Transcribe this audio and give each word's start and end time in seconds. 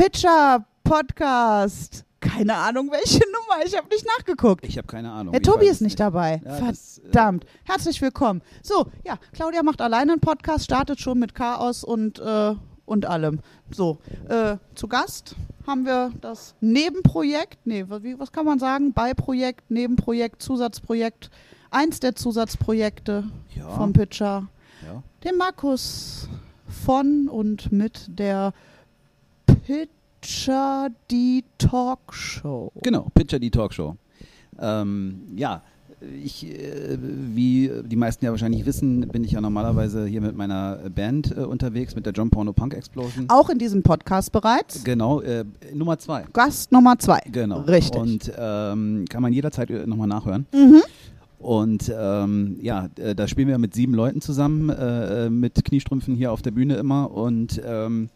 Pitcher 0.00 0.62
Podcast. 0.84 2.04
Keine 2.20 2.54
Ahnung, 2.54 2.90
welche 2.92 3.18
Nummer. 3.32 3.64
Ich 3.64 3.74
habe 3.76 3.88
nicht 3.88 4.06
nachgeguckt. 4.18 4.64
Ich 4.66 4.76
habe 4.76 4.86
keine 4.86 5.10
Ahnung. 5.10 5.32
Der 5.32 5.40
Tobi 5.40 5.64
ist 5.66 5.76
es 5.76 5.80
nicht 5.80 5.98
dabei. 5.98 6.42
Ja, 6.44 6.60
das, 6.60 6.98
äh, 6.98 7.02
Verdammt. 7.04 7.46
Herzlich 7.64 8.00
willkommen. 8.02 8.42
So, 8.62 8.86
ja, 9.06 9.16
Claudia 9.32 9.62
macht 9.62 9.80
alleine 9.80 10.12
einen 10.12 10.20
Podcast, 10.20 10.66
startet 10.66 11.00
schon 11.00 11.18
mit 11.18 11.34
Chaos 11.34 11.82
und, 11.82 12.18
äh, 12.18 12.54
und 12.84 13.06
allem. 13.06 13.40
So, 13.70 13.96
äh, 14.28 14.58
zu 14.74 14.86
Gast 14.86 15.34
haben 15.66 15.86
wir 15.86 16.12
das 16.20 16.54
Nebenprojekt, 16.60 17.58
nee, 17.66 17.86
was 17.88 18.30
kann 18.32 18.44
man 18.44 18.58
sagen? 18.58 18.92
Beiprojekt, 18.92 19.70
Nebenprojekt, 19.70 20.42
Zusatzprojekt, 20.42 21.30
eins 21.70 22.00
der 22.00 22.14
Zusatzprojekte 22.14 23.24
Ja. 23.54 23.70
vom 23.70 23.94
Pitcher, 23.94 24.46
Ja. 24.84 25.02
den 25.24 25.38
Markus 25.38 26.28
von 26.84 27.28
und 27.28 27.72
mit 27.72 28.04
der 28.08 28.52
Pitcher 29.66 30.90
die 31.10 31.42
Talkshow. 31.58 32.70
Genau, 32.82 33.08
Pitcher 33.14 33.40
die 33.40 33.50
Talkshow. 33.50 33.96
Ähm, 34.60 35.22
ja, 35.34 35.60
ich, 36.22 36.46
äh, 36.46 36.96
wie 37.00 37.70
die 37.84 37.96
meisten 37.96 38.24
ja 38.24 38.30
wahrscheinlich 38.30 38.64
wissen, 38.64 39.08
bin 39.08 39.24
ich 39.24 39.32
ja 39.32 39.40
normalerweise 39.40 40.06
hier 40.06 40.20
mit 40.20 40.36
meiner 40.36 40.76
Band 40.94 41.36
äh, 41.36 41.40
unterwegs, 41.40 41.96
mit 41.96 42.06
der 42.06 42.12
John 42.12 42.30
Porno 42.30 42.52
Punk 42.52 42.74
Explosion. 42.74 43.24
Auch 43.28 43.50
in 43.50 43.58
diesem 43.58 43.82
Podcast 43.82 44.30
bereits. 44.30 44.84
Genau, 44.84 45.20
äh, 45.20 45.44
Nummer 45.74 45.98
zwei. 45.98 46.24
Gast 46.32 46.70
Nummer 46.70 46.96
zwei. 47.00 47.18
Genau. 47.32 47.62
Richtig. 47.62 48.00
Und 48.00 48.32
ähm, 48.38 49.04
kann 49.08 49.20
man 49.20 49.32
jederzeit 49.32 49.68
nochmal 49.88 50.06
nachhören. 50.06 50.46
Mhm. 50.54 50.82
Und 51.40 51.92
ähm, 51.92 52.56
ja, 52.62 52.88
äh, 52.98 53.16
da 53.16 53.26
spielen 53.26 53.48
wir 53.48 53.58
mit 53.58 53.74
sieben 53.74 53.94
Leuten 53.94 54.20
zusammen, 54.20 54.70
äh, 54.70 55.26
äh, 55.26 55.30
mit 55.30 55.64
Kniestrümpfen 55.64 56.14
hier 56.14 56.30
auf 56.30 56.42
der 56.42 56.52
Bühne 56.52 56.76
immer. 56.76 57.10
Und 57.10 57.60
ähm, 57.66 58.10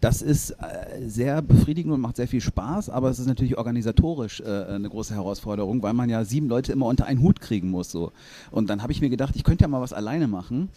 das 0.00 0.22
ist 0.22 0.50
äh, 0.50 1.06
sehr 1.06 1.42
befriedigend 1.42 1.92
und 1.94 2.00
macht 2.00 2.16
sehr 2.16 2.28
viel 2.28 2.40
Spaß, 2.40 2.90
aber 2.90 3.10
es 3.10 3.18
ist 3.18 3.26
natürlich 3.26 3.56
organisatorisch 3.56 4.40
äh, 4.40 4.64
eine 4.64 4.88
große 4.88 5.14
Herausforderung, 5.14 5.82
weil 5.82 5.94
man 5.94 6.10
ja 6.10 6.24
sieben 6.24 6.48
Leute 6.48 6.72
immer 6.72 6.86
unter 6.86 7.06
einen 7.06 7.22
Hut 7.22 7.40
kriegen 7.40 7.70
muss. 7.70 7.90
So. 7.90 8.12
Und 8.50 8.70
dann 8.70 8.82
habe 8.82 8.92
ich 8.92 9.00
mir 9.00 9.10
gedacht, 9.10 9.34
ich 9.36 9.44
könnte 9.44 9.64
ja 9.64 9.68
mal 9.68 9.80
was 9.80 9.92
alleine 9.92 10.28
machen. 10.28 10.68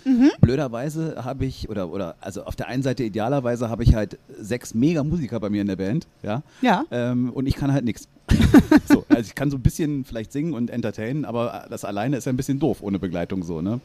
Blöderweise 0.41 1.23
habe 1.23 1.45
ich, 1.45 1.69
oder, 1.69 1.91
oder 1.91 2.15
also 2.21 2.43
auf 2.43 2.55
der 2.55 2.67
einen 2.67 2.83
Seite 2.83 3.03
idealerweise 3.03 3.69
habe 3.69 3.83
ich 3.83 3.95
halt 3.95 4.17
sechs 4.39 4.73
Mega-Musiker 4.73 5.39
bei 5.39 5.49
mir 5.49 5.61
in 5.61 5.67
der 5.67 5.75
Band, 5.75 6.07
ja. 6.23 6.43
Ja. 6.61 6.85
Ähm, 6.91 7.31
und 7.31 7.47
ich 7.47 7.55
kann 7.55 7.71
halt 7.71 7.85
nichts. 7.85 8.07
so, 8.87 9.05
also 9.09 9.21
ich 9.21 9.35
kann 9.35 9.49
so 9.51 9.57
ein 9.57 9.61
bisschen 9.61 10.05
vielleicht 10.05 10.31
singen 10.31 10.53
und 10.53 10.69
entertainen, 10.69 11.25
aber 11.25 11.65
das 11.69 11.85
alleine 11.85 12.17
ist 12.17 12.25
ja 12.25 12.33
ein 12.33 12.37
bisschen 12.37 12.59
doof 12.59 12.79
ohne 12.81 12.99
Begleitung 12.99 13.43
so, 13.43 13.61
ne? 13.61 13.79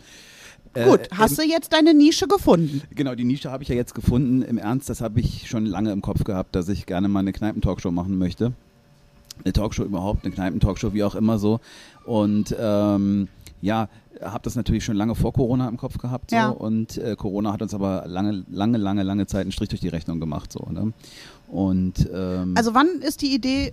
Äh, 0.74 0.84
Gut, 0.84 1.08
hast 1.12 1.38
du 1.38 1.42
jetzt 1.42 1.72
deine 1.72 1.92
Nische 1.92 2.26
gefunden? 2.26 2.82
Genau, 2.94 3.14
die 3.14 3.24
Nische 3.24 3.50
habe 3.50 3.62
ich 3.62 3.68
ja 3.68 3.74
jetzt 3.74 3.94
gefunden. 3.94 4.42
Im 4.42 4.56
Ernst, 4.58 4.88
das 4.88 5.00
habe 5.00 5.20
ich 5.20 5.48
schon 5.48 5.66
lange 5.66 5.92
im 5.92 6.00
Kopf 6.00 6.24
gehabt, 6.24 6.54
dass 6.54 6.68
ich 6.68 6.86
gerne 6.86 7.08
mal 7.08 7.20
eine 7.20 7.32
Kneipentalkshow 7.32 7.90
machen 7.90 8.16
möchte. 8.16 8.52
Eine 9.44 9.52
Talkshow 9.52 9.82
überhaupt, 9.84 10.24
eine 10.24 10.32
Kneipentalkshow, 10.32 10.94
wie 10.94 11.04
auch 11.04 11.14
immer 11.14 11.38
so. 11.38 11.60
Und 12.04 12.54
ähm, 12.58 13.28
ja, 13.60 13.88
habe 14.20 14.44
das 14.44 14.54
natürlich 14.54 14.84
schon 14.84 14.96
lange 14.96 15.14
vor 15.14 15.32
Corona 15.32 15.68
im 15.68 15.76
Kopf 15.76 15.98
gehabt. 15.98 16.30
So. 16.30 16.36
Ja. 16.36 16.48
Und 16.48 16.96
äh, 16.98 17.16
Corona 17.16 17.52
hat 17.52 17.62
uns 17.62 17.74
aber 17.74 18.04
lange, 18.06 18.44
lange, 18.50 18.78
lange, 18.78 19.02
lange 19.02 19.26
Zeit 19.26 19.42
einen 19.42 19.52
Strich 19.52 19.68
durch 19.68 19.80
die 19.80 19.88
Rechnung 19.88 20.20
gemacht. 20.20 20.52
So, 20.52 20.68
ne? 20.70 20.92
Und 21.48 22.08
ähm, 22.14 22.54
Also 22.56 22.74
wann 22.74 22.88
ist 23.00 23.22
die 23.22 23.34
Idee 23.34 23.72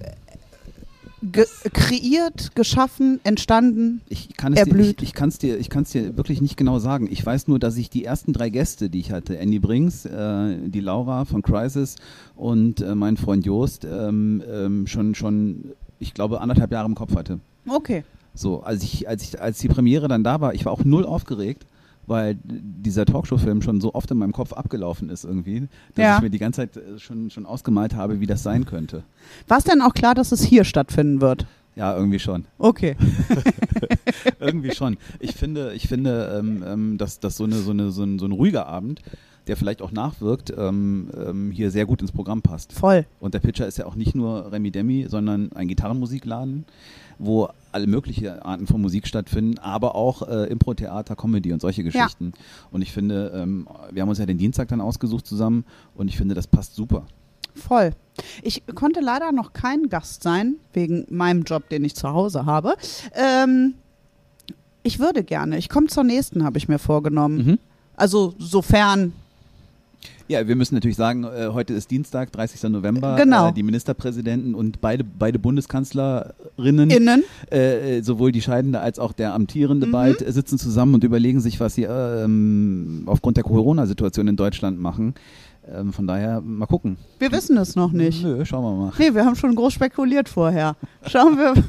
ge 1.21 1.45
kreiert, 1.73 2.55
geschaffen, 2.55 3.19
entstanden? 3.23 4.01
Ich 4.09 4.35
kann 4.37 4.53
es 4.53 4.63
dir, 4.63 4.67
erblüht. 4.67 5.01
ich, 5.01 5.09
ich 5.09 5.13
kann's 5.13 5.37
dir, 5.37 5.57
ich 5.57 5.69
dir 5.69 6.17
wirklich 6.17 6.41
nicht 6.41 6.57
genau 6.57 6.79
sagen. 6.79 7.07
Ich 7.11 7.25
weiß 7.25 7.47
nur, 7.47 7.59
dass 7.59 7.77
ich 7.77 7.89
die 7.89 8.05
ersten 8.05 8.33
drei 8.33 8.49
Gäste, 8.49 8.89
die 8.89 8.99
ich 8.99 9.11
hatte, 9.11 9.37
Andy 9.37 9.59
Brings, 9.59 10.05
äh, 10.05 10.57
die 10.65 10.79
Laura 10.79 11.25
von 11.25 11.41
Crisis 11.41 11.95
und 12.35 12.81
äh, 12.81 12.95
mein 12.95 13.17
Freund 13.17 13.45
Joost, 13.45 13.85
ähm, 13.85 14.43
ähm, 14.49 14.87
schon, 14.87 15.15
schon, 15.15 15.71
ich 15.99 16.13
glaube, 16.13 16.41
anderthalb 16.41 16.71
Jahre 16.71 16.87
im 16.87 16.95
Kopf 16.95 17.15
hatte. 17.15 17.39
Okay. 17.67 18.03
So, 18.33 18.61
als 18.61 18.83
ich, 18.83 19.07
als 19.07 19.23
ich, 19.23 19.41
als 19.41 19.59
die 19.59 19.67
Premiere 19.67 20.07
dann 20.07 20.23
da 20.23 20.39
war, 20.39 20.53
ich 20.53 20.65
war 20.65 20.71
auch 20.71 20.85
null 20.85 21.05
aufgeregt, 21.05 21.65
weil 22.09 22.37
dieser 22.43 23.05
Talkshow-Film 23.05 23.61
schon 23.61 23.79
so 23.79 23.93
oft 23.93 24.09
in 24.11 24.17
meinem 24.17 24.33
Kopf 24.33 24.51
abgelaufen 24.53 25.09
ist 25.09 25.23
irgendwie, 25.23 25.67
dass 25.95 26.03
Ja. 26.03 26.15
ich 26.17 26.23
mir 26.23 26.29
die 26.29 26.39
ganze 26.39 26.61
Zeit 26.61 26.75
äh, 26.77 26.99
schon, 26.99 27.29
schon 27.29 27.45
ausgemalt 27.45 27.95
habe, 27.95 28.19
wie 28.19 28.25
das 28.27 28.43
sein 28.43 28.65
könnte. 28.65 29.03
War 29.47 29.59
es 29.59 29.63
denn 29.63 29.81
auch 29.81 29.93
klar, 29.93 30.15
dass 30.15 30.31
es 30.31 30.41
hier 30.43 30.63
stattfinden 30.63 31.21
wird? 31.21 31.45
Ja, 31.75 31.95
irgendwie 31.95 32.19
schon. 32.19 32.43
Okay. 32.57 32.97
Irgendwie 34.39 34.71
schon. 34.75 34.97
Ich 35.19 35.33
finde, 35.33 35.73
ich 35.73 35.87
finde, 35.87 36.35
ähm, 36.37 36.63
ähm, 36.67 36.97
dass, 36.97 37.19
dass 37.19 37.37
so, 37.37 37.45
eine, 37.45 37.55
so, 37.55 37.71
eine, 37.71 37.91
so, 37.91 38.03
ein, 38.03 38.19
so 38.19 38.25
ein 38.25 38.31
ruhiger 38.33 38.67
Abend, 38.67 39.01
der 39.47 39.55
vielleicht 39.55 39.81
auch 39.81 39.91
nachwirkt, 39.91 40.53
ähm, 40.57 41.09
ähm, 41.15 41.51
hier 41.51 41.71
sehr 41.71 41.85
gut 41.85 42.01
ins 42.01 42.11
Programm 42.11 42.41
passt. 42.41 42.73
Voll. 42.73 43.05
Und 43.19 43.33
der 43.33 43.39
Pitcher 43.39 43.65
ist 43.67 43.77
ja 43.77 43.85
auch 43.85 43.95
nicht 43.95 44.13
nur 44.15 44.51
Remi 44.51 44.71
Demi, 44.71 45.05
sondern 45.07 45.51
ein 45.53 45.67
Gitarrenmusikladen, 45.67 46.65
wo 47.19 47.49
alle 47.71 47.85
möglichen 47.85 48.27
Arten 48.39 48.65
von 48.65 48.81
Musik 48.81 49.05
stattfinden, 49.05 49.59
aber 49.59 49.93
auch 49.93 50.27
äh, 50.27 50.45
Impro-Theater, 50.45 51.15
Comedy 51.15 51.53
und 51.53 51.61
solche 51.61 51.83
Geschichten. 51.83 52.33
Und 52.71 52.81
ich 52.81 52.91
finde, 52.91 53.31
ähm, 53.35 53.67
wir 53.91 54.01
haben 54.01 54.09
uns 54.09 54.17
ja 54.17 54.25
den 54.25 54.37
Dienstag 54.37 54.69
dann 54.69 54.81
ausgesucht 54.81 55.27
zusammen 55.27 55.65
und 55.93 56.07
ich 56.07 56.17
finde, 56.17 56.33
das 56.33 56.47
passt 56.47 56.75
super. 56.75 57.05
Voll. 57.55 57.91
Ich 58.41 58.63
konnte 58.73 59.01
leider 59.01 59.31
noch 59.31 59.53
kein 59.53 59.89
Gast 59.89 60.23
sein, 60.23 60.55
wegen 60.73 61.05
meinem 61.09 61.43
Job, 61.43 61.69
den 61.69 61.83
ich 61.83 61.95
zu 61.95 62.09
Hause 62.09 62.45
habe. 62.45 62.75
Ähm, 63.13 63.75
ich 64.83 64.99
würde 64.99 65.23
gerne. 65.23 65.57
Ich 65.57 65.69
komme 65.69 65.87
zur 65.87 66.03
nächsten, 66.03 66.43
habe 66.43 66.57
ich 66.57 66.67
mir 66.67 66.79
vorgenommen. 66.79 67.37
Mhm. 67.37 67.59
Also 67.95 68.33
sofern. 68.39 69.13
Ja, 70.31 70.47
wir 70.47 70.55
müssen 70.55 70.75
natürlich 70.75 70.95
sagen, 70.95 71.23
äh, 71.23 71.47
heute 71.51 71.73
ist 71.73 71.89
Dienstag, 71.89 72.31
30. 72.31 72.69
November. 72.69 73.15
Genau. 73.15 73.49
Äh, 73.49 73.53
die 73.53 73.63
Ministerpräsidenten 73.63 74.53
und 74.53 74.79
beide, 74.79 75.03
beide 75.03 75.39
Bundeskanzlerinnen, 75.39 76.91
Innen. 76.91 77.23
äh, 77.51 77.97
äh, 77.97 78.01
sowohl 78.03 78.31
die 78.31 78.41
Scheidende 78.43 78.79
als 78.79 78.99
auch 78.99 79.11
der 79.11 79.33
amtierende 79.33 79.87
Mhm. 79.87 79.91
bald, 79.91 80.21
äh, 80.21 80.31
sitzen 80.31 80.59
zusammen 80.59 80.93
und 80.93 81.03
überlegen 81.03 81.39
sich, 81.39 81.59
was 81.59 81.73
sie 81.73 81.83
ähm, 81.89 83.03
aufgrund 83.07 83.37
der 83.37 83.43
Corona-Situation 83.43 84.27
in 84.27 84.35
Deutschland 84.35 84.79
machen. 84.79 85.15
Ähm, 85.67 85.93
von 85.93 86.05
daher 86.05 86.41
mal 86.41 86.67
gucken. 86.67 86.97
Wir 87.17 87.31
wissen 87.31 87.57
es 87.57 87.75
noch 87.75 87.91
nicht. 87.91 88.23
Nö, 88.23 88.45
schauen 88.45 88.63
wir 88.63 88.85
mal. 88.85 88.93
Nee, 88.99 89.13
wir 89.15 89.25
haben 89.25 89.35
schon 89.35 89.55
groß 89.55 89.73
spekuliert 89.73 90.29
vorher. 90.29 90.75
Schauen 91.07 91.37
wir. 91.37 91.53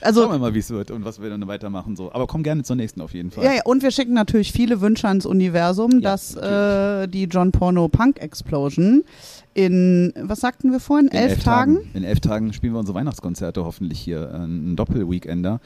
Also, 0.00 0.22
Schauen 0.22 0.32
wir 0.32 0.38
mal, 0.38 0.54
wie 0.54 0.58
es 0.60 0.70
wird 0.70 0.90
und 0.90 1.04
was 1.04 1.20
wir 1.20 1.30
dann 1.30 1.46
weitermachen. 1.46 1.96
So. 1.96 2.12
Aber 2.12 2.26
komm 2.26 2.42
gerne 2.42 2.62
zur 2.62 2.76
nächsten 2.76 3.00
auf 3.00 3.14
jeden 3.14 3.30
Fall. 3.30 3.44
Ja, 3.44 3.52
ja, 3.54 3.62
und 3.64 3.82
wir 3.82 3.90
schicken 3.90 4.14
natürlich 4.14 4.52
viele 4.52 4.80
Wünsche 4.80 5.08
ans 5.08 5.26
Universum, 5.26 6.00
Ja, 6.00 6.00
dass 6.00 6.34
äh, 6.36 7.06
die 7.08 7.24
John 7.24 7.52
Porno 7.52 7.88
Punk 7.88 8.20
Explosion 8.20 9.04
in, 9.54 10.12
was 10.20 10.40
sagten 10.40 10.70
wir 10.70 10.80
vorhin, 10.80 11.08
In 11.08 11.16
elf, 11.16 11.42
Tagen? 11.42 11.78
In 11.94 12.04
elf 12.04 12.20
Tagen 12.20 12.52
spielen 12.52 12.74
wir 12.74 12.80
unsere 12.80 12.96
Weihnachtskonzerte 12.96 13.64
hoffentlich 13.64 13.98
hier, 13.98 14.30
äh, 14.30 14.44
ein 14.44 14.76
Doppelweekender. 14.76 15.60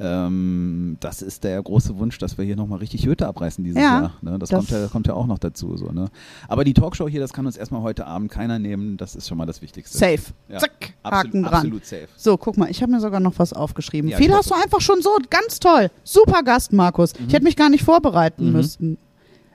Ähm, 0.00 0.96
das 1.00 1.22
ist 1.22 1.42
der 1.44 1.60
große 1.62 1.98
Wunsch, 1.98 2.18
dass 2.18 2.38
wir 2.38 2.44
hier 2.44 2.54
nochmal 2.56 2.78
richtig 2.78 3.04
Hütte 3.04 3.26
abreißen 3.26 3.64
dieses 3.64 3.82
Ja, 3.82 4.00
Jahr. 4.00 4.12
Ne? 4.22 4.38
Das, 4.38 4.48
das- 4.50 4.58
kommt, 4.58 4.70
ja, 4.70 4.86
kommt 4.86 5.06
ja 5.08 5.14
auch 5.14 5.26
noch 5.26 5.38
dazu. 5.38 5.76
So, 5.76 5.86
ne? 5.90 6.08
Aber 6.46 6.62
die 6.64 6.72
Talkshow 6.74 7.08
hier, 7.08 7.20
das 7.20 7.32
kann 7.32 7.46
uns 7.46 7.56
erstmal 7.56 7.82
heute 7.82 8.06
Abend 8.06 8.30
keiner 8.30 8.58
nehmen. 8.58 8.96
Das 8.96 9.16
ist 9.16 9.26
schon 9.28 9.38
mal 9.38 9.46
das 9.46 9.60
Wichtigste. 9.60 9.98
Safe. 9.98 10.20
Ja, 10.48 10.58
Zack, 10.58 10.94
Absolut, 11.02 11.26
Haken 11.26 11.42
dran. 11.42 11.54
absolut 11.54 11.84
safe. 11.84 12.08
So, 12.16 12.36
guck 12.36 12.56
mal, 12.56 12.70
ich 12.70 12.80
habe 12.82 12.92
mir 12.92 13.00
sogar 13.00 13.20
noch 13.20 13.34
was 13.38 13.52
aufgeschrieben. 13.52 14.08
Ja, 14.10 14.16
Viel 14.18 14.32
hast 14.32 14.50
du 14.50 14.54
einfach 14.54 14.80
schon 14.80 15.02
so, 15.02 15.10
ganz 15.30 15.58
toll. 15.58 15.90
Super 16.04 16.42
Gast, 16.42 16.72
Markus. 16.72 17.12
Ich 17.26 17.32
hätte 17.34 17.44
mich 17.44 17.56
gar 17.56 17.68
nicht 17.68 17.82
vorbereiten 17.84 18.46
Mhm. 18.46 18.52
müssen. 18.52 18.98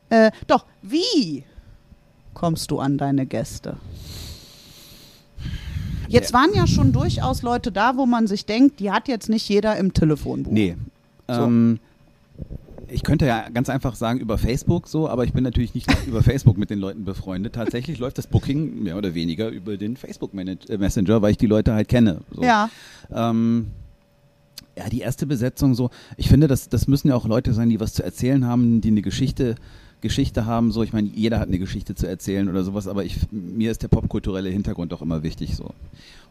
Äh, 0.10 0.32
doch, 0.48 0.66
wie 0.82 1.44
kommst 2.34 2.70
du 2.72 2.80
an 2.80 2.98
deine 2.98 3.26
Gäste? 3.26 3.78
Jetzt 6.14 6.32
Ja. 6.32 6.40
waren 6.40 6.54
ja 6.54 6.68
schon 6.68 6.92
durchaus 6.94 7.42
Leute 7.42 7.72
da, 7.72 7.98
wo 7.98 8.06
man 8.06 8.28
sich 8.28 8.46
denkt, 8.46 8.80
die 8.80 8.92
hat 8.92 9.08
jetzt 9.08 9.30
nicht 9.30 9.48
jeder 9.50 9.76
im 9.78 9.94
Telefonbuch. 9.94 10.52
Nee. 10.52 10.76
So. 11.28 11.42
Ähm, 11.42 11.80
ich 12.88 13.04
könnte 13.04 13.26
ja 13.26 13.50
ganz 13.50 13.70
einfach 13.70 13.96
sagen 13.96 14.20
über 14.20 14.38
Facebook 14.38 14.88
so, 14.88 15.10
aber 15.10 15.24
ich 15.24 15.34
bin 15.34 15.44
natürlich 15.44 15.74
nicht 15.74 15.90
über 16.08 16.22
Facebook 16.22 16.58
mit 16.58 16.70
den 16.70 16.80
Leuten 16.80 17.06
befreundet. 17.06 17.54
Tatsächlich 17.54 17.98
läuft 17.98 18.18
das 18.18 18.28
Booking 18.28 18.84
mehr 18.84 18.98
oder 18.98 19.16
weniger 19.16 19.50
über 19.50 19.78
den 19.78 19.98
Facebook 19.98 20.32
äh, 20.36 20.78
Messenger, 20.78 21.22
weil 21.22 21.32
ich 21.32 21.38
die 21.38 21.48
Leute 21.48 21.74
halt 21.74 21.88
kenne. 21.88 22.22
So. 22.32 22.44
Ja, 22.44 22.70
Ähm, 23.12 23.68
ja, 24.78 24.90
die 24.90 25.02
erste 25.02 25.26
Besetzung 25.28 25.76
so. 25.76 25.90
Ich 26.18 26.30
finde, 26.30 26.48
das, 26.48 26.68
das 26.70 26.88
müssen 26.88 27.08
ja 27.08 27.16
auch 27.16 27.28
Leute 27.28 27.54
sein, 27.54 27.70
die 27.70 27.80
was 27.80 27.94
zu 27.94 28.04
erzählen 28.04 28.46
haben, 28.48 28.82
die 28.82 28.90
eine 28.90 29.02
Geschichte, 29.04 29.56
Geschichte 30.04 30.46
haben. 30.46 30.72
So, 30.72 30.84
ich 30.84 30.94
meine, 30.94 31.08
jeder 31.08 31.40
hat 31.40 31.48
eine 31.48 31.58
Geschichte 31.58 31.96
zu 31.96 32.06
erzählen 32.08 32.48
oder 32.48 32.64
sowas, 32.64 32.88
aber 32.88 33.04
ich, 33.04 33.18
mir 33.32 33.72
ist 33.72 33.82
der 33.82 33.88
popkulturelle 33.88 34.50
Hintergrund 34.50 34.94
auch 34.94 35.02
immer 35.02 35.24
wichtig 35.24 35.56
so. 35.56 35.72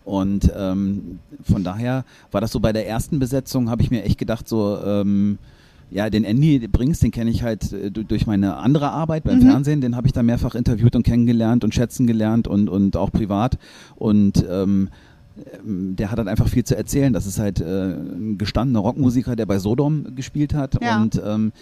Und 0.05 0.51
ähm, 0.57 1.19
von 1.43 1.65
daher 1.65 2.05
war 2.31 2.41
das 2.41 2.53
so 2.53 2.61
bei 2.61 2.73
der 2.73 2.87
ersten 2.89 3.19
Besetzung, 3.19 3.69
habe 3.71 3.83
ich 3.83 3.91
mir 3.91 4.05
echt 4.05 4.19
gedacht, 4.19 4.49
so, 4.49 4.79
ähm, 4.85 5.39
ja, 5.91 6.09
den 6.09 6.25
Andy 6.25 6.67
Brings, 6.69 7.01
den 7.01 7.11
kenne 7.11 7.31
ich 7.31 7.43
halt 7.43 7.73
äh, 7.73 7.91
du- 7.91 8.03
durch 8.05 8.27
meine 8.27 8.57
andere 8.57 8.91
Arbeit 8.91 9.25
beim 9.25 9.39
Mhm. 9.41 9.43
Fernsehen, 9.51 9.81
den 9.81 9.95
habe 9.97 10.07
ich 10.07 10.13
da 10.13 10.23
mehrfach 10.23 10.55
interviewt 10.55 10.97
und 10.97 11.03
kennengelernt 11.03 11.65
und 11.65 11.75
schätzen 11.75 12.07
gelernt 12.07 12.49
und, 12.49 12.69
und 12.69 12.97
auch 12.97 13.11
privat. 13.13 13.59
Und 13.97 14.45
ähm, 14.49 14.89
der 15.65 16.11
hat 16.11 16.19
halt 16.19 16.29
einfach 16.29 16.49
viel 16.49 16.65
zu 16.65 16.77
erzählen. 16.77 17.13
Das 17.13 17.27
ist 17.27 17.39
halt 17.39 17.61
äh, 17.61 17.93
ein 17.95 18.37
gestandener 18.39 18.81
Rockmusiker, 18.81 19.35
der 19.37 19.47
bei 19.47 19.59
Sodom 19.59 20.15
gespielt 20.15 20.53
hat 20.55 20.83
Ja. 20.83 21.01
und 21.01 21.21
ähm, 21.25 21.53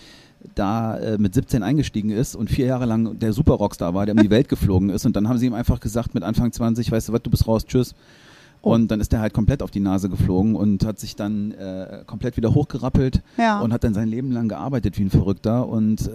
da 0.54 0.96
äh, 0.98 1.18
mit 1.18 1.34
17 1.34 1.62
eingestiegen 1.62 2.10
ist 2.10 2.34
und 2.34 2.50
vier 2.50 2.66
Jahre 2.66 2.86
lang 2.86 3.18
der 3.18 3.32
Super 3.32 3.54
Rockstar 3.54 3.94
war, 3.94 4.06
der 4.06 4.14
um 4.14 4.22
die 4.22 4.30
Welt 4.30 4.48
geflogen 4.48 4.90
ist. 4.90 5.04
Und 5.06 5.16
dann 5.16 5.28
haben 5.28 5.38
sie 5.38 5.46
ihm 5.46 5.54
einfach 5.54 5.80
gesagt 5.80 6.14
mit 6.14 6.22
Anfang 6.22 6.52
20, 6.52 6.90
weißt 6.90 7.08
du 7.08 7.12
was, 7.12 7.22
du 7.22 7.30
bist 7.30 7.46
raus, 7.46 7.64
tschüss. 7.66 7.94
Oh. 8.62 8.72
Und 8.74 8.90
dann 8.90 9.00
ist 9.00 9.12
er 9.14 9.20
halt 9.20 9.32
komplett 9.32 9.62
auf 9.62 9.70
die 9.70 9.80
Nase 9.80 10.08
geflogen 10.10 10.54
und 10.54 10.84
hat 10.84 10.98
sich 10.98 11.16
dann 11.16 11.52
äh, 11.52 12.02
komplett 12.06 12.36
wieder 12.36 12.52
hochgerappelt 12.54 13.22
Ja. 13.38 13.60
und 13.60 13.72
hat 13.72 13.84
dann 13.84 13.94
sein 13.94 14.08
Leben 14.08 14.32
lang 14.32 14.48
gearbeitet 14.48 14.98
wie 14.98 15.02
ein 15.04 15.10
Verrückter 15.10 15.66
und 15.66 16.06
äh, 16.08 16.12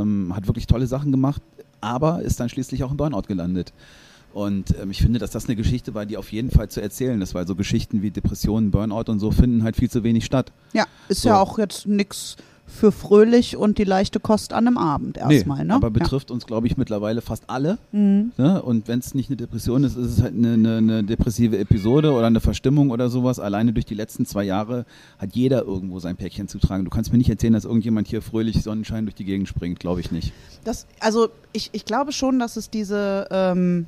ähm, 0.00 0.32
hat 0.34 0.46
wirklich 0.46 0.66
tolle 0.66 0.86
Sachen 0.86 1.10
gemacht, 1.12 1.42
aber 1.82 2.22
ist 2.22 2.40
dann 2.40 2.48
schließlich 2.48 2.82
auch 2.82 2.90
im 2.90 2.96
Burnout 2.96 3.22
gelandet. 3.28 3.74
Und 4.32 4.74
ähm, 4.80 4.90
ich 4.90 5.00
finde, 5.02 5.18
dass 5.18 5.30
das 5.30 5.46
eine 5.46 5.56
Geschichte 5.56 5.94
war, 5.94 6.04
die 6.06 6.16
auf 6.18 6.30
jeden 6.32 6.50
Fall 6.50 6.68
zu 6.68 6.80
erzählen 6.82 7.20
ist, 7.22 7.34
weil 7.34 7.46
so 7.46 7.54
Geschichten 7.54 8.00
wie 8.02 8.10
Depressionen, 8.10 8.70
Burnout 8.70 9.10
und 9.10 9.18
so 9.18 9.30
finden 9.30 9.62
halt 9.62 9.76
viel 9.76 9.90
zu 9.90 10.02
wenig 10.02 10.24
statt. 10.26 10.52
Ja, 10.72 10.84
ist 11.08 11.22
So. 11.22 11.28
ja 11.30 11.40
auch 11.40 11.58
jetzt 11.58 11.86
nix 11.86 12.36
für 12.66 12.90
fröhlich 12.90 13.56
und 13.56 13.78
die 13.78 13.84
leichte 13.84 14.18
Kost 14.18 14.52
an 14.52 14.66
einem 14.66 14.76
Abend 14.76 15.16
erstmal, 15.16 15.64
ne? 15.64 15.74
aber 15.74 15.90
betrifft 15.90 16.30
uns, 16.30 16.46
glaube 16.46 16.66
ich, 16.66 16.76
mittlerweile 16.76 17.22
fast 17.22 17.44
alle. 17.48 17.78
ja. 17.92 17.98
Mhm. 17.98 18.32
Ne? 18.36 18.60
Und 18.62 18.88
wenn 18.88 18.98
es 18.98 19.14
nicht 19.14 19.30
eine 19.30 19.36
Depression 19.36 19.84
ist, 19.84 19.96
ist 19.96 20.18
es 20.18 20.22
halt 20.22 20.34
eine, 20.34 20.54
eine, 20.54 20.76
eine 20.78 21.04
depressive 21.04 21.58
Episode 21.58 22.12
oder 22.12 22.26
eine 22.26 22.40
Verstimmung 22.40 22.90
oder 22.90 23.08
sowas. 23.08 23.38
Alleine 23.38 23.72
durch 23.72 23.86
die 23.86 23.94
letzten 23.94 24.26
zwei 24.26 24.44
Jahre 24.44 24.84
hat 25.18 25.34
jeder 25.34 25.62
irgendwo 25.62 26.00
sein 26.00 26.16
Päckchen 26.16 26.48
zu 26.48 26.58
tragen. 26.58 26.84
Du 26.84 26.90
kannst 26.90 27.12
mir 27.12 27.18
nicht 27.18 27.30
erzählen, 27.30 27.52
dass 27.52 27.64
irgendjemand 27.64 28.08
hier 28.08 28.20
fröhlich 28.20 28.62
Sonnenschein 28.62 29.06
durch 29.06 29.14
die 29.14 29.24
Gegend 29.24 29.48
springt, 29.48 29.78
glaube 29.78 30.00
ich 30.00 30.10
nicht. 30.10 30.32
Das, 30.64 30.86
also 31.00 31.28
ich, 31.52 31.70
ich 31.72 31.84
glaube 31.84 32.12
schon, 32.12 32.38
dass 32.38 32.56
es 32.56 32.68
diese, 32.68 33.28
ähm, 33.30 33.86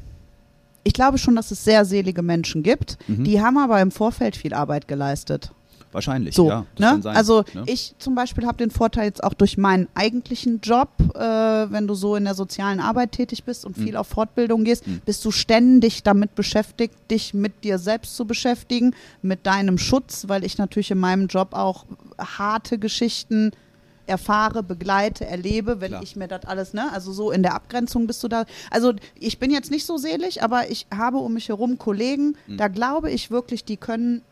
ich 0.85 0.93
glaube 0.93 1.19
schon, 1.19 1.37
dass 1.37 1.51
es 1.51 1.65
sehr 1.65 1.85
selige 1.85 2.23
Menschen 2.23 2.63
gibt. 2.63 2.97
Mhm. 3.09 3.25
Die 3.25 3.43
haben 3.43 3.59
aber 3.59 3.81
im 3.81 3.91
Vorfeld 3.91 4.37
viel 4.37 4.55
Arbeit 4.55 4.89
geleistet. 4.89 5.53
Wahrscheinlich, 5.91 6.35
So, 6.35 6.49
ja. 6.49 6.67
Ne? 6.79 7.01
sein, 7.03 7.17
also 7.17 7.45
ne? 7.55 7.63
ich 7.67 7.95
zum 7.99 8.15
Beispiel 8.15 8.47
habe 8.47 8.59
den 8.59 8.71
Vorteil 8.71 9.05
jetzt 9.05 9.25
auch 9.25 9.33
durch 9.33 9.57
meinen 9.57 9.89
eigentlichen 9.95 10.61
Job, 10.61 10.91
äh, 11.15 11.19
wenn 11.19 11.87
du 11.87 11.95
so 11.95 12.15
in 12.15 12.25
der 12.25 12.35
sozialen 12.35 12.79
Arbeit 12.81 13.13
tätig 13.13 13.45
bist 13.45 13.65
und 13.65 13.75
viel 13.77 13.93
Mhm. 13.93 13.97
auf 13.97 14.07
Fortbildung 14.09 14.65
gehst, 14.65 14.87
Mhm. 14.87 15.01
bist 15.07 15.25
du 15.25 15.31
ständig 15.31 16.03
damit 16.03 16.35
beschäftigt, 16.35 16.95
dich 17.11 17.33
mit 17.33 17.65
dir 17.65 17.79
selbst 17.79 18.17
zu 18.17 18.27
beschäftigen, 18.27 18.95
mit 19.23 19.47
deinem 19.47 19.79
Schutz, 19.79 20.29
weil 20.29 20.45
ich 20.45 20.59
natürlich 20.59 20.91
in 20.91 20.99
meinem 20.99 21.27
Job 21.27 21.55
auch 21.55 21.87
harte 22.19 22.79
Geschichten 22.79 23.53
erfahre, 24.07 24.63
begleite, 24.63 25.27
erlebe, 25.27 25.81
wenn 25.81 25.91
Klar. 25.91 26.03
ich 26.03 26.17
mir 26.17 26.29
das 26.29 26.45
alles, 26.47 26.73
ne, 26.73 26.91
also 26.93 27.13
so 27.13 27.31
in 27.31 27.43
der 27.43 27.55
Abgrenzung 27.55 28.07
bist 28.07 28.23
du 28.25 28.29
da. 28.29 28.45
Also 28.71 28.95
ich 29.19 29.39
bin 29.39 29.51
jetzt 29.51 29.71
nicht 29.71 29.85
so 29.85 29.99
selig, 29.99 30.43
aber 30.43 30.71
ich 30.71 30.87
habe 30.95 31.19
um 31.19 31.35
mich 31.35 31.49
herum 31.49 31.77
Kollegen, 31.79 32.35
Mhm. 32.47 32.57
da 32.57 32.69
glaube 32.69 33.11
ich 33.11 33.31
wirklich, 33.31 33.65
die 33.67 33.77
können 33.77 34.23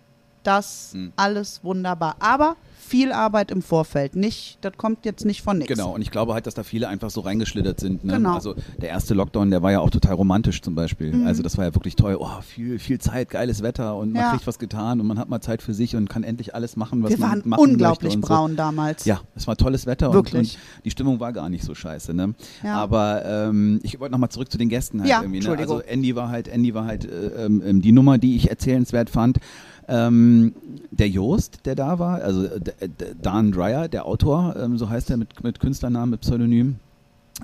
das 0.46 0.90
Mhm. 0.94 1.12
alles 1.16 1.60
wunderbar. 1.64 2.16
Aber 2.20 2.56
viel 2.86 3.12
Arbeit 3.12 3.50
im 3.50 3.62
Vorfeld. 3.62 4.16
Nicht, 4.16 4.58
das 4.60 4.74
kommt 4.76 5.04
jetzt 5.04 5.24
nicht 5.24 5.42
von 5.42 5.58
nichts. 5.58 5.72
Genau, 5.72 5.94
und 5.94 6.02
ich 6.02 6.10
glaube 6.10 6.34
halt, 6.34 6.46
dass 6.46 6.54
da 6.54 6.62
viele 6.62 6.88
einfach 6.88 7.10
so 7.10 7.20
reingeschlittert 7.20 7.80
sind. 7.80 8.04
Ne? 8.04 8.14
Genau. 8.14 8.34
Also 8.34 8.54
der 8.80 8.90
erste 8.90 9.14
Lockdown, 9.14 9.50
der 9.50 9.62
war 9.62 9.72
ja 9.72 9.80
auch 9.80 9.90
total 9.90 10.14
romantisch 10.14 10.62
zum 10.62 10.74
Beispiel. 10.74 11.12
Mhm. 11.12 11.26
Also 11.26 11.42
das 11.42 11.58
war 11.58 11.64
ja 11.64 11.74
wirklich 11.74 11.96
toll. 11.96 12.16
Oh, 12.18 12.40
viel, 12.42 12.78
viel 12.78 12.98
Zeit, 13.00 13.30
geiles 13.30 13.62
Wetter 13.62 13.96
und 13.96 14.12
man 14.12 14.22
Ja. 14.22 14.30
kriegt 14.30 14.46
was 14.46 14.58
getan 14.58 15.00
und 15.00 15.06
man 15.06 15.18
hat 15.18 15.28
mal 15.28 15.40
Zeit 15.40 15.62
für 15.62 15.74
sich 15.74 15.96
und 15.96 16.08
kann 16.08 16.22
endlich 16.24 16.54
alles 16.54 16.76
machen, 16.76 17.02
was 17.02 17.10
Wir 17.10 17.18
man 17.18 17.30
waren 17.30 17.42
machen 17.48 17.60
unglaublich 17.70 18.14
möchte 18.16 18.16
und 18.18 18.20
braun 18.26 18.56
damals. 18.56 19.04
So. 19.04 19.10
Ja, 19.10 19.20
es 19.34 19.46
war 19.46 19.56
tolles 19.56 19.86
Wetter 19.86 20.08
und, 20.10 20.14
Wirklich. 20.14 20.54
und 20.56 20.84
die 20.84 20.90
Stimmung 20.90 21.20
war 21.20 21.32
gar 21.32 21.48
nicht 21.48 21.64
so 21.64 21.74
scheiße. 21.74 22.14
Ne? 22.14 22.34
Ja. 22.62 22.76
Aber 22.76 23.24
ähm, 23.24 23.80
ich 23.82 23.98
wollte 23.98 24.12
nochmal 24.12 24.30
zurück 24.30 24.50
zu 24.50 24.58
den 24.58 24.68
Gästen 24.68 25.00
halt 25.00 25.10
Ja, 25.10 25.16
irgendwie. 25.22 25.40
Ne? 25.40 25.46
Entschuldigung. 25.46 25.76
Also 25.78 25.88
Andy 25.88 26.14
war 26.14 26.28
halt, 26.28 26.48
Andy 26.48 26.74
war 26.74 26.84
halt 26.86 27.04
äh, 27.04 27.44
ähm, 27.46 27.82
die 27.82 27.92
Nummer, 27.92 28.18
die 28.18 28.36
ich 28.36 28.50
erzählenswert 28.50 29.10
fand. 29.10 29.38
Ähm, 29.88 30.54
der 30.90 31.08
Joost, 31.08 31.60
der 31.64 31.76
da 31.76 32.00
war, 32.00 32.20
also 32.20 32.44
äh, 32.44 32.60
Dan 33.22 33.52
Dreyer, 33.52 33.88
der 33.88 34.06
Autor, 34.06 34.54
ähm, 34.56 34.78
so 34.78 34.88
heißt 34.88 35.10
er 35.10 35.16
mit, 35.16 35.42
mit 35.42 35.60
Künstlernamen, 35.60 36.10
mit 36.10 36.20
Pseudonym, 36.20 36.76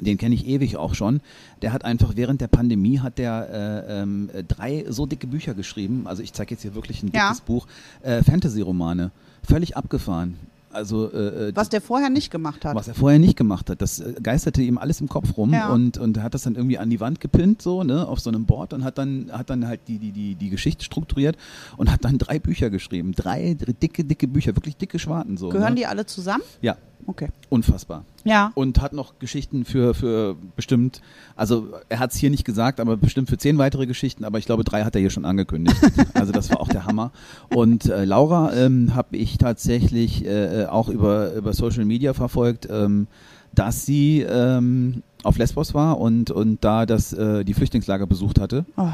den 0.00 0.16
kenne 0.16 0.34
ich 0.34 0.46
ewig 0.46 0.76
auch 0.76 0.94
schon. 0.94 1.20
Der 1.60 1.72
hat 1.72 1.84
einfach 1.84 2.16
während 2.16 2.40
der 2.40 2.48
Pandemie 2.48 3.00
hat 3.00 3.18
der 3.18 3.84
äh, 3.88 4.02
ähm, 4.02 4.30
äh, 4.32 4.42
drei 4.42 4.84
so 4.88 5.04
dicke 5.06 5.26
Bücher 5.26 5.52
geschrieben. 5.54 6.06
Also 6.06 6.22
ich 6.22 6.32
zeige 6.32 6.52
jetzt 6.54 6.62
hier 6.62 6.74
wirklich 6.74 7.02
ein 7.02 7.10
Ja. 7.14 7.28
dickes 7.28 7.42
Buch, 7.42 7.66
äh, 8.02 8.22
Fantasy-Romane, 8.22 9.10
völlig 9.46 9.76
abgefahren. 9.76 10.36
Also 10.72 11.12
äh, 11.12 11.48
äh, 11.48 11.52
Was 11.54 11.68
der 11.68 11.80
vorher 11.80 12.10
nicht 12.10 12.30
gemacht 12.30 12.64
hat. 12.64 12.74
was 12.74 12.88
er 12.88 12.94
vorher 12.94 13.18
nicht 13.18 13.36
gemacht 13.36 13.68
hat. 13.70 13.82
Das 13.82 14.00
äh, 14.00 14.14
geisterte 14.22 14.62
ihm 14.62 14.78
alles 14.78 15.00
im 15.00 15.08
Kopf 15.08 15.36
rum 15.36 15.52
Ja. 15.52 15.68
und, 15.72 15.98
und 15.98 16.16
er 16.16 16.22
hat 16.22 16.34
das 16.34 16.42
dann 16.42 16.54
irgendwie 16.54 16.78
an 16.78 16.90
die 16.90 17.00
Wand 17.00 17.20
gepinnt, 17.20 17.62
so, 17.62 17.82
ne, 17.84 18.06
auf 18.08 18.20
so 18.20 18.30
einem 18.30 18.46
Board 18.46 18.72
und 18.72 18.82
hat 18.84 18.98
dann, 18.98 19.30
hat 19.32 19.50
dann 19.50 19.66
halt 19.66 19.80
die, 19.88 19.98
die, 19.98 20.12
die, 20.12 20.34
die 20.34 20.50
Geschichte 20.50 20.84
strukturiert 20.84 21.36
und 21.76 21.90
hat 21.92 22.04
dann 22.04 22.18
drei 22.18 22.38
Bücher 22.38 22.70
geschrieben. 22.70 23.12
Drei 23.12 23.54
dicke, 23.82 24.04
dicke 24.04 24.26
Bücher, 24.28 24.56
wirklich 24.56 24.76
dicke 24.76 24.98
Schwarten 24.98 25.36
so. 25.36 25.50
Gehören 25.50 25.74
ne? 25.74 25.80
die 25.80 25.86
alle 25.86 26.06
zusammen? 26.06 26.42
Ja, 26.60 26.76
Okay. 27.06 27.28
unfassbar. 27.48 28.04
Ja. 28.24 28.52
Und 28.54 28.80
hat 28.80 28.92
noch 28.92 29.18
Geschichten 29.18 29.64
für, 29.64 29.94
für 29.94 30.36
bestimmt, 30.56 31.00
also 31.36 31.68
er 31.88 31.98
hat 31.98 32.12
es 32.12 32.16
hier 32.16 32.30
nicht 32.30 32.44
gesagt, 32.44 32.80
aber 32.80 32.96
bestimmt 32.96 33.28
für 33.28 33.38
zehn 33.38 33.58
weitere 33.58 33.86
Geschichten, 33.86 34.24
aber 34.24 34.38
ich 34.38 34.46
glaube, 34.46 34.64
drei 34.64 34.84
hat 34.84 34.94
er 34.94 35.00
hier 35.00 35.10
schon 35.10 35.24
angekündigt. 35.24 35.76
also 36.14 36.32
das 36.32 36.50
war 36.50 36.60
auch 36.60 36.68
der 36.68 36.86
Hammer. 36.86 37.10
Und 37.48 37.86
äh, 37.86 38.04
Laura 38.04 38.52
ähm, 38.54 38.94
habe 38.94 39.16
ich 39.16 39.38
tatsächlich 39.38 40.24
äh, 40.24 40.66
auch 40.66 40.88
über, 40.88 41.32
über 41.34 41.52
Social 41.52 41.84
Media 41.84 42.14
verfolgt, 42.14 42.68
ähm, 42.70 43.08
dass 43.54 43.84
sie 43.84 44.20
ähm, 44.20 45.02
auf 45.24 45.38
Lesbos 45.38 45.74
war 45.74 45.98
und, 45.98 46.30
und 46.30 46.64
da 46.64 46.86
das, 46.86 47.12
äh, 47.12 47.44
die 47.44 47.54
Flüchtlingslager 47.54 48.06
besucht 48.06 48.40
hatte. 48.40 48.64
Oh, 48.76 48.88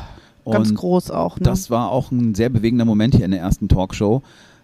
ganz 0.51 0.71
und 0.71 0.77
groß 0.77 1.11
auch. 1.11 1.39
Ne? 1.39 1.45
das 1.45 1.71
war 1.71 1.91
auch 1.91 2.11
ein 2.11 2.35
sehr 2.35 2.49
bewegender 2.49 2.85
Moment 2.85 3.15
hier 3.15 3.25
in 3.25 3.31
der 3.31 3.41
ersten 3.41 3.69
Talkshow. 3.69 4.23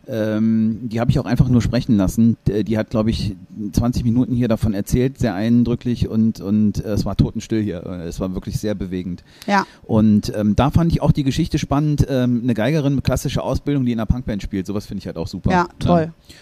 Ähm, 0.08 0.80
die 0.84 1.00
habe 1.00 1.10
ich 1.10 1.18
auch 1.18 1.24
einfach 1.24 1.48
nur 1.48 1.62
sprechen 1.62 1.96
lassen. 1.96 2.36
D- 2.46 2.62
Die 2.64 2.76
hat, 2.78 2.90
glaube 2.90 3.10
ich, 3.10 3.34
20 3.72 4.04
Minuten 4.04 4.34
hier 4.34 4.48
davon 4.48 4.74
erzählt, 4.74 5.18
sehr 5.18 5.34
eindrücklich 5.34 6.08
und, 6.08 6.40
und 6.40 6.84
äh, 6.84 6.88
es 6.92 7.04
war 7.04 7.16
totenstill 7.16 7.62
hier. 7.62 7.84
Äh, 7.86 8.06
Es 8.08 8.20
war 8.20 8.34
wirklich 8.34 8.58
sehr 8.58 8.74
bewegend. 8.74 9.24
ja. 9.46 9.66
Und 9.82 10.32
ähm, 10.36 10.56
da 10.56 10.70
fand 10.70 10.92
ich 10.92 11.02
auch 11.02 11.12
die 11.12 11.24
Geschichte 11.24 11.58
spannend. 11.58 12.06
Ähm, 12.08 12.40
eine 12.42 12.54
Geigerin 12.54 12.94
mit 12.94 13.04
klassischer 13.04 13.42
Ausbildung, 13.44 13.84
die 13.84 13.92
in 13.92 13.98
einer 14.00 14.06
Punkband 14.06 14.42
spielt. 14.42 14.66
Sowas 14.66 14.86
finde 14.86 14.98
ich 15.00 15.06
halt 15.06 15.16
auch 15.16 15.26
super. 15.28 15.50
Ja, 15.50 15.68
toll. 15.78 16.12
Ja, 16.28 16.34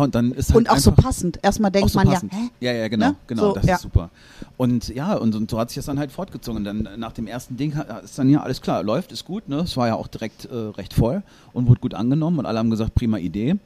und 0.00 0.14
dann 0.14 0.32
ist 0.32 0.50
halt 0.50 0.56
Und 0.58 0.70
auch 0.70 0.78
so 0.78 0.92
passend. 0.92 1.38
Erstmal 1.42 1.70
denkt 1.70 1.90
so 1.90 1.98
man 1.98 2.08
passend. 2.08 2.32
ja, 2.32 2.38
hä? 2.38 2.50
Ja, 2.60 2.72
ja, 2.72 2.88
genau, 2.88 3.08
Ne? 3.08 3.16
genau, 3.26 3.42
So, 3.48 3.52
das 3.54 3.64
ja. 3.66 3.74
ist 3.76 3.82
super. 3.82 4.10
Und 4.56 4.88
ja, 4.88 5.14
und, 5.14 5.34
und 5.34 5.50
so 5.50 5.58
hat 5.58 5.70
sich 5.70 5.76
das 5.76 5.86
dann 5.86 5.98
halt 5.98 6.12
fortgezogen. 6.12 6.62
Dann 6.64 6.86
äh, 6.86 6.96
nach 6.96 7.12
dem 7.12 7.26
ersten 7.26 7.56
Ding 7.56 7.72
ist 8.04 8.18
dann 8.18 8.28
ja 8.28 8.42
alles 8.42 8.60
klar, 8.60 8.82
läuft, 8.82 9.12
ist 9.12 9.24
gut, 9.24 9.48
ne? 9.48 9.56
Es 9.60 9.76
war 9.76 9.88
ja 9.88 9.94
auch 9.94 10.08
direkt 10.08 10.44
äh, 10.46 10.54
recht 10.54 10.94
voll 10.94 11.22
und 11.52 11.68
wurde 11.68 11.80
gut 11.80 11.94
angenommen 11.94 12.38
und 12.38 12.46
alle 12.46 12.58
haben 12.58 12.70
gesagt, 12.70 12.94
prima 12.94 13.18
Idee. 13.18 13.56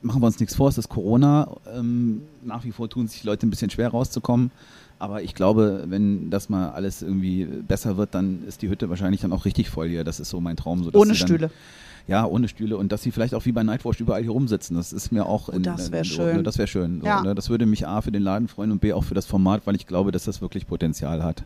Machen 0.00 0.22
wir 0.22 0.26
uns 0.26 0.40
nichts 0.40 0.54
vor, 0.56 0.68
es 0.70 0.78
ist 0.78 0.88
Corona. 0.88 1.48
Ähm, 1.76 2.22
nach 2.42 2.64
wie 2.64 2.72
vor 2.72 2.88
tun 2.88 3.06
sich 3.08 3.20
die 3.20 3.26
Leute 3.26 3.46
ein 3.46 3.50
bisschen 3.50 3.70
schwer 3.70 3.88
rauszukommen. 3.90 4.50
Aber 4.98 5.22
ich 5.22 5.34
glaube, 5.34 5.84
wenn 5.88 6.30
das 6.30 6.48
mal 6.48 6.70
alles 6.70 7.02
irgendwie 7.02 7.44
besser 7.44 7.96
wird, 7.96 8.14
dann 8.14 8.44
ist 8.46 8.62
die 8.62 8.68
Hütte 8.70 8.88
wahrscheinlich 8.88 9.20
dann 9.20 9.32
auch 9.32 9.44
richtig 9.44 9.68
voll 9.68 9.88
hier. 9.88 10.02
Das 10.04 10.18
ist 10.20 10.30
so 10.30 10.40
mein 10.40 10.56
Traum. 10.56 10.82
So, 10.84 10.90
Ohne 10.94 11.12
sie 11.12 11.18
dann, 11.20 11.28
Stühle. 11.28 11.50
Ja, 12.08 12.26
ohne 12.26 12.48
Stühle 12.48 12.76
und 12.76 12.90
dass 12.92 13.02
sie 13.02 13.10
vielleicht 13.12 13.34
auch 13.34 13.44
wie 13.46 13.52
bei 13.52 13.62
Nightwatch 13.62 14.00
überall 14.00 14.22
hier 14.22 14.32
rumsitzen. 14.32 14.76
Das 14.76 14.92
ist 14.92 15.12
mir 15.12 15.26
auch. 15.26 15.48
Oh, 15.48 15.58
das 15.58 15.92
wär 15.92 16.00
in- 16.00 16.04
schön. 16.04 16.36
Ne, 16.38 16.42
das 16.42 16.58
wäre 16.58 16.66
schön. 16.68 17.00
So, 17.00 17.06
Ja. 17.06 17.22
ne? 17.22 17.34
Das 17.34 17.48
würde 17.48 17.64
mich 17.64 17.86
A 17.86 18.00
für 18.00 18.10
den 18.12 18.22
Laden 18.22 18.48
freuen 18.48 18.72
und 18.72 18.80
B 18.80 18.92
auch 18.92 19.04
für 19.04 19.14
das 19.14 19.26
Format, 19.26 19.62
weil 19.66 19.76
ich 19.76 19.86
glaube, 19.86 20.10
dass 20.12 20.24
das 20.24 20.40
wirklich 20.40 20.66
Potenzial 20.66 21.22
hat. 21.22 21.44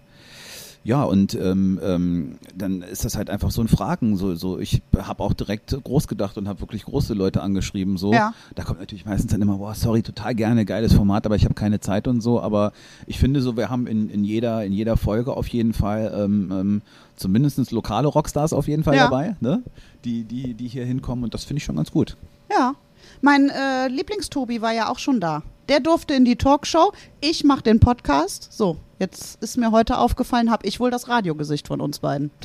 Ja, 0.86 1.02
und 1.02 1.34
ähm, 1.34 1.80
ähm, 1.82 2.38
dann 2.54 2.82
ist 2.82 3.04
das 3.04 3.16
halt 3.16 3.28
einfach 3.28 3.50
so 3.50 3.60
ein 3.60 3.66
Fragen. 3.66 4.16
So, 4.16 4.36
so 4.36 4.60
ich 4.60 4.82
habe 4.96 5.20
auch 5.24 5.32
direkt 5.32 5.76
groß 5.82 6.06
gedacht 6.06 6.38
und 6.38 6.46
habe 6.46 6.60
wirklich 6.60 6.84
große 6.84 7.12
Leute 7.12 7.42
angeschrieben. 7.42 7.96
So, 7.96 8.12
Ja. 8.12 8.34
da 8.54 8.62
kommt 8.62 8.78
natürlich 8.78 9.04
meistens 9.04 9.32
dann 9.32 9.42
immer, 9.42 9.58
boah, 9.58 9.74
sorry, 9.74 10.02
total 10.04 10.36
gerne, 10.36 10.64
geiles 10.64 10.92
Format, 10.92 11.26
aber 11.26 11.34
ich 11.34 11.44
habe 11.44 11.54
keine 11.54 11.80
Zeit 11.80 12.06
und 12.06 12.20
so. 12.20 12.40
Aber 12.40 12.72
ich 13.08 13.18
finde 13.18 13.42
so, 13.42 13.56
wir 13.56 13.68
haben 13.68 13.88
in, 13.88 14.08
in 14.10 14.22
jeder 14.22 14.64
in 14.64 14.72
jeder 14.72 14.96
Folge 14.96 15.36
auf 15.36 15.48
jeden 15.48 15.72
Fall 15.72 16.14
ähm, 16.16 16.52
ähm, 16.52 16.82
zumindest 17.16 17.72
lokale 17.72 18.06
Rockstars 18.06 18.52
auf 18.52 18.68
jeden 18.68 18.84
Fall 18.84 18.94
Ja. 18.94 19.04
dabei, 19.04 19.34
ne? 19.40 19.64
Die 20.04 20.22
die 20.22 20.54
die 20.54 20.68
hier 20.68 20.84
hinkommen 20.84 21.24
und 21.24 21.34
das 21.34 21.42
finde 21.42 21.58
ich 21.58 21.64
schon 21.64 21.74
ganz 21.76 21.90
gut. 21.90 22.16
Ja. 22.48 22.74
Mein 23.22 23.50
äh, 23.50 23.88
Lieblingstobi 23.88 24.62
war 24.62 24.72
ja 24.72 24.88
auch 24.88 25.00
schon 25.00 25.18
da. 25.20 25.42
Der 25.68 25.80
durfte 25.80 26.14
in 26.14 26.24
die 26.24 26.36
Talkshow. 26.36 26.92
Ich 27.20 27.42
mache 27.42 27.62
den 27.62 27.80
Podcast. 27.80 28.52
So, 28.52 28.76
jetzt 28.98 29.42
ist 29.42 29.56
mir 29.56 29.70
heute 29.70 29.98
aufgefallen, 29.98 30.50
habe 30.50 30.66
ich 30.66 30.80
wohl 30.80 30.90
das 30.90 31.08
Radiogesicht 31.08 31.68
von 31.68 31.80
uns 31.80 31.98
beiden. 32.00 32.30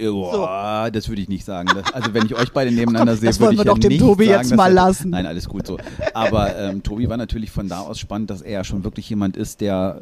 Boah, 0.00 0.90
das 0.90 1.08
würde 1.08 1.20
ich 1.20 1.28
nicht 1.28 1.44
sagen. 1.44 1.68
Das, 1.74 1.92
also 1.92 2.14
wenn 2.14 2.24
ich 2.24 2.34
euch 2.34 2.52
beide 2.52 2.70
nebeneinander 2.70 3.12
Komm, 3.12 3.20
sehe, 3.20 3.28
das 3.28 3.40
würde 3.40 3.54
ich 3.54 3.58
wir 3.60 3.66
ja 3.66 3.72
doch 3.72 3.78
dem 3.78 3.88
nicht 3.88 4.00
Tobi 4.00 4.26
sagen, 4.26 4.48
jetzt 4.48 4.56
mal 4.56 4.72
lassen. 4.72 5.10
Nein, 5.10 5.26
alles 5.26 5.48
gut 5.48 5.66
so. 5.66 5.78
Aber 6.14 6.56
ähm, 6.56 6.82
Tobi 6.82 7.08
war 7.08 7.16
natürlich 7.16 7.50
von 7.50 7.68
da 7.68 7.80
aus 7.80 7.98
spannend, 7.98 8.30
dass 8.30 8.42
er 8.42 8.52
ja 8.52 8.64
schon 8.64 8.84
wirklich 8.84 9.08
jemand 9.10 9.36
ist, 9.36 9.60
der, 9.60 10.00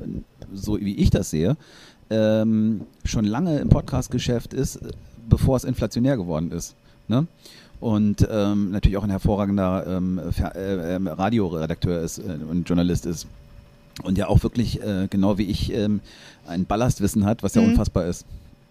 so 0.53 0.81
wie 0.81 0.95
ich 0.97 1.11
das 1.11 1.31
sehe, 1.31 1.57
ähm, 2.11 2.83
schon 3.05 3.25
lange 3.25 3.59
im 3.59 3.69
Podcast-Geschäft 3.69 4.55
ist, 4.55 4.81
bevor 5.29 5.57
es 5.57 5.65
inflationär 5.65 6.17
geworden 6.17 6.53
ist. 6.53 6.75
Ne? 7.09 7.27
Und 7.81 8.27
ähm, 8.31 8.73
natürlich 8.73 8.99
auch 8.99 9.05
ein 9.05 9.11
hervorragender 9.11 9.87
ähm, 9.87 10.21
äh, 10.55 10.95
ähm, 10.95 11.07
Radioredakteur 11.07 12.01
ist 12.03 12.19
äh, 12.19 12.39
und 12.49 12.69
Journalist 12.69 13.07
ist. 13.07 13.27
Und 14.03 14.19
ja 14.19 14.29
auch 14.29 14.43
wirklich, 14.43 14.83
äh, 14.83 15.09
genau 15.11 15.39
wie 15.39 15.45
ich, 15.45 15.73
ähm, 15.73 16.01
ein 16.47 16.65
Ballastwissen 16.65 17.25
hat, 17.25 17.43
was 17.43 17.55
ja 17.55 17.63
Mhm. 17.63 17.69
unfassbar 17.71 18.07
ist. 18.07 18.25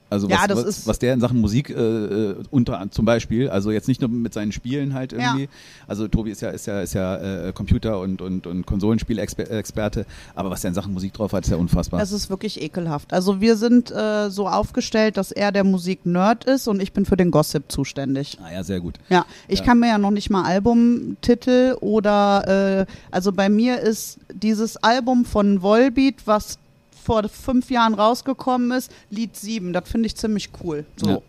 Also 0.10 0.28
Ja, 0.28 0.38
was, 0.39 0.48
das 0.48 0.58
was, 0.58 0.66
ist- 0.66 0.88
was 0.88 1.00
der 1.00 1.13
in 1.13 1.20
Sachen 1.22 1.39
Musik 1.39 1.70
äh, 1.70 1.74
äh, 1.74 2.36
unter 2.50 2.86
zum 2.89 3.06
Beispiel, 3.06 3.50
also 3.50 3.70
jetzt 3.72 3.88
nicht 3.88 4.01
nur 4.01 4.10
mit 4.10 4.34
seinen 4.34 4.51
Spielen 4.51 4.94
halt 4.94 5.13
irgendwie. 5.13 5.44
Ja. 5.44 5.50
Also 5.88 6.08
Tobi 6.08 6.32
ist 6.32 6.42
ja 6.42 6.50
ist 6.50 6.66
ja 6.66 6.82
ist 6.82 6.94
ja 6.94 7.48
äh, 7.48 7.54
Computer 7.54 8.00
und 8.00 8.22
und 8.22 8.48
und 8.48 8.66
Konsolenspielexperte, 8.66 10.06
aber 10.36 10.50
was 10.50 10.62
der 10.62 10.70
in 10.70 10.75
Sachen 10.75 10.94
Musik 10.94 11.13
drauf 11.13 11.34
hat, 11.34 11.44
ist 11.46 11.51
ja 11.51 11.58
unfassbar. 11.58 12.01
Es 12.01 12.12
ist 12.12 12.30
wirklich 12.30 12.62
ekelhaft. 12.62 13.13
Also 13.13 13.39
wir 13.42 13.56
sind 13.56 13.92
äh, 13.92 14.30
so 14.30 14.48
aufgestellt, 14.48 15.18
dass 15.18 15.32
er 15.32 15.51
der 15.51 15.63
Musik-Nerd 15.63 16.46
ist 16.46 16.68
und 16.68 16.82
ich 16.82 16.92
bin 16.94 17.06
für 17.06 17.18
den 17.18 17.32
Gossip 17.32 17.72
zuständig. 17.72 18.38
ah 18.44 18.51
ja, 18.51 18.63
sehr 18.63 18.80
gut. 18.80 18.96
Ja, 19.10 19.25
ich 19.48 19.60
Ja. 19.60 19.66
kann 19.66 19.80
mir 19.80 19.88
ja 19.89 19.98
noch 19.98 20.12
nicht 20.12 20.30
mal 20.30 20.44
Albumtitel 20.44 21.75
oder 21.82 22.86
äh, 22.88 22.92
also 23.12 23.32
bei 23.32 23.50
mir 23.50 23.80
ist 23.80 24.20
dieses 24.34 24.78
Album 24.78 25.25
von 25.25 25.62
Volbeat, 25.62 26.16
was 26.25 26.58
vor 27.10 27.28
fünf 27.28 27.72
Jahren 27.72 27.96
rausgekommen 27.96 28.70
ist, 28.70 28.92
Lied 29.10 29.36
7. 29.36 29.74
Das 29.74 29.89
finde 29.89 30.06
ich 30.06 30.16
ziemlich 30.16 30.51
cool. 30.63 30.86
So. 30.96 31.10
Ja. 31.10 31.22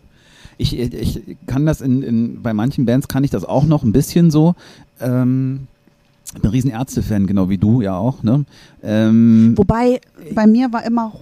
Ich, 0.59 0.77
ich 0.77 1.37
kann 1.47 1.65
das 1.65 1.81
in, 1.81 2.03
in 2.03 2.43
bei 2.43 2.53
manchen 2.53 2.85
Bands 2.85 3.07
kann 3.07 3.23
ich 3.23 3.31
das 3.31 3.45
auch 3.45 3.63
noch 3.63 3.81
ein 3.81 3.91
bisschen 3.91 4.29
so. 4.29 4.53
Ähm, 4.99 5.65
ich 6.27 6.33
bin 6.33 6.43
ein 6.43 6.51
riesen 6.51 6.69
Ärzte-Fan, 6.69 7.25
genau 7.25 7.49
wie 7.49 7.57
du 7.57 7.81
ja 7.81 7.97
auch. 7.97 8.21
Ne? 8.21 8.45
Ähm, 8.83 9.53
Wobei 9.55 9.99
bei 10.35 10.45
mir 10.45 10.71
war 10.71 10.85
immer 10.85 11.13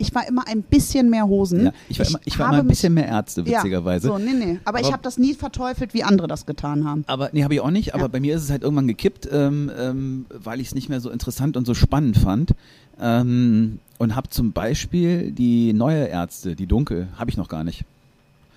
ich 0.00 0.14
war 0.14 0.26
immer 0.26 0.46
ein 0.48 0.62
bisschen 0.62 1.10
mehr 1.10 1.26
Hosen. 1.26 1.66
ja, 1.66 1.72
ich 1.88 1.98
war, 2.00 2.06
immer, 2.08 2.20
ich 2.24 2.38
war 2.38 2.46
habe 2.48 2.56
immer 2.56 2.64
ein 2.64 2.68
bisschen 2.68 2.94
mehr 2.94 3.06
Ärzte, 3.06 3.44
witzigerweise. 3.46 4.08
Ja, 4.08 4.12
so, 4.14 4.18
nee, 4.18 4.32
nee. 4.32 4.58
Aber, 4.64 4.78
ich 4.80 4.86
Aber- 4.86 4.94
habe 4.94 5.02
das 5.02 5.18
nie 5.18 5.34
verteufelt, 5.34 5.94
wie 5.94 6.02
andere 6.02 6.26
das 6.26 6.46
getan 6.46 6.84
haben. 6.88 7.04
Aber 7.06 7.30
nee, 7.32 7.44
habe 7.44 7.54
ich 7.54 7.60
auch 7.60 7.70
nicht. 7.70 7.94
Aber 7.94 8.04
Ja. 8.04 8.08
bei 8.08 8.18
mir 8.20 8.34
ist 8.34 8.42
es 8.44 8.50
halt 8.50 8.62
irgendwann 8.62 8.88
gekippt, 8.88 9.28
ähm, 9.30 9.70
ähm, 9.78 10.26
weil 10.30 10.60
ich 10.60 10.68
es 10.68 10.74
nicht 10.74 10.88
mehr 10.88 11.00
so 11.00 11.10
interessant 11.10 11.56
und 11.56 11.66
so 11.66 11.74
spannend 11.74 12.16
fand. 12.16 12.52
Ähm, 13.00 13.78
und 13.98 14.16
habe 14.16 14.28
zum 14.30 14.52
Beispiel 14.52 15.30
die 15.32 15.72
neue 15.72 16.06
Ärzte, 16.06 16.56
die 16.56 16.66
Dunkel, 16.66 17.08
habe 17.18 17.30
ich 17.30 17.36
noch 17.36 17.48
gar 17.48 17.64
nicht. 17.64 17.84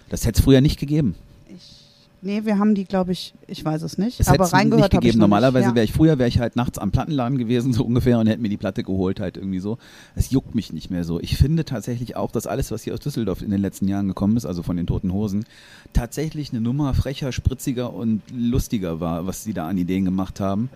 Das 0.10 0.26
hätte 0.26 0.40
es 0.40 0.44
früher 0.44 0.62
nicht 0.62 0.80
gegeben. 0.80 1.16
Ich, 1.50 1.83
nee, 2.24 2.46
wir 2.46 2.58
haben 2.58 2.74
die, 2.76 2.86
glaube 2.86 3.12
ich, 3.12 3.34
ich 3.48 3.64
weiß 3.64 3.82
es 3.84 3.98
nicht. 3.98 4.20
Das 4.20 4.28
aber 4.28 4.46
es 4.46 4.54
reingehört 4.54 4.92
nicht 4.92 4.94
ich 4.94 5.00
gegeben. 5.00 5.20
noch 5.20 5.28
Normalerweise. 5.28 5.70
Ja. 5.70 5.76
wäre 5.76 5.86
ich 5.86 5.94
früher 5.94 6.18
wäre 6.18 6.30
ich 6.30 6.40
halt 6.40 6.56
nachts 6.56 6.78
am 6.78 6.92
Plattenladen 6.92 7.38
gewesen 7.38 7.74
so 7.74 7.84
ungefähr 7.84 8.20
und 8.20 8.28
hätte 8.28 8.42
mir 8.42 8.50
die 8.50 8.58
Platte 8.58 8.84
geholt 8.84 9.20
halt 9.20 9.38
irgendwie 9.38 9.60
so. 9.60 9.78
Es 10.16 10.32
juckt 10.32 10.56
mich 10.56 10.74
nicht 10.74 10.90
mehr 10.90 11.04
so. 11.04 11.20
Ich 11.20 11.38
finde 11.38 11.66
tatsächlich 11.66 12.16
auch, 12.16 12.32
dass 12.32 12.48
alles, 12.48 12.72
was 12.72 12.84
hier 12.84 12.94
aus 12.94 13.00
Düsseldorf 13.00 13.42
in 13.42 13.52
den 13.52 13.62
letzten 13.62 13.88
Jahren 13.88 14.08
gekommen 14.08 14.38
ist, 14.38 14.46
also 14.46 14.64
von 14.64 14.78
den 14.78 14.88
Toten 14.88 15.14
Hosen, 15.14 15.46
tatsächlich 15.94 16.52
eine 16.52 16.62
Nummer 16.62 16.94
frecher, 16.94 17.32
spritziger 17.32 17.94
und 17.94 18.22
lustiger 18.36 19.00
war, 19.00 19.28
was 19.28 19.44
sie 19.44 19.54
da 19.54 19.68
an 19.68 19.78
Ideen 19.78 20.06
gemacht 20.06 20.40
haben. 20.40 20.70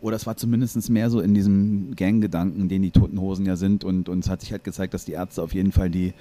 Oder 0.00 0.16
es 0.16 0.26
war 0.26 0.36
zumindest 0.36 0.90
mehr 0.90 1.08
so 1.08 1.20
in 1.20 1.32
diesem 1.32 1.96
Ganggedanken, 1.96 2.68
den 2.68 2.82
die 2.82 2.90
Toten 2.90 3.18
Hosen 3.18 3.46
ja 3.46 3.56
sind. 3.56 3.84
Und, 3.84 4.10
und 4.10 4.18
es 4.18 4.28
hat 4.28 4.42
sich 4.42 4.52
halt 4.52 4.62
gezeigt, 4.62 4.92
dass 4.92 5.06
die 5.06 5.12
Ärzte 5.12 5.42
auf 5.42 5.54
jeden 5.54 5.72
Fall 5.72 5.88
die, 5.88 6.12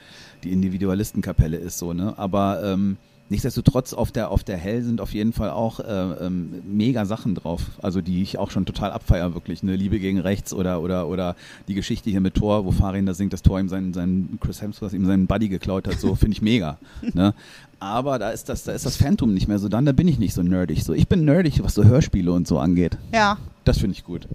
die 0.43 0.53
Individualistenkapelle 0.53 1.57
ist, 1.57 1.79
so, 1.79 1.91
ne? 1.91 2.17
Aber 2.17 2.63
ähm, 2.63 2.95
nichtsdestotrotz 3.29 3.93
auf 3.93 4.11
der, 4.11 4.29
auf 4.31 4.43
der 4.43 4.57
Hell 4.57 4.83
sind 4.83 5.01
auf 5.01 5.13
jeden 5.13 5.33
Fall 5.33 5.49
auch 5.49 5.79
äh, 5.79 5.83
ähm, 6.25 6.61
mega 6.65 7.05
Sachen 7.05 7.35
drauf. 7.35 7.61
Also 7.81 8.01
die 8.01 8.21
ich 8.21 8.37
auch 8.37 8.51
schon 8.51 8.65
total 8.65 8.91
abfeier, 8.91 9.33
wirklich. 9.33 9.63
Ne? 9.63 9.75
Liebe 9.75 9.99
gegen 9.99 10.19
rechts 10.19 10.53
oder, 10.53 10.81
oder, 10.81 11.07
oder 11.07 11.35
die 11.67 11.73
Geschichte 11.73 12.09
hier 12.09 12.21
mit 12.21 12.35
Thor, 12.35 12.65
wo 12.65 12.71
Farin 12.71 13.05
da 13.05 13.13
singt, 13.13 13.33
dass 13.33 13.41
Thor 13.41 13.59
ihm 13.59 13.69
seinen, 13.69 13.93
seinen 13.93 14.37
Chris 14.41 14.61
Hemsworth 14.61 14.93
ihm 14.93 15.05
seinen 15.05 15.27
Buddy 15.27 15.49
geklaut 15.49 15.87
hat, 15.87 15.99
so 15.99 16.15
finde 16.15 16.35
ich 16.35 16.41
mega. 16.41 16.77
ne? 17.13 17.33
Aber 17.79 18.17
da 18.17 18.29
ist 18.29 18.47
das, 18.47 18.63
da 18.63 18.71
ist 18.71 18.85
das 18.85 18.95
Phantom 18.95 19.33
nicht 19.33 19.47
mehr 19.47 19.59
so 19.59 19.67
dann, 19.67 19.85
da 19.85 19.91
bin 19.91 20.07
ich 20.07 20.17
nicht 20.17 20.33
so 20.33 20.41
nerdig. 20.41 20.83
So, 20.83 20.93
ich 20.93 21.07
bin 21.07 21.25
nerdig, 21.25 21.61
was 21.63 21.73
so 21.73 21.83
Hörspiele 21.83 22.31
und 22.31 22.47
so 22.47 22.59
angeht. 22.59 22.97
ja. 23.11 23.37
Das 23.65 23.77
finde 23.77 23.95
ich 23.95 24.03
gut. 24.03 24.27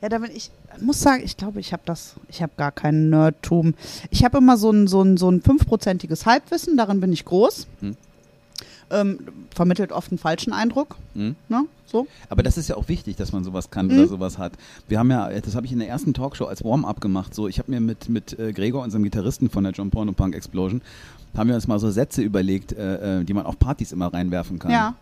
Ja, 0.00 0.08
da 0.08 0.18
bin 0.18 0.30
ich, 0.32 0.50
muss 0.80 1.00
sagen, 1.00 1.22
ich 1.24 1.36
glaube, 1.36 1.58
ich 1.58 1.72
habe 1.72 1.82
das, 1.86 2.14
ich 2.28 2.42
habe 2.42 2.52
gar 2.56 2.70
kein 2.70 3.08
Nerdtum. 3.10 3.74
Ich 4.10 4.24
habe 4.24 4.38
immer 4.38 4.56
so 4.56 4.70
ein, 4.70 4.86
so 4.86 5.02
ein, 5.02 5.16
so 5.16 5.28
ein 5.28 5.40
fünfprozentiges 5.40 6.24
Halbwissen, 6.26 6.76
darin 6.76 7.00
bin 7.00 7.12
ich 7.12 7.24
groß. 7.24 7.66
Hm. 7.80 7.96
Ähm, 8.90 9.18
vermittelt 9.54 9.90
oft 9.92 10.12
einen 10.12 10.18
falschen 10.18 10.52
Eindruck. 10.52 10.96
Hm? 11.14 11.34
Ne? 11.48 11.64
So. 11.86 12.06
Aber 12.28 12.42
das 12.42 12.56
ist 12.56 12.68
ja 12.68 12.76
auch 12.76 12.88
wichtig, 12.88 13.16
dass 13.16 13.32
man 13.32 13.42
sowas 13.44 13.70
kann 13.70 13.86
Mhm. 13.86 13.92
oder 13.94 14.06
sowas 14.08 14.38
hat. 14.38 14.52
Wir 14.88 14.98
haben 14.98 15.10
ja, 15.10 15.28
das 15.40 15.54
habe 15.56 15.66
ich 15.66 15.72
in 15.72 15.78
der 15.80 15.88
ersten 15.88 16.14
Talkshow 16.14 16.44
als 16.46 16.64
Warm-up 16.64 17.00
gemacht. 17.00 17.34
So, 17.34 17.48
ich 17.48 17.58
habe 17.58 17.70
mir 17.72 17.80
mit 17.80 18.08
mit 18.08 18.38
äh, 18.38 18.52
Gregor, 18.52 18.82
unserem 18.84 19.02
Gitarristen 19.04 19.50
von 19.50 19.64
der 19.64 19.72
John 19.72 19.90
Porno 19.90 20.12
Punk 20.12 20.34
Explosion, 20.36 20.82
haben 21.36 21.48
wir 21.48 21.54
uns 21.56 21.66
mal 21.66 21.78
so 21.78 21.90
Sätze 21.90 22.22
überlegt, 22.22 22.72
äh, 22.72 23.20
äh, 23.20 23.24
die 23.24 23.34
man 23.34 23.44
auf 23.46 23.58
Partys 23.58 23.92
immer 23.92 24.12
reinwerfen 24.12 24.58
kann. 24.58 24.70
Ja. 24.70 24.94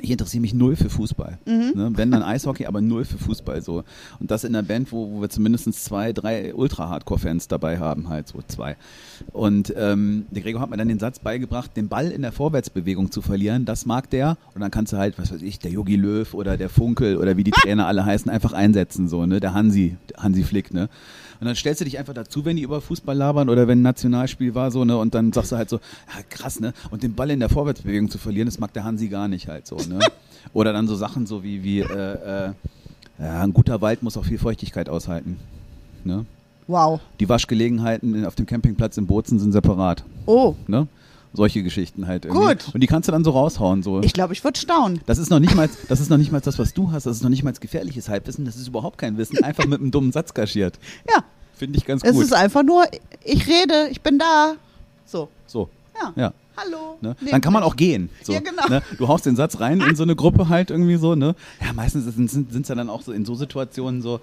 Ich 0.00 0.10
interessiere 0.10 0.40
mich 0.40 0.54
null 0.54 0.76
für 0.76 0.90
Fußball. 0.90 1.38
Mhm. 1.46 1.72
Ne? 1.74 1.90
Wenn 1.94 2.10
dann 2.10 2.22
Eishockey, 2.36 2.66
aber 2.66 2.80
null 2.80 3.04
für 3.04 3.18
Fußball 3.18 3.62
so. 3.62 3.84
Und 4.20 4.30
das 4.30 4.44
in 4.44 4.54
einer 4.54 4.66
Band, 4.66 4.92
wo, 4.92 5.10
wo 5.10 5.20
wir 5.20 5.28
zumindest 5.28 5.72
zwei, 5.84 6.12
drei 6.12 6.54
Ultra-Hardcore-Fans 6.54 7.48
dabei 7.48 7.78
haben, 7.78 8.08
halt 8.08 8.28
so 8.28 8.40
zwei. 8.46 8.76
Und 9.32 9.72
ähm, 9.76 10.26
der 10.30 10.42
Gregor 10.42 10.60
hat 10.60 10.70
mir 10.70 10.76
dann 10.76 10.88
den 10.88 10.98
Satz 10.98 11.18
beigebracht, 11.18 11.76
den 11.76 11.88
Ball 11.88 12.10
in 12.10 12.22
der 12.22 12.32
Vorwärtsbewegung 12.32 13.10
zu 13.10 13.22
verlieren, 13.22 13.64
das 13.64 13.86
mag 13.86 14.10
der. 14.10 14.36
Und 14.54 14.60
dann 14.60 14.70
kannst 14.70 14.92
du 14.92 14.96
halt, 14.96 15.18
was 15.18 15.32
weiß 15.32 15.42
ich, 15.42 15.58
der 15.58 15.70
Yogi 15.70 15.96
Löw 15.96 16.32
oder 16.34 16.56
der 16.56 16.68
Funkel 16.68 17.16
oder 17.16 17.36
wie 17.36 17.44
die 17.44 17.50
Trainer 17.62 17.86
alle 17.86 18.04
heißen, 18.04 18.30
einfach 18.30 18.52
einsetzen, 18.52 19.08
so, 19.08 19.26
ne? 19.26 19.40
Der 19.40 19.54
Hansi, 19.54 19.96
der 20.10 20.22
Hansi 20.22 20.44
Flick, 20.44 20.72
ne? 20.72 20.88
Und 21.40 21.46
dann 21.46 21.54
stellst 21.56 21.80
du 21.80 21.84
dich 21.84 21.98
einfach 21.98 22.14
dazu, 22.14 22.44
wenn 22.44 22.56
die 22.56 22.62
über 22.62 22.80
Fußball 22.80 23.16
labern 23.16 23.48
oder 23.48 23.68
wenn 23.68 23.80
ein 23.80 23.82
Nationalspiel 23.82 24.54
war, 24.54 24.70
so, 24.70 24.84
ne? 24.84 24.96
Und 24.96 25.14
dann 25.14 25.32
sagst 25.32 25.52
du 25.52 25.56
halt 25.56 25.68
so, 25.68 25.76
ja, 25.76 26.22
krass, 26.28 26.60
ne? 26.60 26.72
Und 26.90 27.02
den 27.02 27.14
Ball 27.14 27.30
in 27.30 27.40
der 27.40 27.48
Vorwärtsbewegung 27.48 28.10
zu 28.10 28.18
verlieren, 28.18 28.46
das 28.46 28.58
mag 28.58 28.72
der 28.72 28.84
Hansi 28.84 29.08
gar 29.08 29.28
nicht 29.28 29.48
halt 29.48 29.66
so, 29.66 29.76
ne? 29.76 29.98
Oder 30.52 30.72
dann 30.72 30.86
so 30.86 30.94
Sachen 30.94 31.26
so 31.26 31.42
wie, 31.42 31.62
wie, 31.64 31.80
äh, 31.80 31.84
äh, 32.46 32.52
ja, 33.18 33.42
ein 33.42 33.52
guter 33.52 33.80
Wald 33.80 34.02
muss 34.02 34.16
auch 34.16 34.24
viel 34.24 34.38
Feuchtigkeit 34.38 34.88
aushalten. 34.88 35.38
Ne? 36.04 36.24
Wow. 36.66 37.00
Die 37.20 37.28
Waschgelegenheiten 37.28 38.24
auf 38.26 38.34
dem 38.34 38.46
Campingplatz 38.46 38.96
in 38.96 39.06
Bozen 39.06 39.38
sind 39.38 39.52
separat. 39.52 40.04
Oh, 40.26 40.54
Ne? 40.66 40.86
Solche 41.36 41.62
Geschichten 41.62 42.06
halt. 42.06 42.24
Irgendwie. 42.24 42.46
Gut. 42.46 42.70
Und 42.74 42.80
die 42.80 42.86
kannst 42.86 43.08
du 43.08 43.12
dann 43.12 43.22
so 43.22 43.30
raushauen. 43.30 43.82
So. 43.82 44.00
ich 44.02 44.12
glaube, 44.12 44.32
ich 44.32 44.42
würde 44.42 44.58
staunen. 44.58 45.00
Das 45.06 45.18
ist 45.18 45.30
noch 45.30 45.38
nicht 45.38 45.54
mal, 45.54 45.68
das 45.88 46.00
ist 46.00 46.08
noch 46.10 46.16
nicht 46.16 46.32
mal 46.32 46.40
das, 46.40 46.58
was 46.58 46.72
du 46.74 46.90
hast. 46.92 47.06
Das 47.06 47.16
ist 47.16 47.22
noch 47.22 47.30
nicht 47.30 47.42
mal 47.42 47.52
gefährliches 47.52 48.08
Halbwissen. 48.08 48.44
Das 48.44 48.56
ist 48.56 48.68
überhaupt 48.68 48.98
kein 48.98 49.18
Wissen. 49.18 49.44
Einfach 49.44 49.66
mit 49.66 49.80
einem 49.80 49.90
dummen 49.90 50.12
Satz 50.12 50.34
kaschiert. 50.34 50.78
Ja, 51.08 51.24
Finde 51.56 51.78
ich 51.78 51.84
ganz 51.84 52.02
es 52.04 52.12
gut. 52.12 52.24
ist 52.24 52.34
einfach 52.34 52.62
nur, 52.62 52.84
ich 53.24 53.46
rede, 53.46 53.88
ich 53.90 54.02
bin 54.02 54.18
da. 54.18 54.54
So, 55.04 55.28
so, 55.46 55.70
ja. 56.00 56.12
ja. 56.16 56.32
Hallo. 56.56 56.96
Ne? 57.00 57.16
Dann 57.30 57.40
kann 57.40 57.52
man 57.52 57.62
auch 57.62 57.76
gehen. 57.76 58.08
So, 58.22 58.32
Ja, 58.32 58.40
genau. 58.40 58.66
Ne? 58.68 58.82
Du 58.96 59.08
haust 59.08 59.26
den 59.26 59.36
Satz 59.36 59.60
rein 59.60 59.80
in 59.80 59.94
so 59.94 60.04
eine 60.04 60.16
Gruppe 60.16 60.48
halt 60.48 60.70
irgendwie 60.70 60.96
so. 60.96 61.14
Ne? 61.14 61.34
Ja, 61.62 61.72
meistens 61.74 62.04
sind 62.14 62.54
es 62.62 62.68
ja 62.68 62.74
dann 62.74 62.88
auch 62.88 63.02
so 63.02 63.12
in 63.12 63.26
so 63.26 63.34
Situationen 63.34 64.00
so, 64.00 64.20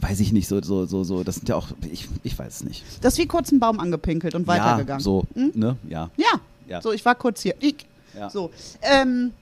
weiß 0.00 0.20
ich 0.20 0.32
nicht, 0.32 0.48
so, 0.48 0.62
so, 0.62 0.86
so, 0.86 1.04
so. 1.04 1.24
Das 1.24 1.36
sind 1.36 1.48
ja 1.48 1.56
auch, 1.56 1.68
ich, 1.90 2.08
ich 2.22 2.38
weiß 2.38 2.56
es 2.56 2.64
nicht. 2.64 2.84
Das 3.00 3.14
ist 3.14 3.18
wie 3.18 3.26
kurz 3.26 3.50
einen 3.50 3.60
Baum 3.60 3.80
angepinkelt 3.80 4.34
und 4.34 4.46
weitergegangen. 4.46 5.00
Ja, 5.00 5.04
so, 5.04 5.24
Hm? 5.34 5.52
ne? 5.54 5.76
Ja. 5.88 6.10
Ja. 6.16 6.40
Ja. 6.68 6.82
So, 6.82 6.92
ich 6.92 7.04
war 7.04 7.14
kurz 7.14 7.42
hier. 7.42 7.54
Ich. 7.60 7.86
Ja. 8.16 8.28
So. 8.30 8.50
Ähm, 8.82 9.32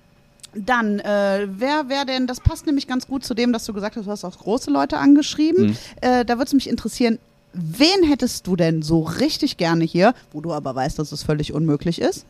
dann, 0.55 1.01
äh, 1.01 1.47
wer 1.51 1.89
wäre 1.89 2.07
denn, 2.07 2.27
das 2.27 2.41
passt 2.41 2.67
nämlich 2.67 2.87
ganz 2.87 3.07
gut 3.07 3.25
zu 3.25 3.35
dem, 3.35 3.53
dass 3.53 3.65
du 3.65 3.73
gesagt 3.73 3.97
hast, 3.97 4.07
du 4.07 4.11
hast 4.11 4.25
auch 4.25 4.39
große 4.39 4.71
Leute 4.71 4.99
angeschrieben. 4.99 5.67
Mhm. 5.67 5.77
Äh, 6.01 6.25
da 6.25 6.35
würde 6.35 6.47
es 6.47 6.55
mich 6.55 6.69
interessieren, 6.69 7.19
wen 7.53 8.03
hättest 8.05 8.47
du 8.47 8.57
denn 8.57 8.83
so 8.83 9.01
richtig 9.03 9.57
gerne 9.57 9.85
hier, 9.85 10.15
wo 10.33 10.41
du 10.41 10.53
aber 10.53 10.75
weißt, 10.75 10.99
dass 10.99 11.13
es 11.13 11.23
völlig 11.23 11.53
unmöglich 11.53 12.01
ist? 12.01 12.25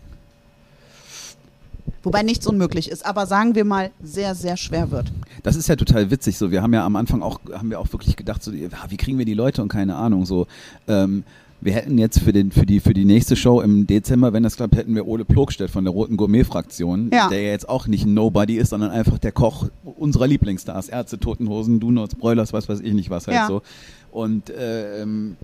Wobei 2.02 2.22
nichts 2.22 2.46
unmöglich 2.46 2.90
ist, 2.90 3.04
aber 3.04 3.26
sagen 3.26 3.54
wir 3.54 3.64
mal, 3.64 3.90
sehr, 4.02 4.34
sehr 4.34 4.56
schwer 4.56 4.90
wird. 4.90 5.08
Das 5.46 5.54
ist 5.54 5.68
ja 5.68 5.76
total 5.76 6.10
witzig. 6.10 6.36
So, 6.38 6.50
wir 6.50 6.60
haben 6.60 6.74
ja 6.74 6.84
am 6.84 6.96
Anfang 6.96 7.22
auch, 7.22 7.38
haben 7.52 7.70
wir 7.70 7.78
auch 7.78 7.92
wirklich 7.92 8.16
gedacht, 8.16 8.42
so, 8.42 8.50
ja, 8.50 8.68
wie 8.88 8.96
kriegen 8.96 9.16
wir 9.16 9.24
die 9.24 9.32
Leute 9.34 9.62
und 9.62 9.68
keine 9.68 9.94
Ahnung. 9.94 10.26
So, 10.26 10.48
ähm, 10.88 11.22
wir 11.60 11.72
hätten 11.72 11.98
jetzt 11.98 12.18
für, 12.18 12.32
den, 12.32 12.50
für, 12.50 12.66
die, 12.66 12.80
für 12.80 12.94
die 12.94 13.04
nächste 13.04 13.36
Show 13.36 13.60
im 13.60 13.86
Dezember, 13.86 14.32
wenn 14.32 14.42
das 14.42 14.56
klappt, 14.56 14.74
hätten 14.74 14.92
wir 14.96 15.06
Ole 15.06 15.24
Plogstedt 15.24 15.70
von 15.70 15.84
der 15.84 15.92
Roten 15.92 16.16
Gourmet-Fraktion, 16.16 17.10
Ja. 17.12 17.28
der 17.28 17.42
ja 17.42 17.50
jetzt 17.52 17.68
auch 17.68 17.86
nicht 17.86 18.06
Nobody 18.06 18.56
ist, 18.56 18.70
sondern 18.70 18.90
einfach 18.90 19.18
der 19.18 19.30
Koch 19.30 19.68
unserer 19.84 20.26
Lieblingsstars. 20.26 20.88
Ärzte, 20.88 21.18
Totenhosen, 21.20 21.78
Donuts, 21.78 22.16
Broilers, 22.16 22.52
was 22.52 22.68
weiß 22.68 22.80
ich 22.80 22.92
nicht 22.92 23.10
was 23.10 23.28
halt 23.28 23.36
Ja. 23.36 23.46
so. 23.46 23.62
Und 24.10 24.52
ähm, 24.58 25.36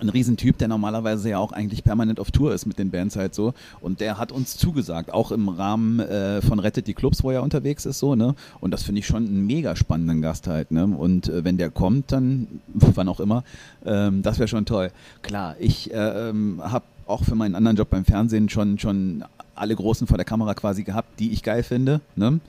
ein 0.00 0.08
Riesentyp, 0.08 0.58
der 0.58 0.68
normalerweise 0.68 1.30
ja 1.30 1.38
auch 1.38 1.52
eigentlich 1.52 1.84
permanent 1.84 2.18
auf 2.18 2.30
Tour 2.30 2.52
ist 2.52 2.66
mit 2.66 2.78
den 2.78 2.90
Bands 2.90 3.16
halt 3.16 3.34
so. 3.34 3.54
Und 3.80 4.00
der 4.00 4.18
hat 4.18 4.32
uns 4.32 4.56
zugesagt, 4.56 5.12
auch 5.12 5.30
im 5.30 5.48
Rahmen 5.48 6.00
äh, 6.00 6.42
von 6.42 6.58
Rettet 6.58 6.86
die 6.86 6.94
Clubs, 6.94 7.22
wo 7.22 7.30
er 7.30 7.42
unterwegs 7.42 7.86
ist, 7.86 7.98
so, 7.98 8.14
ne? 8.14 8.34
Und 8.60 8.72
das 8.72 8.82
finde 8.82 9.00
ich 9.00 9.06
schon 9.06 9.26
einen 9.26 9.46
mega 9.46 9.76
spannenden 9.76 10.20
Gast 10.20 10.46
halt, 10.46 10.72
ne? 10.72 10.86
Und 10.86 11.28
äh, 11.28 11.44
wenn 11.44 11.58
der 11.58 11.70
kommt, 11.70 12.10
dann, 12.12 12.60
wann 12.74 13.08
auch 13.08 13.20
immer, 13.20 13.44
ähm, 13.84 14.22
das 14.22 14.38
wäre 14.38 14.48
schon 14.48 14.66
toll. 14.66 14.90
Klar, 15.22 15.56
ich 15.58 15.92
äh, 15.92 16.28
ähm, 16.28 16.60
habe 16.62 16.84
auch 17.06 17.22
für 17.22 17.34
meinen 17.34 17.54
anderen 17.54 17.76
Job 17.76 17.90
beim 17.90 18.04
Fernsehen 18.04 18.48
schon, 18.48 18.78
schon 18.78 19.24
alle 19.54 19.76
Großen 19.76 20.06
vor 20.06 20.16
der 20.16 20.24
Kamera 20.24 20.54
quasi 20.54 20.82
gehabt, 20.82 21.20
die 21.20 21.32
ich 21.32 21.42
geil 21.42 21.62
finde, 21.62 22.00
ne? 22.16 22.40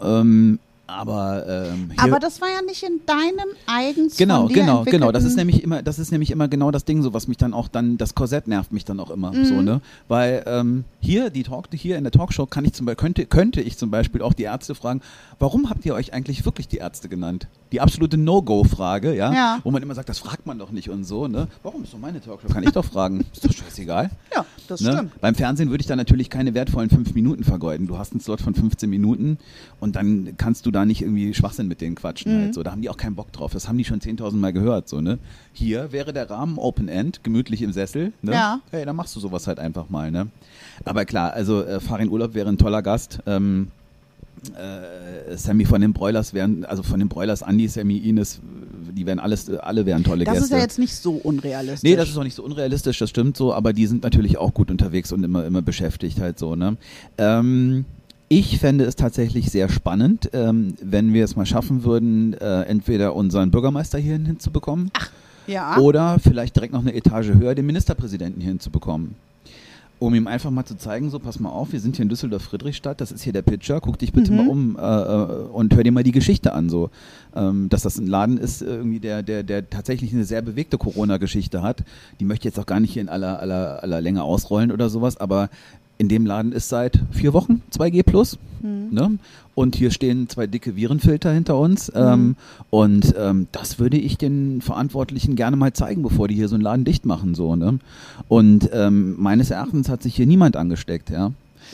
Ähm, 0.00 0.60
Aber, 0.88 1.44
ähm, 1.46 1.92
Aber 1.98 2.18
das 2.18 2.40
war 2.40 2.48
ja 2.48 2.62
nicht 2.62 2.82
in 2.82 3.00
deinem 3.04 3.48
eigens 3.66 4.16
Genau, 4.16 4.48
genau, 4.48 4.84
genau. 4.84 5.12
Das 5.12 5.22
ist 5.22 5.36
nämlich 5.36 5.62
immer, 5.62 5.82
das 5.82 5.98
ist 5.98 6.10
nämlich 6.12 6.30
immer 6.30 6.48
genau 6.48 6.70
das 6.70 6.84
Ding, 6.86 7.02
so 7.02 7.12
was 7.12 7.28
mich 7.28 7.36
dann 7.36 7.52
auch 7.52 7.68
dann, 7.68 7.98
das 7.98 8.14
Korsett 8.14 8.48
nervt 8.48 8.72
mich 8.72 8.86
dann 8.86 8.98
auch 8.98 9.10
immer, 9.10 9.32
Mhm. 9.32 9.44
so 9.44 9.60
ne, 9.60 9.80
weil 10.08 10.42
ähm, 10.46 10.84
hier 11.00 11.28
die 11.28 11.42
Talk, 11.42 11.66
hier 11.72 11.98
in 11.98 12.04
der 12.04 12.10
Talkshow 12.10 12.46
kann 12.46 12.64
ich 12.64 12.72
zum 12.72 12.86
Beispiel 12.86 12.98
könnte 13.02 13.26
könnte 13.26 13.60
ich 13.60 13.76
zum 13.76 13.90
Beispiel 13.90 14.22
auch 14.22 14.32
die 14.32 14.44
Ärzte 14.44 14.74
fragen, 14.74 15.02
warum 15.38 15.68
habt 15.68 15.84
ihr 15.84 15.94
euch 15.94 16.14
eigentlich 16.14 16.44
wirklich 16.46 16.68
die 16.68 16.78
Ärzte 16.78 17.08
genannt? 17.10 17.48
Die 17.72 17.82
absolute 17.82 18.16
No-Go-Frage, 18.16 19.14
ja? 19.14 19.30
Ja. 19.32 19.58
wo 19.64 19.70
man 19.70 19.82
immer 19.82 19.94
sagt, 19.94 20.08
das 20.08 20.18
fragt 20.18 20.46
man 20.46 20.58
doch 20.58 20.70
nicht 20.70 20.88
und 20.88 21.04
so, 21.04 21.28
ne? 21.28 21.48
Warum 21.62 21.82
ist 21.84 21.92
doch 21.92 21.98
meine 21.98 22.20
Talkshow? 22.22 22.48
Kann 22.48 22.62
ich 22.62 22.70
doch 22.72 22.84
fragen, 22.84 23.26
ist 23.32 23.44
doch 23.44 23.52
scheißegal. 23.52 24.10
Ja, 24.34 24.44
das 24.68 24.80
Ne? 24.80 24.92
stimmt. 24.92 25.20
Beim 25.20 25.34
Fernsehen 25.34 25.68
würde 25.70 25.80
ich 25.82 25.86
da 25.86 25.96
natürlich 25.96 26.30
keine 26.30 26.54
wertvollen 26.54 26.88
fünf 26.90 27.12
Minuten 27.14 27.44
vergeuden. 27.44 27.86
Du 27.86 27.98
hast 27.98 28.12
einen 28.12 28.20
Slot 28.20 28.40
von 28.40 28.54
15 28.54 28.88
Minuten 28.88 29.38
und 29.80 29.96
dann 29.96 30.34
kannst 30.38 30.64
du 30.66 30.70
da 30.70 30.77
nicht 30.84 31.02
irgendwie 31.02 31.32
Schwachsinn 31.34 31.68
mit 31.68 31.80
denen 31.80 31.94
quatschen. 31.94 32.36
Mhm. 32.36 32.42
Halt 32.44 32.54
so. 32.54 32.62
Da 32.62 32.70
haben 32.72 32.82
die 32.82 32.88
auch 32.88 32.96
keinen 32.96 33.14
Bock 33.14 33.32
drauf. 33.32 33.52
Das 33.52 33.68
haben 33.68 33.78
die 33.78 33.84
schon 33.84 34.00
10.000 34.00 34.36
Mal 34.36 34.52
gehört. 34.52 34.88
So, 34.88 35.00
ne? 35.00 35.18
Hier 35.52 35.92
wäre 35.92 36.12
der 36.12 36.30
Rahmen 36.30 36.58
Open 36.58 36.88
End, 36.88 37.24
gemütlich 37.24 37.62
im 37.62 37.72
Sessel. 37.72 38.12
Ne? 38.22 38.32
Ja. 38.32 38.60
Hey, 38.70 38.84
dann 38.84 38.96
machst 38.96 39.14
du 39.16 39.20
sowas 39.20 39.46
halt 39.46 39.58
einfach 39.58 39.88
mal. 39.88 40.10
Ne? 40.10 40.28
Aber 40.84 41.04
klar, 41.04 41.32
also 41.32 41.62
äh, 41.64 41.80
Farin 41.80 42.08
Urlaub 42.08 42.34
wäre 42.34 42.48
ein 42.48 42.58
toller 42.58 42.82
Gast. 42.82 43.20
Ähm, 43.26 43.68
äh, 44.56 45.36
Sammy 45.36 45.64
von 45.64 45.80
den 45.80 45.92
Broilers 45.92 46.34
wären, 46.34 46.64
also 46.64 46.82
von 46.82 46.98
den 46.98 47.08
Broilers, 47.08 47.42
Andy, 47.42 47.68
Sammy, 47.68 47.98
Ines, 47.98 48.40
die 48.96 49.06
wären 49.06 49.18
alles, 49.18 49.50
alle 49.50 49.86
wären 49.86 50.04
tolle 50.04 50.24
Das 50.24 50.34
Gäste. 50.34 50.44
ist 50.46 50.50
ja 50.52 50.58
jetzt 50.58 50.78
nicht 50.78 50.94
so 50.94 51.12
unrealistisch. 51.14 51.82
Nee, 51.88 51.96
das 51.96 52.08
ist 52.08 52.16
auch 52.16 52.24
nicht 52.24 52.34
so 52.34 52.44
unrealistisch, 52.44 52.98
das 52.98 53.10
stimmt 53.10 53.36
so, 53.36 53.52
aber 53.52 53.72
die 53.72 53.86
sind 53.86 54.02
natürlich 54.02 54.38
auch 54.38 54.54
gut 54.54 54.70
unterwegs 54.70 55.12
und 55.12 55.24
immer, 55.24 55.44
immer 55.44 55.62
beschäftigt 55.62 56.20
halt 56.20 56.38
so, 56.38 56.56
ne? 56.56 56.76
Ähm, 57.18 57.84
ich 58.28 58.58
fände 58.58 58.84
es 58.84 58.96
tatsächlich 58.96 59.50
sehr 59.50 59.68
spannend, 59.68 60.30
ähm, 60.32 60.74
wenn 60.82 61.14
wir 61.14 61.24
es 61.24 61.36
mal 61.36 61.46
schaffen 61.46 61.84
würden, 61.84 62.34
äh, 62.34 62.62
entweder 62.62 63.14
unseren 63.16 63.50
Bürgermeister 63.50 63.98
hier 63.98 64.18
hinzubekommen 64.18 64.90
ja. 65.46 65.78
oder 65.78 66.18
vielleicht 66.18 66.54
direkt 66.54 66.72
noch 66.72 66.82
eine 66.82 66.94
Etage 66.94 67.30
höher 67.30 67.54
den 67.54 67.66
Ministerpräsidenten 67.66 68.40
hier 68.40 68.50
hinzubekommen. 68.50 69.14
Um 70.00 70.14
ihm 70.14 70.28
einfach 70.28 70.52
mal 70.52 70.64
zu 70.64 70.76
zeigen, 70.76 71.10
so 71.10 71.18
pass 71.18 71.40
mal 71.40 71.48
auf, 71.48 71.72
wir 71.72 71.80
sind 71.80 71.96
hier 71.96 72.04
in 72.04 72.08
Düsseldorf-Friedrichstadt, 72.08 73.00
das 73.00 73.10
ist 73.10 73.24
hier 73.24 73.32
der 73.32 73.42
Pitcher, 73.42 73.80
guck 73.80 73.98
dich 73.98 74.12
bitte 74.12 74.30
Mhm. 74.30 74.36
mal 74.36 74.46
um 74.46 74.76
äh, 74.76 74.80
äh, 74.80 75.48
und 75.52 75.74
hör 75.74 75.82
dir 75.82 75.90
mal 75.90 76.04
die 76.04 76.12
Geschichte 76.12 76.52
an, 76.52 76.68
so. 76.68 76.90
Ähm, 77.34 77.68
dass 77.68 77.82
das 77.82 77.98
ein 77.98 78.06
Laden 78.06 78.38
ist, 78.38 78.62
äh, 78.62 78.66
irgendwie, 78.66 79.00
der, 79.00 79.24
der, 79.24 79.42
der 79.42 79.68
tatsächlich 79.68 80.12
eine 80.12 80.22
sehr 80.22 80.40
bewegte 80.40 80.78
Corona-Geschichte 80.78 81.62
hat. 81.62 81.82
Die 82.20 82.24
möchte 82.24 82.42
ich 82.46 82.54
jetzt 82.54 82.60
auch 82.60 82.66
gar 82.66 82.78
nicht 82.78 82.92
hier 82.92 83.02
in 83.02 83.08
aller, 83.08 83.40
aller, 83.40 83.82
aller 83.82 84.00
Länge 84.00 84.22
ausrollen 84.22 84.70
oder 84.70 84.88
sowas, 84.88 85.16
aber 85.16 85.50
in 85.98 86.08
dem 86.08 86.24
Laden 86.26 86.52
ist 86.52 86.68
seit 86.68 87.00
vier 87.10 87.32
Wochen 87.32 87.60
2G 87.76 88.02
plus. 88.04 88.38
Mhm. 88.62 88.88
Ne? 88.90 89.18
Und 89.54 89.74
hier 89.74 89.90
stehen 89.90 90.28
zwei 90.28 90.46
dicke 90.46 90.76
Virenfilter 90.76 91.32
hinter 91.32 91.58
uns. 91.58 91.90
Ähm, 91.94 92.36
und 92.70 93.14
ähm, 93.18 93.48
das 93.50 93.78
würde 93.80 93.96
ich 93.98 94.16
den 94.16 94.60
Verantwortlichen 94.62 95.34
gerne 95.34 95.56
mal 95.56 95.72
zeigen, 95.72 96.02
bevor 96.02 96.28
die 96.28 96.34
hier 96.36 96.48
so 96.48 96.54
einen 96.54 96.62
Laden 96.62 96.84
dicht 96.84 97.04
machen. 97.04 97.34
So, 97.34 97.56
ne? 97.56 97.78
Und 98.28 98.70
ähm, 98.72 99.16
meines 99.18 99.50
Erachtens 99.50 99.88
hat 99.88 100.02
sich 100.04 100.14
hier 100.14 100.26
niemand 100.26 100.56
angesteckt, 100.56 101.10
ja. 101.10 101.32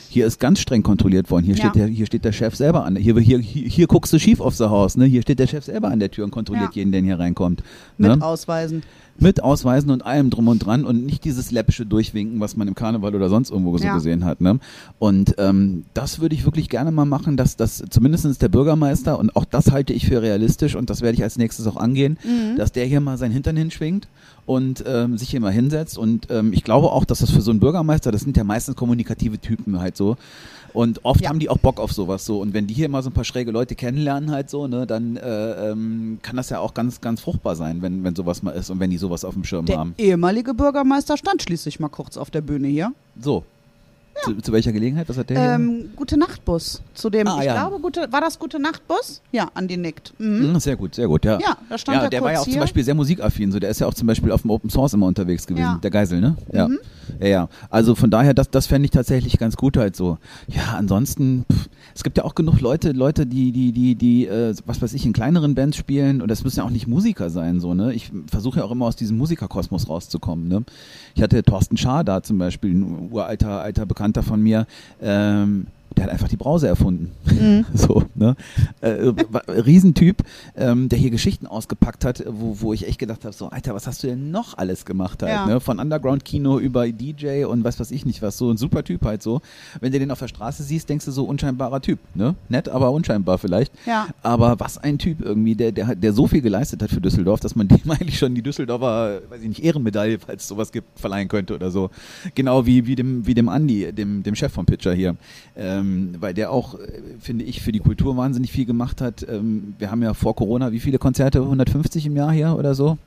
Hier 0.09 0.25
ist 0.27 0.39
ganz 0.41 0.59
streng 0.59 0.83
kontrolliert 0.83 1.31
worden. 1.31 1.45
Hier, 1.45 1.55
Ja. 1.55 1.59
steht, 1.69 1.75
der, 1.75 1.87
hier 1.87 2.05
steht 2.05 2.25
der 2.25 2.33
Chef 2.33 2.55
selber 2.55 2.83
an. 2.83 2.95
Hier, 2.97 3.17
hier, 3.19 3.37
hier, 3.39 3.67
hier 3.69 3.87
guckst 3.87 4.11
du 4.11 4.19
schief 4.19 4.41
aufs 4.41 4.59
Haus. 4.59 4.97
Ne? 4.97 5.05
Hier 5.05 5.21
steht 5.21 5.39
der 5.39 5.47
Chef 5.47 5.63
selber 5.63 5.89
an 5.89 5.99
der 5.99 6.11
Tür 6.11 6.25
und 6.25 6.31
kontrolliert 6.31 6.75
Ja. 6.75 6.81
jeden, 6.81 6.91
der 6.91 7.01
hier 7.01 7.17
reinkommt. 7.17 7.63
Mit 7.97 8.09
Ne? 8.17 8.21
Ausweisen. 8.21 8.83
Mit 9.17 9.41
Ausweisen 9.41 9.91
und 9.91 10.05
allem 10.05 10.29
drum 10.29 10.47
und 10.49 10.59
dran 10.59 10.83
und 10.83 11.05
nicht 11.05 11.23
dieses 11.23 11.51
läppische 11.51 11.85
Durchwinken, 11.85 12.39
was 12.41 12.57
man 12.57 12.67
im 12.67 12.75
Karneval 12.75 13.15
oder 13.15 13.29
sonst 13.29 13.49
irgendwo 13.49 13.77
so 13.77 13.85
Ja. 13.85 13.93
gesehen 13.95 14.25
hat. 14.25 14.41
Ne? 14.41 14.59
Und 14.99 15.35
ähm, 15.37 15.85
das 15.93 16.19
würde 16.19 16.35
ich 16.35 16.43
wirklich 16.43 16.67
gerne 16.67 16.91
mal 16.91 17.05
machen, 17.05 17.37
dass 17.37 17.55
das 17.55 17.81
zumindest 17.89 18.41
der 18.41 18.49
Bürgermeister, 18.49 19.17
und 19.17 19.35
auch 19.35 19.45
das 19.45 19.71
halte 19.71 19.93
ich 19.93 20.07
für 20.07 20.21
realistisch 20.21 20.75
und 20.75 20.89
das 20.89 21.01
werde 21.01 21.15
ich 21.15 21.23
als 21.23 21.37
nächstes 21.37 21.65
auch 21.67 21.77
angehen, 21.77 22.17
Mhm. 22.25 22.57
dass 22.57 22.71
der 22.73 22.85
hier 22.85 22.99
mal 22.99 23.17
sein 23.17 23.31
Hintern 23.31 23.55
hinschwingt 23.55 24.07
und 24.45 24.83
ähm, 24.85 25.17
sich 25.17 25.29
hier 25.29 25.39
mal 25.39 25.51
hinsetzt. 25.51 25.97
Und 25.97 26.27
ähm, 26.29 26.51
ich 26.53 26.63
glaube 26.63 26.91
auch, 26.91 27.05
dass 27.05 27.19
das 27.19 27.31
für 27.31 27.41
so 27.41 27.51
einen 27.51 27.59
Bürgermeister, 27.61 28.11
das 28.11 28.21
sind 28.21 28.35
ja 28.35 28.43
meistens 28.43 28.75
kommunikative 28.75 29.39
Typen 29.39 29.79
halt 29.79 29.95
so. 29.95 30.17
Und 30.75 31.03
oft 31.05 31.21
Ja. 31.21 31.29
haben 31.29 31.39
die 31.39 31.49
auch 31.49 31.57
Bock 31.57 31.79
auf 31.79 31.91
sowas 31.93 32.25
so. 32.25 32.39
Und 32.41 32.53
wenn 32.53 32.67
die 32.67 32.73
hier 32.73 32.89
mal 32.89 33.01
so 33.01 33.09
ein 33.09 33.13
paar 33.13 33.23
schräge 33.23 33.51
Leute 33.51 33.75
kennenlernen 33.75 34.29
halt 34.31 34.49
so, 34.49 34.67
ne, 34.67 34.85
dann 34.85 35.15
äh, 35.17 35.71
ähm, 35.71 36.19
kann 36.21 36.35
das 36.35 36.49
ja 36.49 36.59
auch 36.59 36.73
ganz, 36.73 37.01
ganz 37.01 37.21
fruchtbar 37.21 37.55
sein, 37.55 37.81
wenn, 37.81 38.03
wenn 38.03 38.15
sowas 38.15 38.43
mal 38.43 38.51
ist 38.51 38.69
und 38.69 38.79
wenn 38.79 38.89
die 38.89 38.97
sowas 38.97 39.23
auf 39.25 39.33
dem 39.33 39.43
Schirm 39.45 39.65
Der 39.65 39.79
haben. 39.79 39.95
ehemalige 39.97 40.53
Bürgermeister 40.53 41.17
stand 41.17 41.41
schließlich 41.41 41.79
mal 41.79 41.89
kurz 41.89 42.17
auf 42.17 42.29
der 42.29 42.41
Bühne 42.41 42.67
hier. 42.67 42.91
So. 43.19 43.43
Zu, 44.23 44.33
zu 44.41 44.51
welcher 44.53 44.71
Gelegenheit? 44.71 45.09
Was 45.09 45.17
hat 45.17 45.29
der 45.29 45.39
hier? 45.39 45.51
Ähm, 45.55 45.89
gute 45.95 46.17
Nachtbus. 46.17 46.81
Zu 46.93 47.09
dem, 47.09 47.27
Ah, 47.27 47.37
ich 47.39 47.45
ja. 47.45 47.53
glaube, 47.67 47.81
gute, 47.81 48.07
war 48.11 48.21
das 48.21 48.39
gute 48.39 48.59
Nachtbus? 48.59 49.21
Ja, 49.31 49.49
Andi 49.53 49.75
nickt. 49.77 50.13
Mhm. 50.17 50.53
Hm, 50.53 50.59
Sehr 50.59 50.75
gut, 50.77 50.95
sehr 50.95 51.07
gut, 51.07 51.25
ja. 51.25 51.37
Ja, 51.39 51.57
da 51.69 51.77
stand 51.77 51.97
ja, 51.97 52.03
er 52.05 52.09
der 52.09 52.19
kurz 52.21 52.25
war 52.27 52.33
ja 52.33 52.39
auch 52.39 52.45
hier. 52.45 52.53
zum 52.53 52.59
Beispiel 52.61 52.83
sehr 52.83 52.95
musikaffin. 52.95 53.51
So, 53.51 53.59
der 53.59 53.69
ist 53.69 53.79
ja 53.81 53.87
auch 53.87 53.93
zum 53.93 54.07
Beispiel 54.07 54.31
auf 54.31 54.41
dem 54.43 54.51
Open 54.51 54.69
Source 54.69 54.93
immer 54.93 55.05
unterwegs 55.07 55.45
gewesen. 55.45 55.63
Ja. 55.65 55.79
Der 55.83 55.91
Geisel, 55.91 56.21
ne? 56.21 56.37
Ja. 56.53 56.67
Mhm. 56.69 56.79
ja, 57.19 57.27
ja. 57.27 57.49
Also 57.69 57.93
von 57.93 58.09
daher, 58.09 58.33
das, 58.33 58.49
das 58.49 58.67
fände 58.67 58.85
ich 58.85 58.91
tatsächlich 58.91 59.37
ganz 59.37 59.57
gut 59.57 59.75
halt 59.75 59.95
so. 59.97 60.17
Ja, 60.47 60.75
ansonsten, 60.77 61.45
pff, 61.51 61.67
es 61.93 62.03
gibt 62.03 62.17
ja 62.17 62.23
auch 62.23 62.35
genug 62.35 62.61
Leute, 62.61 62.93
Leute, 62.93 63.25
die, 63.27 63.51
die, 63.51 63.73
die, 63.73 63.95
die, 63.95 64.27
äh, 64.27 64.55
was 64.65 64.81
weiß 64.81 64.93
ich, 64.93 65.05
in 65.05 65.11
kleineren 65.13 65.55
Bands 65.55 65.75
spielen 65.77 66.21
und 66.21 66.29
das 66.31 66.43
müssen 66.43 66.59
ja 66.59 66.63
auch 66.65 66.69
nicht 66.69 66.87
Musiker 66.87 67.29
sein, 67.29 67.59
so, 67.59 67.73
ne? 67.73 67.93
Ich 67.93 68.11
versuche 68.31 68.59
ja 68.59 68.65
auch 68.65 68.71
immer 68.71 68.85
aus 68.85 68.95
diesem 68.95 69.17
Musikerkosmos 69.17 69.89
rauszukommen, 69.89 70.47
ne? 70.47 70.63
Ich 71.15 71.21
hatte 71.21 71.43
Thorsten 71.43 71.75
Schaar 71.77 72.03
da 72.05 72.23
zum 72.23 72.37
Beispiel, 72.37 72.73
ein 72.73 73.09
uralter, 73.11 73.61
alter 73.61 73.85
Bekannter 73.85 74.04
von 74.23 74.41
mir, 74.41 74.67
ähm, 75.01 75.67
der 75.95 76.05
hat 76.05 76.11
einfach 76.11 76.27
die 76.27 76.37
Brause 76.37 76.67
erfunden. 76.67 77.11
Mhm. 77.25 77.65
So, 77.73 78.03
ne? 78.15 78.35
Äh, 78.81 79.11
wa- 79.29 79.41
Riesentyp, 79.47 80.23
ähm, 80.55 80.89
der 80.89 80.97
hier 80.99 81.09
Geschichten 81.11 81.45
ausgepackt 81.47 82.05
hat, 82.05 82.23
wo, 82.27 82.57
wo 82.61 82.73
ich 82.73 82.87
echt 82.87 82.99
gedacht 82.99 83.23
habe, 83.25 83.33
so, 83.33 83.49
Alter, 83.49 83.73
was 83.75 83.87
hast 83.87 84.03
du 84.03 84.07
denn 84.07 84.31
noch 84.31 84.57
alles 84.57 84.85
gemacht 84.85 85.21
halt, 85.23 85.31
Ja. 85.33 85.45
ne? 85.45 85.59
Von 85.59 85.79
Underground-Kino 85.79 86.59
über 86.59 86.87
DJ 86.87 87.45
und 87.45 87.63
was 87.63 87.79
weiß 87.79 87.91
ich 87.91 88.05
nicht 88.05 88.21
was, 88.21 88.37
so 88.37 88.49
ein 88.51 88.57
super 88.57 88.83
Typ 88.83 89.03
halt 89.05 89.21
so. 89.23 89.41
Wenn 89.81 89.91
du 89.91 89.99
den 89.99 90.11
auf 90.11 90.19
der 90.19 90.27
Straße 90.27 90.63
siehst, 90.63 90.89
denkst 90.89 91.05
du 91.05 91.11
so, 91.11 91.25
unscheinbarer 91.25 91.81
Typ, 91.81 91.99
ne? 92.13 92.35
Nett, 92.49 92.69
aber 92.69 92.91
unscheinbar 92.91 93.37
vielleicht. 93.37 93.71
Ja. 93.85 94.07
Aber 94.23 94.59
was 94.59 94.77
ein 94.77 94.97
Typ 94.97 95.21
irgendwie, 95.21 95.55
der, 95.55 95.71
der, 95.71 95.87
hat- 95.87 96.03
der 96.03 96.13
so 96.13 96.27
viel 96.27 96.41
geleistet 96.41 96.81
hat 96.81 96.89
für 96.89 97.01
Düsseldorf, 97.01 97.39
dass 97.39 97.55
man 97.55 97.67
dem 97.67 97.89
eigentlich 97.91 98.17
schon 98.17 98.33
die 98.35 98.41
Düsseldorfer, 98.41 99.21
weiß 99.29 99.41
ich 99.41 99.47
nicht, 99.49 99.63
Ehrenmedaille, 99.63 100.19
falls 100.19 100.43
es 100.43 100.47
sowas 100.49 100.71
gibt, 100.71 100.99
verleihen 100.99 101.27
könnte 101.27 101.55
oder 101.55 101.71
so. 101.71 101.89
Genau 102.35 102.65
wie, 102.65 102.85
wie 102.87 102.95
dem, 102.95 103.25
wie 103.27 103.33
dem 103.33 103.49
Andi, 103.49 103.91
dem, 103.91 104.23
dem 104.23 104.35
Chef 104.35 104.51
vom 104.53 104.65
Pitcher 104.65 104.93
hier. 104.93 105.15
Ähm, 105.55 105.84
weil 106.19 106.33
der 106.33 106.51
auch, 106.51 106.79
äh, 106.79 107.01
finde 107.19 107.45
ich, 107.45 107.61
für 107.61 107.71
die 107.71 107.79
Kultur 107.79 108.17
wahnsinnig 108.17 108.51
viel 108.51 108.65
gemacht 108.65 109.01
hat. 109.01 109.25
Ähm, 109.27 109.75
wir 109.77 109.91
haben 109.91 110.01
ja 110.01 110.13
vor 110.13 110.35
Corona, 110.35 110.71
wie 110.71 110.79
viele 110.79 110.97
Konzerte? 110.97 111.41
150 111.41 112.05
im 112.05 112.15
Jahr 112.15 112.31
hier 112.31 112.55
oder 112.57 112.75
so? 112.75 112.97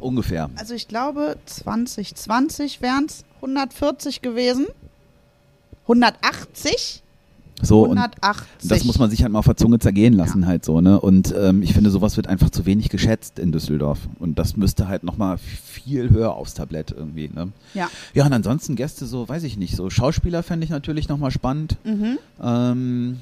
Ungefähr. 0.00 0.50
Also 0.56 0.74
ich 0.74 0.88
glaube, 0.88 1.36
2020 1.46 2.82
wären 2.82 3.06
es 3.06 3.24
140 3.36 4.22
gewesen. 4.22 4.66
180? 5.82 7.02
So, 7.60 7.82
und 7.82 7.98
180. 7.98 8.68
das 8.68 8.84
muss 8.84 8.98
man 8.98 9.10
sich 9.10 9.22
halt 9.22 9.32
mal 9.32 9.38
auf 9.38 9.44
der 9.44 9.56
Zunge 9.56 9.78
zergehen 9.78 10.14
lassen 10.14 10.46
halt 10.46 10.64
so, 10.64 10.80
ne? 10.80 11.00
Und 11.00 11.32
ähm, 11.36 11.62
ich 11.62 11.74
finde, 11.74 11.90
sowas 11.90 12.16
wird 12.16 12.26
einfach 12.26 12.50
zu 12.50 12.66
wenig 12.66 12.88
geschätzt 12.88 13.38
in 13.38 13.52
Düsseldorf. 13.52 14.00
Und 14.18 14.38
das 14.38 14.56
müsste 14.56 14.88
halt 14.88 15.04
nochmal 15.04 15.38
viel 15.38 16.10
höher 16.10 16.32
aufs 16.34 16.54
Tablett 16.54 16.90
irgendwie, 16.90 17.28
ne? 17.32 17.52
Ja. 17.74 17.88
Ja, 18.14 18.26
und 18.26 18.32
ansonsten 18.32 18.74
Gäste 18.74 19.06
so, 19.06 19.28
weiß 19.28 19.44
ich 19.44 19.56
nicht, 19.56 19.76
so 19.76 19.90
Schauspieler 19.90 20.42
fände 20.42 20.64
ich 20.64 20.70
natürlich 20.70 21.08
nochmal 21.08 21.30
spannend. 21.30 21.76
Mhm. 21.84 22.18
Ähm, 22.42 23.20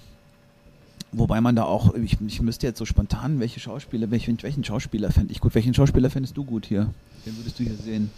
wobei 1.12 1.42
man 1.42 1.54
da 1.54 1.64
auch, 1.64 1.94
ich, 1.94 2.16
ich 2.26 2.40
müsste 2.40 2.66
jetzt 2.66 2.78
so 2.78 2.86
spontan, 2.86 3.40
welche 3.40 3.60
Schauspieler, 3.60 4.10
welchen, 4.10 4.42
welchen 4.42 4.64
Schauspieler 4.64 5.10
fände 5.10 5.32
ich 5.32 5.40
gut? 5.40 5.54
Welchen 5.54 5.74
Schauspieler 5.74 6.08
fändest 6.08 6.36
du 6.36 6.44
gut 6.44 6.64
hier? 6.64 6.88
Wen 7.26 7.36
würdest 7.36 7.58
du 7.58 7.64
hier 7.64 7.76
sehen? 7.76 8.10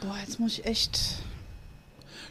Boah, 0.00 0.16
jetzt 0.24 0.40
muss 0.40 0.52
ich 0.52 0.64
echt. 0.64 1.16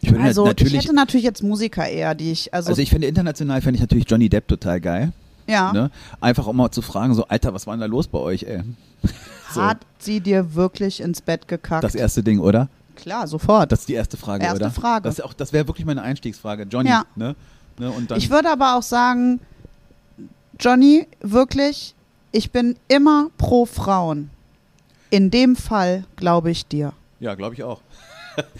Ich 0.02 0.14
Also, 0.20 0.46
natürlich, 0.46 0.74
ich 0.74 0.84
hätte 0.84 0.94
natürlich 0.96 1.24
jetzt 1.26 1.42
Musiker 1.44 1.88
eher, 1.88 2.14
die 2.16 2.32
ich. 2.32 2.54
Also, 2.54 2.70
also 2.70 2.82
ich 2.82 2.90
finde 2.90 3.08
international 3.08 3.62
fände 3.62 3.76
ich 3.78 3.82
natürlich 3.82 4.06
Johnny 4.10 4.30
Depp 4.30 4.48
total 4.48 4.80
geil. 4.80 5.12
ja. 5.48 5.72
Ne? 5.74 5.90
Einfach 6.22 6.46
um 6.48 6.58
mal 6.58 6.72
zu 6.72 6.82
fragen, 6.82 7.14
so, 7.16 7.26
Alter, 7.28 7.54
was 7.54 7.66
war 7.68 7.74
denn 7.74 7.82
da 7.82 7.86
los 7.88 8.08
bei 8.08 8.20
euch, 8.20 8.44
ey? 8.44 8.62
So. 9.54 9.62
Hat 9.64 9.78
sie 10.00 10.20
dir 10.20 10.56
wirklich 10.56 11.00
ins 11.00 11.22
Bett 11.22 11.48
gekackt? 11.48 11.82
Das 11.82 11.96
erste 11.96 12.22
Ding, 12.22 12.40
oder? 12.40 12.68
Klar, 12.98 13.28
sofort. 13.28 13.72
Das 13.72 13.80
ist 13.80 13.88
die 13.90 13.94
erste 13.94 14.18
Frage, 14.18 14.44
Erste 14.44 14.58
oder? 14.58 14.72
Frage. 14.72 15.04
Das, 15.04 15.22
auch- 15.22 15.34
das 15.34 15.54
wäre 15.54 15.66
wirklich 15.70 15.86
meine 15.86 16.02
Einstiegsfrage. 16.02 16.64
Johnny, 16.64 16.90
Ja. 16.90 17.06
ne? 17.16 17.34
ne? 17.80 17.90
Und 17.92 18.12
dann, 18.12 18.18
ich 18.18 18.30
würde 18.30 18.50
aber 18.52 18.76
auch 18.76 18.84
sagen, 18.84 19.40
Johnny, 20.60 21.08
wirklich, 21.22 21.96
ich 22.34 22.52
bin 22.52 22.76
immer 22.90 23.30
pro 23.38 23.66
Frauen. 23.66 24.30
In 25.12 25.32
dem 25.32 25.56
Fall 25.56 26.04
glaube 26.18 26.52
ich 26.52 26.66
dir. 26.68 26.92
ja, 27.22 27.34
glaube 27.36 27.56
ich 27.56 27.64
auch. 27.64 27.80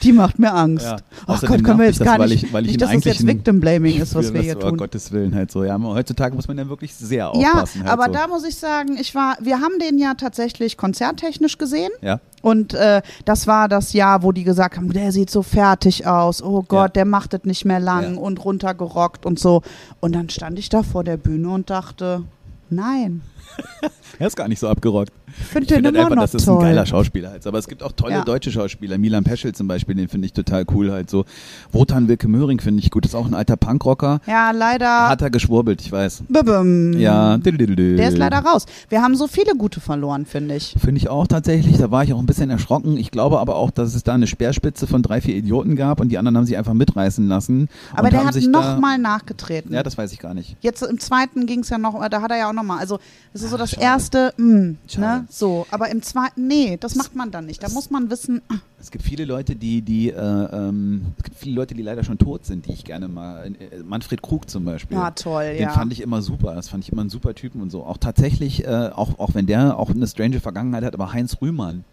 Die 0.04 0.12
macht 0.12 0.40
mir 0.40 0.54
Angst. 0.54 0.86
Ja. 0.86 0.98
Ach 1.26 1.36
Außerdem 1.36 1.58
Gott, 1.58 1.66
können 1.66 1.80
wir 1.80 1.86
jetzt 1.86 2.00
mich 2.00 2.06
gar 2.08 2.18
das, 2.18 2.24
weil 2.24 2.30
nicht, 2.30 2.44
ich- 2.44 2.54
weil 2.54 2.64
ich 2.66 2.68
nicht 2.72 2.76
ihn 2.76 2.80
dass 2.80 2.92
das 3.04 3.04
jetzt 3.06 3.28
Victim 3.28 3.60
Blaming 3.60 4.02
ist, 4.02 4.16
was 4.16 4.26
wir 4.34 4.40
das- 4.40 4.46
hier 4.46 4.58
oh, 4.58 4.62
tun. 4.70 4.78
Gottes 4.78 5.12
Willen 5.12 5.36
halt 5.36 5.52
so. 5.52 5.64
Ja, 5.64 5.80
heutzutage 5.82 6.36
muss 6.36 6.48
man 6.48 6.58
ja 6.58 6.68
wirklich 6.70 6.96
sehr 6.96 7.32
Ja, 7.36 7.52
aufpassen. 7.52 7.82
halt 7.84 7.92
aber 7.92 8.06
so. 8.06 8.12
da 8.12 8.28
muss 8.28 8.44
ich 8.46 8.56
sagen, 8.56 8.98
ich 9.00 9.14
war, 9.16 9.38
wir 9.42 9.60
haben 9.60 9.80
den 9.80 9.98
ja 10.00 10.14
tatsächlich 10.16 10.78
konzerttechnisch 10.78 11.58
gesehen. 11.58 11.92
Ja, 12.02 12.20
Und 12.42 12.74
äh, 12.74 13.02
das 13.26 13.48
war 13.48 13.68
das 13.68 13.94
Jahr, 13.94 14.24
wo 14.24 14.32
die 14.32 14.44
gesagt 14.44 14.78
haben, 14.78 14.92
der 14.94 15.12
sieht 15.12 15.30
so 15.30 15.42
fertig 15.44 16.08
aus. 16.08 16.42
Oh 16.42 16.62
Gott, 16.64 16.88
Ja. 16.88 16.88
der 16.90 17.06
macht 17.06 17.34
es 17.34 17.44
nicht 17.44 17.66
mehr 17.66 17.80
lang 17.80 18.16
Ja. 18.16 18.20
und 18.22 18.44
runtergerockt 18.44 19.26
und 19.26 19.38
so. 19.40 19.62
Und 20.00 20.14
dann 20.16 20.30
stand 20.30 20.58
ich 20.60 20.70
da 20.70 20.84
vor 20.84 21.04
der 21.04 21.18
Bühne 21.18 21.50
und 21.50 21.70
dachte, 21.70 22.24
nein, 22.70 23.22
er 24.20 24.28
ist 24.28 24.36
gar 24.38 24.48
nicht 24.48 24.60
so 24.60 24.68
abgerockt. 24.68 25.12
Ich 25.28 25.34
finde 25.46 25.66
Ich 25.68 25.74
finde 25.74 25.90
halt 25.90 25.98
einfach, 25.98 26.16
noch 26.16 26.22
das 26.24 26.34
ist 26.36 26.46
toll. 26.46 26.58
ein 26.58 26.62
geiler 26.62 26.86
Schauspieler 26.86 27.32
halt. 27.32 27.46
Aber 27.48 27.58
es 27.60 27.68
gibt 27.68 27.84
auch 27.84 27.92
tolle 27.92 28.14
Ja. 28.14 28.24
deutsche 28.24 28.52
Schauspieler. 28.52 28.98
Milan 28.98 29.24
Peschel 29.24 29.54
zum 29.54 29.68
Beispiel, 29.68 29.96
den 29.96 30.08
finde 30.08 30.26
ich 30.26 30.34
total 30.34 30.66
cool 30.74 30.92
halt 30.92 31.10
so. 31.10 31.26
Wotan 31.72 32.08
Wilke 32.08 32.28
Möhring 32.28 32.60
finde 32.60 32.82
ich 32.82 32.92
gut. 32.92 33.06
Das 33.06 33.12
ist 33.12 33.16
auch 33.16 33.28
ein 33.28 33.34
alter 33.34 33.58
Punkrocker. 33.58 34.22
ja, 34.28 34.52
leider. 34.52 35.10
Hat 35.10 35.22
er 35.22 35.30
geschwurbelt, 35.30 35.82
ich 35.82 35.92
weiß. 35.92 36.24
Bibim. 36.30 36.94
Ja. 37.00 37.38
Der 37.38 38.10
ist 38.10 38.18
leider 38.18 38.40
raus. 38.40 38.66
Wir 38.90 39.02
haben 39.02 39.16
so 39.16 39.28
viele 39.28 39.56
gute 39.56 39.80
verloren, 39.80 40.26
finde 40.26 40.56
ich. 40.56 40.76
Finde 40.80 41.00
ich 41.00 41.10
auch 41.10 41.28
tatsächlich. 41.28 41.78
Da 41.78 41.92
war 41.92 42.04
ich 42.04 42.14
auch 42.14 42.20
ein 42.20 42.26
bisschen 42.26 42.50
erschrocken. 42.50 42.98
Ich 42.98 43.12
glaube 43.12 43.40
aber 43.40 43.56
auch, 43.56 43.72
dass 43.72 43.94
es 43.96 44.04
da 44.04 44.14
eine 44.14 44.28
Speerspitze 44.28 44.88
von 44.88 45.02
drei, 45.04 45.22
vier 45.22 45.36
Idioten 45.36 45.76
gab 45.76 46.00
und 46.00 46.10
die 46.10 46.18
anderen 46.18 46.38
haben 46.38 46.46
sich 46.46 46.58
einfach 46.58 46.74
mitreißen 46.74 47.28
lassen. 47.28 47.70
Aber 47.94 48.10
der 48.10 48.26
hat 48.26 48.36
nochmal 48.36 48.98
nachgetreten. 48.98 49.74
Ja, 49.74 49.84
das 49.84 49.98
weiß 49.98 50.12
ich 50.14 50.20
gar 50.20 50.34
nicht. 50.34 50.56
Jetzt 50.62 50.82
im 50.84 51.00
zweiten 51.00 51.46
ging 51.46 51.60
es 51.62 51.70
ja 51.70 51.78
noch, 51.78 51.94
da 52.10 52.22
hat 52.22 52.32
er 52.32 52.38
ja 52.38 52.50
auch 52.50 52.54
nochmal. 52.54 52.80
Also, 52.80 53.00
das 53.34 53.42
ist 53.44 53.52
so 53.52 53.58
das 53.58 53.72
schade. 53.72 53.84
erste, 53.84 54.34
mh, 54.38 54.76
Schade. 54.88 55.17
Ne? 55.22 55.28
So. 55.30 55.66
Aber 55.72 55.90
im 55.90 56.02
zweiten, 56.02 56.48
nee, 56.48 56.78
das 56.80 56.96
macht 56.96 57.16
man 57.16 57.32
dann 57.32 57.46
nicht. 57.46 57.62
Da 57.64 57.70
muss 57.70 57.90
man 57.90 58.10
wissen, 58.10 58.42
Es 58.80 58.92
gibt 58.92 59.04
viele 59.04 59.26
Leute, 59.26 59.56
die, 59.56 59.82
die, 59.82 60.10
äh, 60.12 60.16
ähm, 60.16 61.08
es 61.18 61.24
gibt 61.24 61.38
viele 61.38 61.56
Leute, 61.56 61.74
die 61.74 61.82
leider 61.82 62.04
schon 62.04 62.18
tot 62.18 62.46
sind, 62.46 62.68
die 62.68 62.74
ich 62.74 62.86
gerne 62.86 63.08
mal, 63.08 63.48
äh, 63.48 63.82
Manfred 63.84 64.22
Krug 64.22 64.50
zum 64.50 64.66
Beispiel. 64.66 64.96
ja, 64.98 65.12
toll, 65.12 65.54
Den 65.54 65.64
ja. 65.64 65.70
fand 65.72 65.92
ich 65.92 66.02
immer 66.02 66.22
super. 66.22 66.54
Das 66.56 66.70
fand 66.70 66.84
ich 66.84 66.92
immer 66.92 67.02
einen 67.02 67.10
super 67.10 67.34
Typen 67.36 67.62
und 67.62 67.70
so. 67.72 67.84
Auch 67.84 67.98
tatsächlich, 67.98 68.66
äh, 68.66 68.90
auch, 68.94 69.18
auch 69.20 69.34
wenn 69.34 69.48
der 69.48 69.78
auch 69.78 69.90
eine 69.90 70.08
strange 70.08 70.40
Vergangenheit 70.40 70.84
hat, 70.84 70.94
aber 70.94 71.12
Heinz 71.12 71.38
Rühmann 71.42 71.84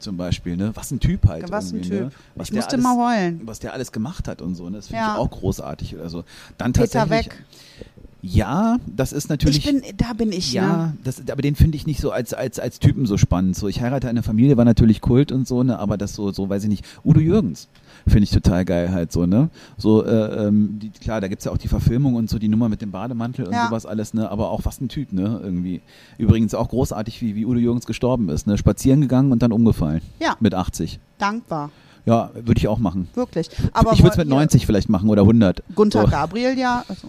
zum 0.00 0.16
Beispiel, 0.16 0.56
ne? 0.56 0.70
Was 0.74 0.90
ein 0.90 1.00
Typ 1.00 1.26
halt. 1.28 1.50
Was 1.50 1.70
ein 1.72 1.76
irgendwie, 1.76 1.88
Typ. 1.90 2.00
Ne? 2.06 2.10
Was 2.34 2.48
ich 2.48 2.52
der 2.52 2.56
musste 2.62 2.72
alles, 2.76 2.84
mal 2.84 2.96
heulen. 3.16 3.40
Was 3.44 3.58
der 3.60 3.72
alles 3.72 3.92
gemacht 3.92 4.28
hat 4.28 4.42
und 4.42 4.54
so, 4.54 4.68
ne? 4.68 4.76
Das 4.78 4.88
finde 4.88 5.02
Ja. 5.02 5.14
ich 5.14 5.18
auch 5.20 5.30
großartig 5.30 5.94
oder 5.94 6.08
so. 6.10 6.24
Dann 6.58 6.72
Peter 6.72 6.88
tatsächlich. 6.90 7.32
Weg. 7.32 7.44
Ja, 8.26 8.78
das 8.86 9.12
ist 9.12 9.28
natürlich. 9.28 9.58
Ich 9.58 9.64
bin, 9.66 9.82
da 9.98 10.14
bin 10.14 10.32
ich, 10.32 10.52
ja, 10.54 10.86
ne? 10.86 10.96
das, 11.04 11.20
aber 11.30 11.42
den 11.42 11.54
finde 11.54 11.76
ich 11.76 11.86
nicht 11.86 12.00
so 12.00 12.10
als, 12.10 12.32
als, 12.32 12.58
als 12.58 12.78
Typen 12.78 13.04
so 13.04 13.18
spannend. 13.18 13.54
So, 13.54 13.68
ich 13.68 13.82
heirate 13.82 14.08
eine 14.08 14.22
Familie, 14.22 14.56
war 14.56 14.64
natürlich 14.64 15.02
Kult 15.02 15.30
und 15.30 15.46
so, 15.46 15.62
ne, 15.62 15.78
aber 15.78 15.98
das 15.98 16.14
so, 16.14 16.32
so, 16.32 16.48
weiß 16.48 16.62
ich 16.64 16.70
nicht. 16.70 16.86
Udo 17.04 17.20
Jürgens 17.20 17.68
finde 18.06 18.24
ich 18.24 18.30
total 18.30 18.64
geil 18.64 18.92
halt 18.92 19.12
so, 19.12 19.26
ne? 19.26 19.50
So, 19.76 20.04
äh, 20.04 20.46
ähm, 20.46 20.78
die, 20.80 20.90
klar, 20.90 21.20
da 21.20 21.28
gibt's 21.28 21.44
ja 21.44 21.52
auch 21.52 21.58
die 21.58 21.68
Verfilmung 21.68 22.14
und 22.14 22.30
so, 22.30 22.38
die 22.38 22.48
Nummer 22.48 22.68
mit 22.70 22.80
dem 22.80 22.90
Bademantel 22.90 23.46
und 23.46 23.52
Ja. 23.52 23.66
sowas 23.66 23.84
alles, 23.84 24.14
ne? 24.14 24.30
Aber 24.30 24.50
auch 24.50 24.64
was 24.64 24.80
ein 24.80 24.88
Typ, 24.88 25.12
ne? 25.12 25.40
Irgendwie. 25.42 25.82
Übrigens 26.16 26.54
auch 26.54 26.68
großartig, 26.70 27.20
wie, 27.20 27.34
wie 27.34 27.44
Udo 27.44 27.58
Jürgens 27.58 27.84
gestorben 27.84 28.30
ist, 28.30 28.46
ne? 28.46 28.56
Spazieren 28.56 29.02
gegangen 29.02 29.32
und 29.32 29.42
dann 29.42 29.52
umgefallen. 29.52 30.00
Ja. 30.18 30.36
Mit 30.40 30.54
80. 30.54 30.98
Dankbar. 31.18 31.70
Ja, 32.06 32.30
würde 32.34 32.58
ich 32.58 32.68
auch 32.68 32.78
machen. 32.78 33.08
Wirklich. 33.14 33.48
Aber 33.72 33.92
ich 33.92 34.00
würde 34.00 34.12
es 34.12 34.16
mit 34.18 34.26
hier 34.26 34.34
90 34.34 34.66
vielleicht 34.66 34.88
machen 34.88 35.08
oder 35.08 35.22
100. 35.22 35.62
Gunther 35.74 36.02
So. 36.02 36.08
Gabriel 36.08 36.58
ja, 36.58 36.84
also, 36.88 37.08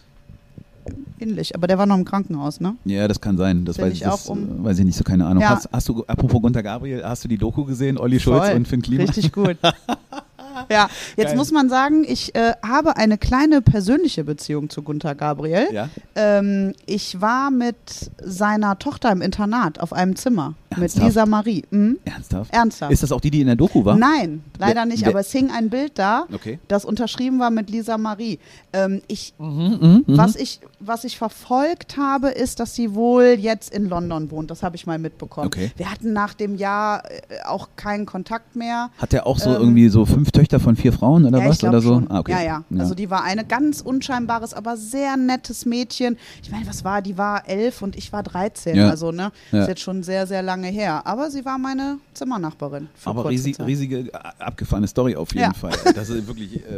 ähnlich, 1.19 1.55
aber 1.55 1.67
der 1.67 1.77
war 1.77 1.85
noch 1.85 1.97
im 1.97 2.05
Krankenhaus, 2.05 2.59
ne? 2.59 2.75
Ja, 2.85 3.07
das 3.07 3.21
kann 3.21 3.37
sein. 3.37 3.65
Das 3.65 3.79
weiß 3.79 3.93
ich 3.93 4.01
das, 4.01 4.27
um- 4.27 4.63
weiß 4.63 4.79
ich 4.79 4.85
nicht, 4.85 4.97
so 4.97 5.03
keine 5.03 5.25
Ahnung. 5.25 5.41
Ja. 5.41 5.49
Hast, 5.49 5.69
hast 5.71 5.89
du, 5.89 6.03
apropos 6.05 6.41
Gunter 6.41 6.63
Gabriel, 6.63 7.03
hast 7.03 7.23
du 7.23 7.27
die 7.27 7.37
Doku 7.37 7.65
gesehen, 7.65 7.97
Olli 7.97 8.19
Schulz 8.19 8.47
Voll. 8.47 8.55
und 8.55 8.67
Finn 8.67 8.81
Kliman? 8.81 9.07
Richtig 9.07 9.31
gut. 9.31 9.57
ja, 10.69 10.89
jetzt 11.17 11.27
Geil. 11.29 11.35
muss 11.35 11.51
man 11.51 11.69
sagen, 11.69 12.03
ich 12.07 12.35
äh, 12.35 12.53
habe 12.65 12.97
eine 12.97 13.17
kleine 13.17 13.61
persönliche 13.61 14.23
Beziehung 14.23 14.69
zu 14.69 14.81
Gunther 14.81 15.15
Gabriel. 15.15 15.67
Ja? 15.71 15.89
Ähm, 16.15 16.73
ich 16.85 17.21
war 17.21 17.51
mit 17.51 17.75
seiner 18.21 18.77
Tochter 18.79 19.11
im 19.11 19.21
Internat 19.21 19.79
auf 19.79 19.93
einem 19.93 20.15
Zimmer 20.15 20.53
mit 20.77 20.83
Ernsthaft? 20.83 21.05
Lisa 21.05 21.25
Marie. 21.25 21.63
Mhm. 21.71 21.97
Ernsthaft? 22.05 22.53
Ernsthaft. 22.53 22.91
Ist 22.91 23.03
das 23.03 23.11
auch 23.11 23.21
die, 23.21 23.31
die 23.31 23.41
in 23.41 23.47
der 23.47 23.55
Doku 23.55 23.83
war? 23.85 23.95
Nein, 23.97 24.43
leider 24.57 24.81
Wer- 24.81 24.85
nicht, 24.85 25.01
wer- 25.03 25.09
aber 25.09 25.19
es 25.21 25.31
hing 25.31 25.49
ein 25.51 25.69
Bild 25.69 25.93
da, 25.99 26.25
Okay. 26.33 26.59
das 26.67 26.85
unterschrieben 26.85 27.39
war 27.39 27.49
mit 27.51 27.69
Lisa 27.69 27.97
Marie. 27.97 28.39
Ähm, 28.73 29.01
ich, 29.07 29.33
Mhm, 29.37 30.03
was, 30.07 30.35
ich, 30.35 30.59
was 30.79 31.03
ich 31.03 31.17
verfolgt 31.17 31.97
habe, 31.97 32.29
ist, 32.29 32.59
dass 32.59 32.75
sie 32.75 32.93
wohl 32.93 33.35
jetzt 33.39 33.73
in 33.73 33.87
London 33.89 34.31
wohnt. 34.31 34.51
Das 34.51 34.63
habe 34.63 34.75
ich 34.75 34.85
mal 34.87 34.97
mitbekommen. 34.99 35.47
Okay. 35.47 35.71
Wir 35.77 35.91
hatten 35.91 36.13
nach 36.13 36.33
dem 36.33 36.55
Jahr 36.55 37.03
äh, 37.09 37.21
auch 37.45 37.69
keinen 37.75 38.05
Kontakt 38.05 38.55
mehr. 38.55 38.89
Hat 38.97 39.11
der 39.11 39.27
auch 39.27 39.39
so 39.39 39.49
Ähm, 39.51 39.61
irgendwie 39.61 39.89
so 39.89 40.05
fünf 40.05 40.31
Töchter 40.31 40.59
von 40.59 40.75
vier 40.75 40.93
Frauen 40.93 41.25
oder 41.25 41.39
ja, 41.39 41.49
was? 41.49 41.63
oder 41.63 41.81
so? 41.81 42.03
Ah, 42.09 42.19
okay. 42.19 42.31
ja, 42.31 42.41
ja, 42.41 42.63
Also 42.79 42.95
die 42.95 43.09
war 43.09 43.23
eine 43.23 43.45
ganz 43.45 43.81
unscheinbares, 43.81 44.53
aber 44.53 44.77
sehr 44.77 45.17
nettes 45.17 45.65
Mädchen. 45.65 46.17
Ich 46.43 46.51
meine, 46.51 46.67
was 46.67 46.83
war? 46.83 47.01
Die 47.01 47.17
war 47.17 47.47
elf 47.47 47.81
und 47.81 47.95
ich 47.95 48.11
war 48.13 48.23
13. 48.23 48.75
Ja. 48.75 48.89
Also, 48.89 49.11
ne? 49.11 49.31
Ja. 49.51 49.61
Ist 49.61 49.67
jetzt 49.69 49.81
schon 49.81 50.03
sehr, 50.03 50.27
sehr 50.27 50.41
lange 50.41 50.64
her. 50.67 51.05
Aber 51.05 51.29
sie 51.31 51.43
war 51.45 51.57
meine 51.57 51.97
Zimmernachbarin. 52.13 52.87
Aber 53.05 53.29
riesig, 53.29 53.57
riesige, 53.59 53.99
äh, 53.99 54.11
abgefahrene 54.39 54.87
Story 54.87 55.15
auf 55.15 55.33
jeden 55.33 55.45
Ja. 55.45 55.53
Fall. 55.53 55.73
Das 55.95 56.09
ist 56.09 56.27
wirklich, 56.27 56.57
äh, 56.57 56.77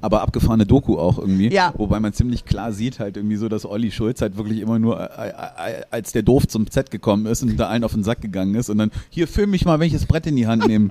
aber 0.00 0.22
abgefahrene 0.22 0.66
Doku 0.66 0.98
auch 0.98 1.18
irgendwie. 1.18 1.52
Ja. 1.52 1.72
Wobei 1.76 2.00
man 2.00 2.12
ziemlich 2.12 2.44
klar 2.44 2.72
sieht 2.72 2.98
halt 2.98 3.16
irgendwie 3.16 3.36
so, 3.36 3.48
dass 3.48 3.64
Olli 3.64 3.90
Schulz 3.90 4.20
halt 4.20 4.36
wirklich 4.36 4.60
immer 4.60 4.78
nur, 4.78 5.00
äh, 5.00 5.28
äh, 5.28 5.82
als 5.90 6.12
der 6.12 6.22
Doof 6.22 6.46
zum 6.48 6.66
Set 6.68 6.90
gekommen 6.90 7.26
ist 7.26 7.42
und 7.42 7.56
da 7.56 7.68
allen 7.68 7.84
auf 7.84 7.92
den 7.92 8.02
Sack 8.04 8.20
gegangen 8.20 8.54
ist 8.54 8.68
und 8.70 8.78
dann, 8.78 8.90
hier 9.10 9.28
film 9.28 9.50
mich 9.50 9.64
mal, 9.64 9.78
wenn 9.80 9.86
ich 9.86 9.92
das 9.92 10.06
Brett 10.06 10.26
in 10.26 10.36
die 10.36 10.46
Hand 10.46 10.66
nehme. 10.66 10.90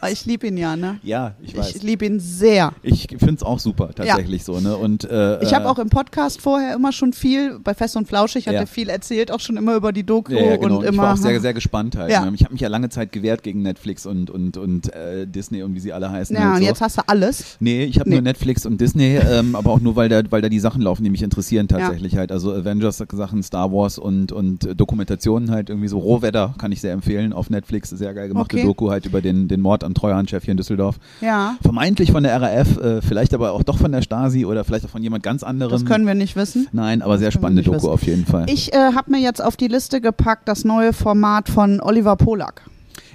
Aber 0.00 0.10
ich 0.10 0.24
liebe 0.26 0.46
ihn 0.46 0.56
ja, 0.56 0.76
ne? 0.76 0.98
ja, 1.02 1.34
ich 1.42 1.56
weiß. 1.56 1.76
Ich 1.76 1.82
liebe 1.82 2.06
ihn 2.06 2.20
sehr. 2.20 2.72
Ich 2.82 3.08
finde 3.08 3.34
es 3.34 3.42
auch 3.42 3.58
super, 3.58 3.90
tatsächlich 3.94 4.44
so, 4.44 4.60
ne? 4.60 4.76
Und, 4.76 5.04
äh, 5.04 5.42
Ich 5.42 5.52
habe 5.54 5.64
äh, 5.64 5.68
auch 5.68 5.78
im 5.78 5.88
Podcast 5.90 6.40
vorher 6.40 6.74
immer 6.74 6.92
schon 6.92 7.12
viel, 7.12 7.58
bei 7.58 7.74
Fest 7.74 7.96
und 7.96 8.06
Flauschig 8.08 8.46
hat 8.46 8.54
Ja. 8.54 8.60
er 8.60 8.66
viel 8.66 8.88
erzählt, 8.88 9.30
auch 9.30 9.40
schon 9.40 9.56
immer 9.56 9.74
über 9.74 9.92
die 9.92 10.04
Doku 10.04 10.32
Ja, 10.32 10.40
ja, 10.44 10.56
genau. 10.56 10.78
und 10.78 10.84
ich 10.84 10.88
immer. 10.90 11.02
war 11.02 11.12
auch 11.14 11.16
sehr, 11.16 11.40
sehr 11.40 11.45
gespannt 11.52 11.96
halt. 11.96 12.10
Ja. 12.10 12.24
Ne? 12.24 12.32
Ich 12.34 12.42
habe 12.44 12.52
mich 12.52 12.60
ja 12.60 12.68
lange 12.68 12.88
Zeit 12.88 13.12
gewehrt 13.12 13.42
gegen 13.42 13.62
Netflix 13.62 14.06
und, 14.06 14.30
und, 14.30 14.56
und 14.56 14.92
äh, 14.94 15.26
Disney 15.26 15.62
und 15.62 15.74
wie 15.74 15.80
sie 15.80 15.92
alle 15.92 16.10
heißen. 16.10 16.34
ja, 16.36 16.42
halt 16.42 16.54
und 16.56 16.60
so. 16.62 16.68
jetzt 16.68 16.80
hast 16.80 16.98
du 16.98 17.02
alles. 17.06 17.56
Nee, 17.60 17.84
ich 17.84 17.98
habe 17.98 18.08
Nee. 18.10 18.16
nur 18.16 18.22
Netflix 18.22 18.66
und 18.66 18.80
Disney, 18.80 19.16
ähm, 19.16 19.54
aber 19.56 19.70
auch 19.70 19.80
nur, 19.80 19.96
weil 19.96 20.08
da, 20.08 20.22
weil 20.30 20.42
da 20.42 20.48
die 20.48 20.60
Sachen 20.60 20.82
laufen, 20.82 21.04
die 21.04 21.10
mich 21.10 21.22
interessieren 21.22 21.68
tatsächlich 21.68 22.16
halt. 22.16 22.32
Also 22.32 22.52
Avengers-Sachen, 22.52 23.42
Star 23.42 23.72
Wars 23.72 23.98
und, 23.98 24.32
und 24.32 24.64
äh, 24.66 24.74
Dokumentationen 24.74 25.50
halt 25.50 25.68
irgendwie 25.70 25.88
so. 25.88 25.98
Rohwetter 25.98 26.54
kann 26.58 26.72
ich 26.72 26.80
sehr 26.80 26.92
empfehlen 26.92 27.32
auf 27.32 27.50
Netflix. 27.50 27.90
Sehr 27.90 28.14
geil 28.14 28.28
gemachte 28.28 28.56
Okay. 28.56 28.64
Doku 28.64 28.90
halt 28.90 29.06
über 29.06 29.20
den, 29.20 29.48
den 29.48 29.60
Mord 29.60 29.82
am 29.82 29.92
Treuhandchef 29.94 30.44
hier 30.44 30.52
in 30.52 30.56
Düsseldorf. 30.56 30.96
Ja, 31.20 31.56
Vermeintlich 31.62 32.12
von 32.12 32.22
der 32.22 32.40
RAF, 32.40 32.76
äh, 32.78 33.02
vielleicht 33.02 33.34
aber 33.34 33.52
auch 33.52 33.62
doch 33.62 33.78
von 33.78 33.92
der 33.92 34.02
Stasi 34.02 34.44
oder 34.44 34.64
vielleicht 34.64 34.84
auch 34.84 34.90
von 34.90 35.02
jemand 35.02 35.22
ganz 35.22 35.42
anderem. 35.42 35.72
das 35.72 35.84
können 35.84 36.06
wir 36.06 36.14
nicht 36.14 36.36
wissen. 36.36 36.68
Nein, 36.72 37.02
aber 37.02 37.18
sehr 37.18 37.30
können 37.30 37.34
wir 37.34 37.40
spannende 37.40 37.62
Doku 37.62 37.76
wissen. 37.78 37.88
auf 37.88 38.02
jeden 38.04 38.24
Fall. 38.26 38.46
Ich 38.48 38.72
äh, 38.72 38.76
habe 38.94 39.10
mir 39.10 39.18
jetzt 39.20 39.42
auf 39.42 39.56
die 39.56 39.68
Liste 39.68 40.00
gepackt 40.00 40.48
das 40.48 40.64
neue 40.64 40.92
Format 40.92 41.25
von 41.48 41.80
Oliver 41.80 42.16
Polak. 42.16 42.62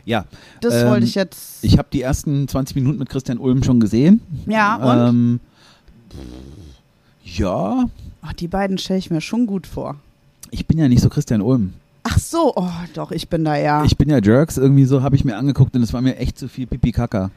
ja, 0.06 0.26
Das 0.62 0.74
Ähm, 0.76 0.90
wollte 0.90 1.06
ich 1.06 1.16
jetzt. 1.16 1.64
Ich 1.64 1.78
habe 1.78 1.88
die 1.92 2.02
ersten 2.02 2.48
20 2.48 2.76
Minuten 2.76 2.98
mit 3.00 3.10
Christian 3.10 3.38
Ulm 3.38 3.64
schon 3.64 3.80
gesehen. 3.80 4.22
ja, 4.48 4.76
und? 4.76 5.10
Ähm, 5.10 5.40
ja, 7.24 7.86
Ach, 8.24 8.34
die 8.34 8.48
beiden 8.48 8.78
stelle 8.78 9.00
ich 9.00 9.10
mir 9.10 9.22
schon 9.22 9.46
gut 9.48 9.66
vor. 9.66 9.96
ich 10.52 10.68
bin 10.68 10.78
ja 10.78 10.88
nicht 10.88 11.02
so 11.02 11.10
Christian 11.10 11.42
Ulm. 11.42 11.74
Ach 12.04 12.18
so, 12.20 12.54
oh, 12.56 12.70
doch, 12.94 13.12
ich 13.12 13.30
bin 13.30 13.44
da 13.46 13.56
ja. 13.56 13.84
Ich 13.86 13.96
bin 13.98 14.10
ja 14.10 14.20
Jerks, 14.22 14.58
irgendwie 14.58 14.86
so 14.86 15.02
habe 15.04 15.16
ich 15.16 15.24
mir 15.24 15.38
angeguckt 15.38 15.76
und 15.76 15.82
es 15.84 15.94
war 15.94 16.02
mir 16.02 16.18
echt 16.18 16.38
zu 16.38 16.48
viel 16.48 16.68
Pipi 16.68 16.92
Kaka. 16.92 17.30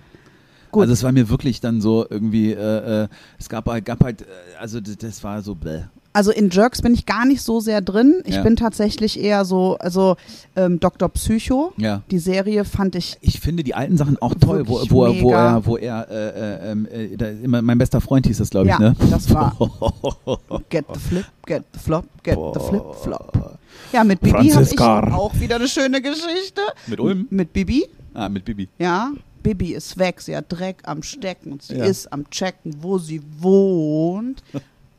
Gut. 0.70 0.82
Also 0.82 0.92
es 0.94 1.02
war 1.02 1.12
mir 1.12 1.28
wirklich 1.28 1.60
dann 1.60 1.80
so 1.80 2.06
irgendwie, 2.08 2.52
äh, 2.52 3.04
äh, 3.04 3.08
es 3.38 3.48
gab 3.48 3.66
halt, 3.66 3.84
gab 3.84 4.02
halt, 4.02 4.22
äh, 4.22 4.24
also 4.58 4.80
das, 4.80 4.96
das 4.96 5.22
war 5.22 5.40
so 5.42 5.54
bläh. 5.54 5.82
Also 6.14 6.30
in 6.30 6.48
Jerks 6.48 6.80
bin 6.80 6.94
ich 6.94 7.06
gar 7.06 7.26
nicht 7.26 7.42
so 7.42 7.58
sehr 7.58 7.80
drin. 7.80 8.22
Ich 8.24 8.36
Ja. 8.36 8.42
bin 8.44 8.54
tatsächlich 8.54 9.18
eher 9.20 9.44
so, 9.44 9.76
also 9.78 10.14
ähm, 10.54 10.78
Dr. 10.78 11.08
Psycho. 11.08 11.72
Ja. 11.76 12.02
Die 12.10 12.20
Serie 12.20 12.64
fand 12.64 12.94
ich. 12.94 13.16
Ich 13.20 13.40
finde 13.40 13.64
die 13.64 13.74
alten 13.74 13.96
Sachen 13.96 14.16
auch 14.22 14.34
toll, 14.34 14.62
wo, 14.68 14.80
wo, 14.88 15.04
er, 15.06 15.20
wo 15.22 15.30
er, 15.32 15.66
wo 15.66 15.76
er, 15.76 16.08
äh, 16.08 16.68
äh, 16.68 16.70
ähm, 16.70 16.86
äh, 16.90 17.48
mein 17.48 17.76
bester 17.78 18.00
Freund 18.00 18.26
hieß 18.28 18.38
das, 18.38 18.50
glaube 18.50 18.66
ich, 18.68 18.72
Ja, 18.72 18.78
ne? 18.78 18.96
das 19.10 19.34
war- 19.34 19.56
Get 20.70 20.84
the 20.94 21.00
flip, 21.00 21.26
get 21.46 21.64
the 21.72 21.78
flop, 21.80 22.04
get 22.22 22.38
the 22.54 22.60
flip, 22.60 22.82
flop. 23.02 23.58
Ja, 23.92 24.04
mit 24.04 24.20
Bibi 24.20 24.50
habe 24.50 24.62
ich 24.62 24.78
auch 24.80 25.34
wieder 25.40 25.56
eine 25.56 25.66
schöne 25.68 26.00
Geschichte. 26.00 26.60
Mit 26.86 27.00
Ulm? 27.00 27.26
Mit 27.30 27.52
Bibi, 27.52 27.86
Ah, 28.14 28.28
mit 28.28 28.44
Bibi. 28.44 28.68
ja. 28.78 29.10
Bibi 29.42 29.74
ist 29.74 29.98
weg, 29.98 30.22
sie 30.22 30.34
hat 30.34 30.46
Dreck 30.48 30.76
am 30.84 31.02
Stecken 31.02 31.52
und 31.52 31.62
sie 31.62 31.76
Ja. 31.76 31.84
ist 31.84 32.10
am 32.12 32.30
Checken, 32.30 32.76
wo 32.80 32.96
sie 32.98 33.20
wohnt. 33.40 34.42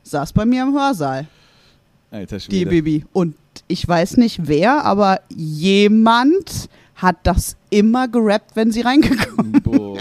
Saß 0.06 0.34
bei 0.34 0.46
mir 0.46 0.64
im 0.64 0.74
Hörsaal, 0.74 1.28
Alter 2.12 2.38
die 2.38 2.44
Schwede. 2.44 2.70
Bibi. 2.70 3.06
Und 3.12 3.36
ich 3.68 3.88
weiß 3.88 4.18
nicht 4.18 4.48
wer, 4.48 4.86
aber 4.86 5.20
jemand 5.30 6.70
hat 6.96 7.18
das 7.24 7.58
immer 7.70 8.08
gerappt, 8.08 8.56
wenn 8.56 8.72
sie 8.72 8.82
reingekommen 8.82 9.62
Boah. 9.64 9.98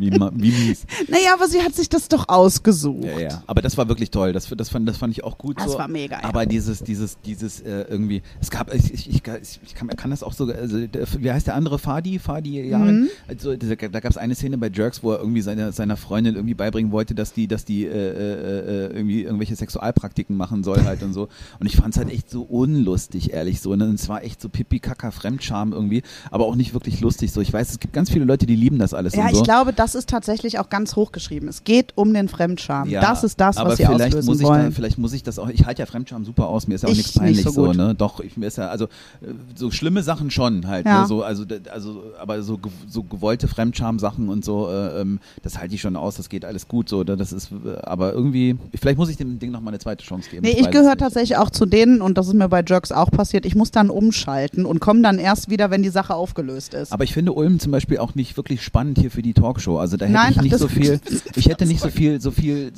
Wie, 0.00 0.10
wie 0.10 0.50
mies. 0.50 0.86
Naja, 1.08 1.34
aber 1.34 1.48
sie 1.48 1.62
hat 1.62 1.74
sich 1.74 1.88
das 1.88 2.08
doch 2.08 2.28
ausgesucht. 2.28 3.04
Ja, 3.04 3.18
ja. 3.18 3.42
Aber 3.46 3.62
das 3.62 3.76
war 3.76 3.88
wirklich 3.88 4.10
toll. 4.10 4.32
Das, 4.32 4.48
das, 4.48 4.68
fand, 4.68 4.88
das 4.88 4.96
fand 4.96 5.12
ich 5.12 5.24
auch 5.24 5.38
gut. 5.38 5.58
Das 5.58 5.72
so. 5.72 5.78
war 5.78 5.88
mega, 5.88 6.18
ja. 6.18 6.24
Aber 6.24 6.46
dieses, 6.46 6.82
dieses, 6.82 7.20
dieses 7.20 7.60
äh, 7.60 7.86
irgendwie, 7.88 8.22
es 8.40 8.50
gab, 8.50 8.72
ich, 8.72 8.92
ich, 8.92 9.08
ich, 9.08 9.60
ich 9.64 9.74
kann, 9.74 9.88
kann 9.88 10.10
das 10.10 10.22
auch 10.22 10.32
so, 10.32 10.44
also, 10.46 10.78
wie 10.78 11.30
heißt 11.30 11.46
der 11.46 11.54
andere? 11.54 11.78
Fadi? 11.78 12.18
Fadi 12.18 12.60
Jaren? 12.68 13.02
Mhm. 13.02 13.08
Also, 13.28 13.56
da 13.56 13.74
gab 13.74 14.10
es 14.10 14.16
eine 14.16 14.34
Szene 14.34 14.58
bei 14.58 14.68
Jerks, 14.68 15.02
wo 15.02 15.12
er 15.12 15.18
irgendwie 15.18 15.42
seiner, 15.42 15.72
seiner 15.72 15.96
Freundin 15.96 16.34
irgendwie 16.34 16.54
beibringen 16.54 16.92
wollte, 16.92 17.14
dass 17.14 17.32
die, 17.32 17.46
dass 17.46 17.64
die 17.64 17.84
äh, 17.84 17.90
äh, 17.90 18.86
äh, 18.86 18.96
irgendwie 18.96 19.22
irgendwelche 19.22 19.56
Sexualpraktiken 19.56 20.36
machen 20.36 20.64
soll 20.64 20.84
halt 20.84 21.02
und 21.02 21.12
so. 21.12 21.28
Und 21.58 21.66
ich 21.66 21.76
fand 21.76 21.94
es 21.94 21.98
halt 21.98 22.10
echt 22.10 22.30
so 22.30 22.42
unlustig, 22.42 23.32
ehrlich 23.32 23.60
so. 23.60 23.72
Und 23.72 23.82
es 23.82 24.08
war 24.08 24.22
echt 24.24 24.40
so 24.40 24.48
pipi 24.48 24.78
kaka 24.80 25.10
Fremdscham 25.10 25.72
irgendwie, 25.72 26.02
aber 26.30 26.46
auch 26.46 26.56
nicht 26.56 26.74
wirklich 26.74 27.00
lustig 27.00 27.32
so. 27.32 27.40
Ich 27.40 27.52
weiß, 27.52 27.70
es 27.70 27.78
gibt 27.78 27.92
ganz 27.92 28.10
viele 28.10 28.24
Leute, 28.24 28.46
die 28.46 28.56
lieben 28.56 28.78
das 28.78 28.94
alles 28.94 29.14
Ja, 29.14 29.28
so. 29.30 29.38
ich 29.38 29.44
glaube, 29.44 29.72
das 29.72 29.89
ist 29.94 30.08
tatsächlich 30.08 30.58
auch 30.58 30.68
ganz 30.68 30.96
hochgeschrieben. 30.96 31.48
Es 31.48 31.64
geht 31.64 31.92
um 31.96 32.12
den 32.12 32.28
Fremdscham. 32.28 32.88
Ja, 32.88 33.00
das 33.00 33.24
ist 33.24 33.40
das, 33.40 33.56
was 33.56 33.76
sie 33.76 33.86
auslösen 33.86 34.26
muss 34.26 34.40
ich 34.40 34.46
wollen. 34.46 34.66
Da, 34.66 34.70
vielleicht 34.70 34.98
muss 34.98 35.12
ich 35.12 35.22
das 35.22 35.38
auch. 35.38 35.48
Ich 35.48 35.66
halte 35.66 35.82
ja 35.82 35.86
Fremdscham 35.86 36.24
super 36.24 36.48
aus. 36.48 36.66
Mir 36.66 36.74
ist 36.74 36.82
ja 36.82 36.88
auch 36.88 36.92
Ich 36.92 36.98
nichts 36.98 37.18
peinlich 37.18 37.44
nicht 37.44 37.54
so 37.54 37.66
so, 37.66 37.72
ne? 37.72 37.94
Doch, 37.94 38.20
ich 38.20 38.36
mir 38.36 38.46
ist 38.46 38.58
ja 38.58 38.68
also 38.68 38.86
äh, 38.86 39.28
so 39.54 39.70
schlimme 39.70 40.02
Sachen 40.02 40.30
schon 40.30 40.66
halt. 40.66 40.86
Ja. 40.86 41.02
Ne? 41.02 41.06
So, 41.06 41.22
also, 41.22 41.44
also, 41.70 42.02
aber 42.18 42.42
so, 42.42 42.58
so 42.88 43.02
gewollte 43.02 43.48
Fremdscham-Sachen 43.48 44.28
und 44.28 44.44
so, 44.44 44.68
äh, 44.68 45.00
ähm, 45.00 45.20
das 45.42 45.58
halte 45.58 45.74
ich 45.74 45.80
schon 45.80 45.96
aus. 45.96 46.16
Das 46.16 46.28
geht 46.28 46.44
alles 46.44 46.68
gut 46.68 46.88
so. 46.88 47.02
ne? 47.02 47.16
Das 47.16 47.32
ist, 47.32 47.50
äh, 47.52 47.80
aber 47.82 48.12
irgendwie, 48.12 48.56
vielleicht 48.78 48.98
muss 48.98 49.08
ich 49.08 49.16
dem 49.16 49.38
Ding 49.38 49.50
noch 49.50 49.60
mal 49.60 49.70
eine 49.70 49.78
zweite 49.78 50.04
Chance 50.04 50.30
geben. 50.30 50.42
Nee, 50.42 50.52
ich 50.52 50.66
es 50.66 50.70
gehöre 50.70 50.96
tatsächlich 50.96 51.36
auch 51.36 51.50
zu 51.50 51.66
denen, 51.66 52.00
und 52.00 52.18
das 52.18 52.28
ist 52.28 52.34
mir 52.34 52.48
bei 52.48 52.62
Jerks 52.66 52.92
auch 52.92 53.10
passiert, 53.10 53.46
ich 53.46 53.54
muss 53.54 53.70
dann 53.70 53.90
umschalten 53.90 54.64
und 54.64 54.80
komme 54.80 55.02
dann 55.02 55.18
erst 55.18 55.50
wieder, 55.50 55.70
wenn 55.70 55.82
die 55.82 55.90
Sache 55.90 56.14
aufgelöst 56.14 56.74
ist. 56.74 56.92
Aber 56.92 57.04
ich 57.04 57.12
finde 57.12 57.32
Ulm 57.32 57.58
zum 57.58 57.72
Beispiel 57.72 57.98
auch 57.98 58.14
nicht 58.14 58.36
wirklich 58.36 58.62
spannend 58.62 58.98
hier 58.98 59.10
für 59.10 59.22
die 59.22 59.34
Talkshow. 59.34 59.78
Also 59.80 59.96
da 59.96 60.06
hätte 60.06 60.14
Nein, 60.14 60.32
ich 60.32 60.42
nicht 60.42 60.58
so 60.58 60.68
viel. 60.68 61.00
Ich 61.34 61.48
hätte 61.48 61.66
nicht 61.66 61.80
so 61.80 61.88
viel, 61.88 62.20
so 62.20 62.30
viel, 62.30 62.72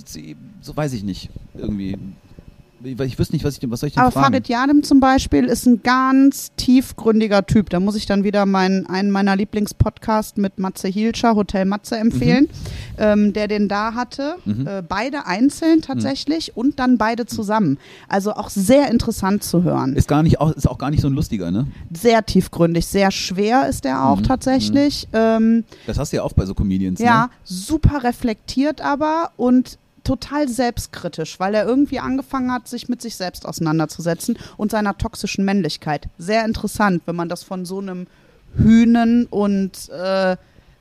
so 0.60 0.76
weiß 0.76 0.92
ich 0.92 1.02
nicht 1.02 1.30
irgendwie. 1.54 1.98
Ich, 2.84 3.18
wüsste 3.18 3.34
nicht, 3.34 3.44
was 3.44 3.54
ich, 3.54 3.60
denn- 3.60 3.70
was 3.70 3.80
soll 3.80 3.88
ich 3.88 3.94
denn 3.94 4.02
Aber 4.02 4.10
fragen? 4.10 4.26
Farid 4.32 4.48
Yadem 4.48 4.82
zum 4.82 4.98
Beispiel 5.00 5.44
ist 5.44 5.66
ein 5.66 5.82
ganz 5.82 6.50
tiefgründiger 6.56 7.46
Typ. 7.46 7.70
Da 7.70 7.80
muss 7.80 7.94
ich 7.96 8.06
dann 8.06 8.24
wieder 8.24 8.44
meinen, 8.46 8.86
einen 8.86 9.10
meiner 9.10 9.36
Lieblingspodcasts 9.36 10.36
mit 10.38 10.58
Matze 10.58 10.88
Hielscher, 10.88 11.34
Hotel 11.36 11.64
Matze, 11.64 11.96
empfehlen, 11.96 12.48
ähm, 12.98 13.32
der 13.32 13.48
den 13.48 13.68
da 13.68 13.94
hatte. 13.94 14.36
Mhm. 14.44 14.66
Äh, 14.66 14.82
beide 14.86 15.26
einzeln 15.26 15.80
tatsächlich 15.82 16.56
und 16.56 16.78
dann 16.78 16.98
beide 16.98 17.26
zusammen. 17.26 17.78
Also 18.08 18.32
auch 18.32 18.50
sehr 18.50 18.90
interessant 18.90 19.44
zu 19.44 19.62
hören. 19.62 19.94
Ist 19.94 20.08
gar 20.08 20.22
nicht 20.22 20.40
auch, 20.40 20.50
ist 20.52 20.68
auch 20.68 20.78
gar 20.78 20.90
nicht 20.90 21.00
so 21.02 21.08
ein 21.08 21.14
lustiger, 21.14 21.50
ne? 21.50 21.66
sehr 21.92 22.24
tiefgründig, 22.26 22.86
sehr 22.86 23.10
schwer 23.10 23.68
ist 23.68 23.84
er 23.84 24.04
auch 24.06 24.18
Mhm, 24.18 24.22
tatsächlich. 24.24 25.08
Ähm, 25.12 25.64
Das 25.86 25.98
hast 25.98 26.12
du 26.12 26.16
ja 26.16 26.22
auch 26.22 26.32
bei 26.32 26.46
so 26.46 26.54
Comedians, 26.54 27.00
ja, 27.00 27.24
ne? 27.26 27.30
super 27.44 28.02
reflektiert 28.02 28.80
aber 28.80 29.30
und 29.36 29.78
total 30.04 30.48
selbstkritisch, 30.48 31.38
weil 31.40 31.54
er 31.54 31.66
irgendwie 31.66 32.00
angefangen 32.00 32.52
hat, 32.52 32.68
sich 32.68 32.88
mit 32.88 33.02
sich 33.02 33.16
selbst 33.16 33.46
auseinanderzusetzen 33.46 34.38
und 34.56 34.70
seiner 34.70 34.98
toxischen 34.98 35.44
Männlichkeit. 35.44 36.08
Sehr 36.18 36.44
interessant, 36.44 37.02
wenn 37.06 37.16
man 37.16 37.28
das 37.28 37.42
von 37.42 37.64
so 37.64 37.78
einem 37.78 38.06
Hühnen 38.56 39.26
und 39.26 39.88
äh, 39.90 40.36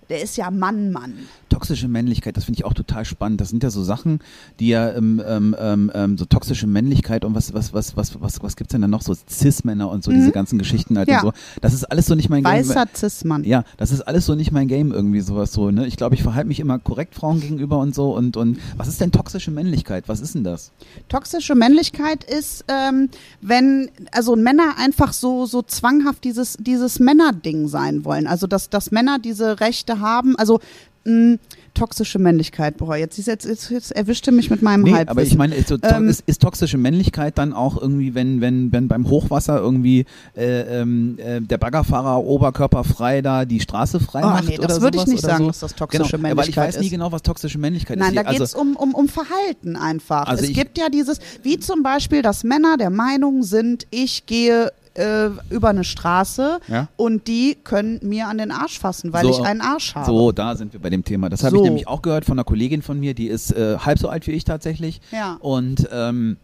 der 0.09 0.21
ist 0.21 0.37
ja 0.37 0.51
Mann, 0.51 0.91
Mann. 0.91 1.13
Toxische 1.49 1.87
Männlichkeit, 1.87 2.35
das 2.37 2.45
finde 2.45 2.59
ich 2.59 2.65
auch 2.65 2.73
total 2.73 3.05
spannend. 3.05 3.39
Das 3.41 3.49
sind 3.49 3.63
ja 3.63 3.69
so 3.69 3.83
Sachen, 3.83 4.19
die 4.59 4.69
ja 4.69 4.91
ähm, 4.93 5.21
ähm, 5.25 5.55
ähm, 5.59 5.91
ähm, 5.93 6.17
so 6.17 6.25
toxische 6.25 6.67
Männlichkeit 6.67 7.23
und 7.25 7.35
was, 7.35 7.53
was, 7.53 7.73
was, 7.73 7.95
was, 7.95 8.19
was, 8.21 8.41
was 8.41 8.55
gibt's 8.55 8.71
denn 8.71 8.81
da 8.81 8.87
noch? 8.87 9.01
So 9.01 9.13
Cis-Männer 9.13 9.89
und 9.89 10.03
so, 10.03 10.11
diese 10.11 10.31
ganzen 10.31 10.59
Geschichten 10.59 10.97
halt 10.97 11.07
Mhm. 11.07 11.13
Ja. 11.13 11.21
und 11.23 11.35
so. 11.35 11.41
Das 11.61 11.73
ist 11.73 11.83
alles 11.85 12.05
so 12.07 12.15
nicht 12.15 12.29
mein 12.29 12.43
Game. 12.43 12.51
Weißer 12.53 12.85
Cis-Mann. 12.93 13.43
Ja, 13.43 13.63
das 13.77 13.91
ist 13.91 14.01
alles 14.01 14.25
so 14.25 14.35
nicht 14.35 14.51
mein 14.51 14.67
Game 14.67 14.91
irgendwie 14.91 15.21
sowas 15.21 15.51
so, 15.53 15.71
ne? 15.71 15.87
Ich 15.87 15.97
glaube, 15.97 16.15
ich 16.15 16.23
verhalte 16.23 16.47
mich 16.47 16.59
immer 16.59 16.79
korrekt 16.79 17.15
Frauen 17.15 17.39
gegenüber 17.39 17.79
und 17.79 17.95
so 17.95 18.15
und 18.15 18.37
und 18.37 18.59
was 18.77 18.87
ist 18.87 18.99
denn 19.01 19.11
toxische 19.11 19.51
Männlichkeit? 19.51 20.07
Was 20.07 20.19
ist 20.19 20.35
denn 20.35 20.43
das? 20.43 20.71
Toxische 21.09 21.55
Männlichkeit 21.55 22.23
ist, 22.23 22.65
ähm, 22.67 23.09
wenn 23.41 23.89
also 24.11 24.35
Männer 24.35 24.75
einfach 24.77 25.13
so 25.13 25.45
so 25.45 25.61
zwanghaft 25.61 26.23
dieses 26.23 26.57
dieses 26.59 26.99
Männerding 26.99 27.67
sein 27.67 28.03
wollen. 28.05 28.27
Also 28.27 28.47
dass 28.47 28.69
dass 28.69 28.91
Männer 28.91 29.19
diese 29.19 29.59
Rechte 29.59 30.00
haben. 30.01 30.35
Also 30.37 30.59
mh, 31.05 31.37
toxische 31.73 32.19
Männlichkeit. 32.19 32.75
Boah, 32.77 32.97
jetzt 32.97 33.17
ist 33.17 33.27
jetzt, 33.27 33.45
jetzt 33.45 33.69
jetzt 33.71 33.91
erwischte 33.93 34.31
mich 34.33 34.49
mit 34.49 34.61
meinem 34.61 34.83
Nee, 34.83 34.91
Halbwissen. 34.91 35.09
aber 35.09 35.23
ich 35.23 35.37
meine, 35.37 35.55
ist, 35.55 35.71
Ähm, 35.83 36.09
ist, 36.09 36.21
ist 36.27 36.41
toxische 36.41 36.77
Männlichkeit 36.77 37.37
dann 37.37 37.53
auch 37.53 37.81
irgendwie, 37.81 38.13
wenn, 38.13 38.41
wenn, 38.41 38.73
wenn 38.73 38.89
beim 38.89 39.09
Hochwasser 39.09 39.57
irgendwie 39.57 40.05
äh, 40.35 40.81
ähm, 40.81 41.17
äh, 41.17 41.39
der 41.39 41.57
Baggerfahrer 41.57 42.23
oberkörperfrei 42.25 43.21
da 43.21 43.45
die 43.45 43.61
Straße 43.61 44.01
frei 44.01 44.19
Oh, 44.21 44.27
macht 44.27 44.47
nee, 44.49 44.57
das 44.57 44.81
würde 44.81 44.97
ich 44.97 45.07
nicht 45.07 45.21
sagen, 45.21 45.45
so? 45.45 45.47
dass 45.47 45.59
das 45.59 45.75
toxische 45.75 46.17
genau, 46.17 46.27
ja, 46.29 46.35
Weil 46.35 46.49
ich 46.49 46.55
Männlichkeit 46.57 46.67
weiß 46.67 46.79
nie 46.81 46.85
ist. 46.87 46.91
genau, 46.91 47.11
was 47.13 47.21
toxische 47.23 47.57
Männlichkeit 47.57 47.97
Nein, 47.97 48.09
ist. 48.09 48.17
da 48.17 48.21
also, 48.23 48.31
geht 48.33 48.41
es 48.41 48.53
um, 48.53 48.75
um, 48.75 48.93
um 48.93 49.07
Verhalten 49.07 49.77
einfach. 49.77 50.27
Also 50.27 50.43
es 50.43 50.51
gibt 50.51 50.77
ja 50.77 50.89
dieses, 50.89 51.19
wie 51.41 51.57
zum 51.57 51.83
Beispiel, 51.83 52.21
dass 52.21 52.43
Männer 52.43 52.75
der 52.77 52.89
Meinung 52.89 53.43
sind, 53.43 53.87
ich 53.91 54.25
gehe 54.25 54.71
äh, 54.95 55.29
über 55.49 55.69
eine 55.69 55.83
Straße 55.83 56.59
Ja. 56.67 56.87
und 56.97 57.27
die 57.27 57.57
können 57.63 57.99
mir 58.03 58.27
an 58.27 58.37
den 58.37 58.51
Arsch 58.51 58.79
fassen, 58.79 59.13
weil 59.13 59.23
So, 59.23 59.29
ich 59.31 59.41
einen 59.41 59.61
Arsch 59.61 59.95
habe. 59.95 60.05
So, 60.05 60.31
da 60.31 60.55
sind 60.55 60.73
wir 60.73 60.79
bei 60.81 60.89
dem 60.89 61.03
Thema. 61.05 61.29
Das 61.29 61.43
habe 61.43 61.55
ich 61.55 61.59
So. 61.59 61.65
nämlich 61.65 61.87
auch 61.87 62.01
gehört 62.01 62.25
von 62.25 62.33
einer 62.37 62.43
Kollegin 62.43 62.81
von 62.81 62.99
mir, 62.99 63.13
die 63.13 63.27
ist 63.27 63.51
äh, 63.53 63.77
halb 63.77 63.99
so 63.99 64.09
alt 64.09 64.27
wie 64.27 64.31
ich 64.31 64.43
tatsächlich. 64.43 65.01
Ja. 65.11 65.37
Und 65.39 65.87
ähm, 65.91 66.37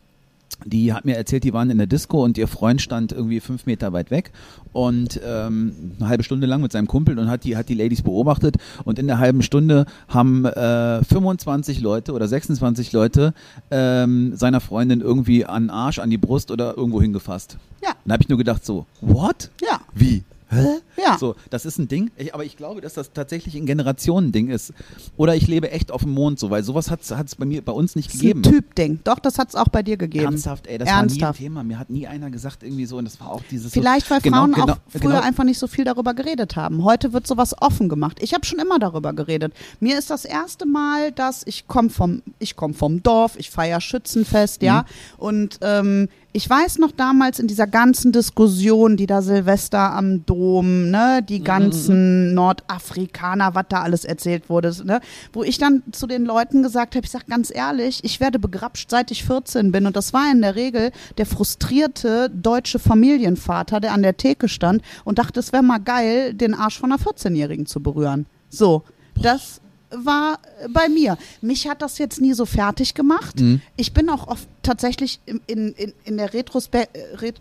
die 0.66 0.94
hat 0.94 1.06
mir 1.06 1.16
erzählt, 1.16 1.44
die 1.44 1.54
waren 1.54 1.70
in 1.70 1.78
der 1.78 1.88
Disco 1.88 2.24
und 2.24 2.38
ihr 2.38 2.48
Freund 2.48 2.82
stand 2.82 3.12
irgendwie 3.12 3.40
fünf 3.40 3.66
Meter 3.66 3.94
weit 3.94 4.12
weg 4.12 4.32
und 4.74 5.20
ähm, 5.26 5.94
eine 6.00 6.10
halbe 6.10 6.24
Stunde 6.24 6.48
lang 6.48 6.62
mit 6.62 6.72
seinem 6.72 6.88
Kumpel 6.88 7.18
und 7.20 7.30
hat 7.30 7.44
die, 7.44 7.56
hat 7.58 7.70
die 7.70 7.76
Ladies 7.76 8.02
beobachtet 8.02 8.58
und 8.84 9.00
in 9.00 9.08
der 9.08 9.20
halben 9.20 9.42
Stunde 9.44 9.86
haben 10.08 10.46
äh, 10.46 11.04
25 11.04 11.82
Leute 11.82 12.14
oder 12.14 12.28
26 12.28 12.92
Leute 12.92 13.34
ähm, 13.72 14.36
seiner 14.36 14.60
Freundin 14.60 15.02
irgendwie 15.02 15.46
an 15.46 15.64
den 15.64 15.70
Arsch, 15.70 16.00
an 16.00 16.10
die 16.10 16.18
Brust 16.18 16.52
oder 16.52 16.76
irgendwo 16.76 17.02
hingefasst. 17.02 17.58
Ja. 17.84 17.92
Da 18.06 18.14
habe 18.14 18.24
ich 18.24 18.30
nur 18.30 18.38
gedacht 18.38 18.66
so, 18.66 18.86
what? 19.02 19.50
Ja. 19.62 19.80
Wie? 19.94 20.24
Hä? 20.50 20.66
Ja. 20.98 21.18
So, 21.18 21.36
das 21.50 21.66
ist 21.66 21.78
ein 21.78 21.88
Ding, 21.88 22.10
ich, 22.16 22.34
aber 22.34 22.46
ich 22.46 22.56
glaube, 22.56 22.80
dass 22.82 22.94
das 22.94 23.12
tatsächlich 23.12 23.56
ein 23.56 23.66
Generationending 23.66 24.50
ist. 24.50 24.74
Oder 25.18 25.36
ich 25.36 25.48
lebe 25.48 25.72
echt 25.72 25.92
auf 25.92 26.04
dem 26.04 26.14
Mond 26.14 26.40
so, 26.40 26.50
weil 26.50 26.64
sowas 26.64 26.90
hat 26.90 27.02
es 27.02 27.36
bei 27.36 27.46
mir, 27.46 27.62
bei 27.64 27.74
uns 27.74 27.96
nicht 27.96 28.08
Das 28.10 28.16
ist 28.16 28.22
gegeben. 28.22 28.40
ein 28.40 28.52
Typding. 28.52 29.00
Doch, 29.04 29.20
das 29.20 29.38
hat 29.38 29.50
es 29.50 29.56
auch 29.56 29.68
bei 29.68 29.84
dir 29.84 29.98
gegeben. 29.98 30.26
Ernsthaft, 30.26 30.68
ey, 30.68 30.78
das 30.78 30.88
Ernsthaft. 30.88 31.22
war 31.22 31.28
nie 31.30 31.34
ein 31.34 31.38
Thema. 31.38 31.64
Mir 31.64 31.80
hat 31.80 31.90
nie 31.90 32.08
einer 32.08 32.30
gesagt 32.32 32.64
irgendwie 32.64 32.86
so 32.86 32.98
und 32.98 33.06
das 33.06 33.20
war 33.20 33.30
auch 33.32 33.42
dieses 33.52 33.74
Vielleicht, 33.74 34.10
weil 34.10 34.20
so, 34.20 34.24
genau, 34.24 34.38
Frauen 34.38 34.54
genau, 34.54 34.74
auch 34.74 34.78
früher 34.90 35.02
genau, 35.02 35.22
einfach 35.22 35.44
nicht 35.44 35.60
so 35.60 35.68
viel 35.68 35.84
darüber 35.84 36.14
geredet 36.14 36.56
haben. 36.56 36.84
Heute 36.84 37.12
wird 37.14 37.28
sowas 37.28 37.54
offen 37.62 37.90
gemacht. 37.90 38.18
Ich 38.22 38.34
habe 38.34 38.46
schon 38.46 38.60
immer 38.60 38.80
darüber 38.80 39.14
geredet. 39.14 39.54
Mir 39.80 40.00
ist 40.00 40.10
das 40.10 40.24
erste 40.26 40.66
Mal, 40.66 41.12
dass 41.12 41.44
ich 41.46 41.68
komme 41.68 41.90
vom, 41.90 42.22
ich 42.40 42.56
komme 42.56 42.74
vom 42.74 43.04
Dorf, 43.04 43.36
ich 43.38 43.50
feiere 43.52 43.82
Schützenfest, 43.82 44.62
ja. 44.62 44.82
Mhm. 44.82 44.86
Und 45.18 45.60
ähm, 45.62 46.10
ich 46.38 46.48
weiß 46.48 46.78
noch 46.78 46.92
damals 46.92 47.40
in 47.40 47.48
dieser 47.48 47.66
ganzen 47.66 48.12
Diskussion, 48.12 48.96
die 48.96 49.08
da 49.08 49.24
Silvester 49.24 49.92
am 49.94 50.24
Dom, 50.28 50.92
ne, 50.92 51.18
Mhm, 51.22 51.26
die 51.26 51.44
ganzen 51.44 52.34
Nordafrikaner, 52.36 53.56
was 53.56 53.66
da 53.70 53.82
alles 53.82 54.06
erzählt 54.06 54.48
wurde, 54.48 54.72
ne, 54.86 55.00
wo 55.34 55.42
ich 55.42 55.58
dann 55.58 55.82
zu 55.92 56.06
den 56.06 56.26
Leuten 56.26 56.62
gesagt 56.62 56.96
habe, 56.96 57.06
ich 57.06 57.12
sag 57.12 57.26
ganz 57.26 57.52
ehrlich, 57.54 58.04
ich 58.04 58.20
werde 58.20 58.38
begrapscht, 58.38 58.92
seit 58.92 59.10
ich 59.10 59.24
14 59.24 59.72
bin 59.72 59.88
und 59.88 59.96
das 59.96 60.14
war 60.14 60.32
in 60.32 60.44
der 60.44 60.56
Regel 60.56 60.92
der 61.18 61.26
frustrierte 61.26 62.30
deutsche 62.30 62.78
Familienvater, 62.78 63.80
der 63.80 63.94
an 63.94 64.04
der 64.04 64.18
Theke 64.18 64.48
stand 64.48 64.84
und 65.06 65.18
dachte, 65.18 65.40
es 65.40 65.52
wäre 65.54 65.64
mal 65.64 65.80
geil, 65.80 66.36
den 66.36 66.54
Arsch 66.54 66.78
von 66.78 66.92
einer 66.92 67.02
14-Jährigen 67.02 67.66
zu 67.66 67.82
berühren. 67.82 68.28
So, 68.50 68.84
das 69.20 69.60
war 69.92 70.40
bei 70.70 70.90
mir. 70.90 71.18
Mich 71.42 71.68
hat 71.68 71.82
das 71.82 71.98
jetzt 71.98 72.20
nie 72.22 72.34
so 72.34 72.46
fertig 72.46 72.94
gemacht. 72.94 73.40
Mhm. 73.40 73.62
Ich 73.78 73.94
bin 73.94 74.10
auch 74.10 74.28
oft 74.28 74.48
tatsächlich 74.64 75.20
in, 75.26 75.42
in, 75.48 75.94
in- 76.04 76.18
der 76.18 76.34
Retrospe 76.34 76.88
äh, 76.94 77.16
Ret 77.16 77.36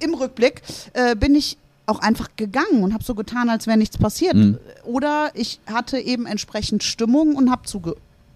im 0.00 0.14
Rückblick 0.14 0.62
äh, 0.94 1.14
bin 1.16 1.34
ich 1.34 1.58
auch 1.86 1.98
einfach 1.98 2.28
gegangen 2.36 2.82
und 2.82 2.94
habe 2.94 3.02
so 3.04 3.14
getan, 3.14 3.50
als 3.50 3.66
wäre 3.66 3.76
nichts 3.76 3.98
passiert. 3.98 4.34
Mhm. 4.34 4.58
Oder 4.84 5.30
ich 5.34 5.60
hatte 5.66 5.98
eben 5.98 6.26
entsprechend 6.26 6.82
Stimmung 6.84 7.34
und 7.34 7.50
habe 7.50 7.62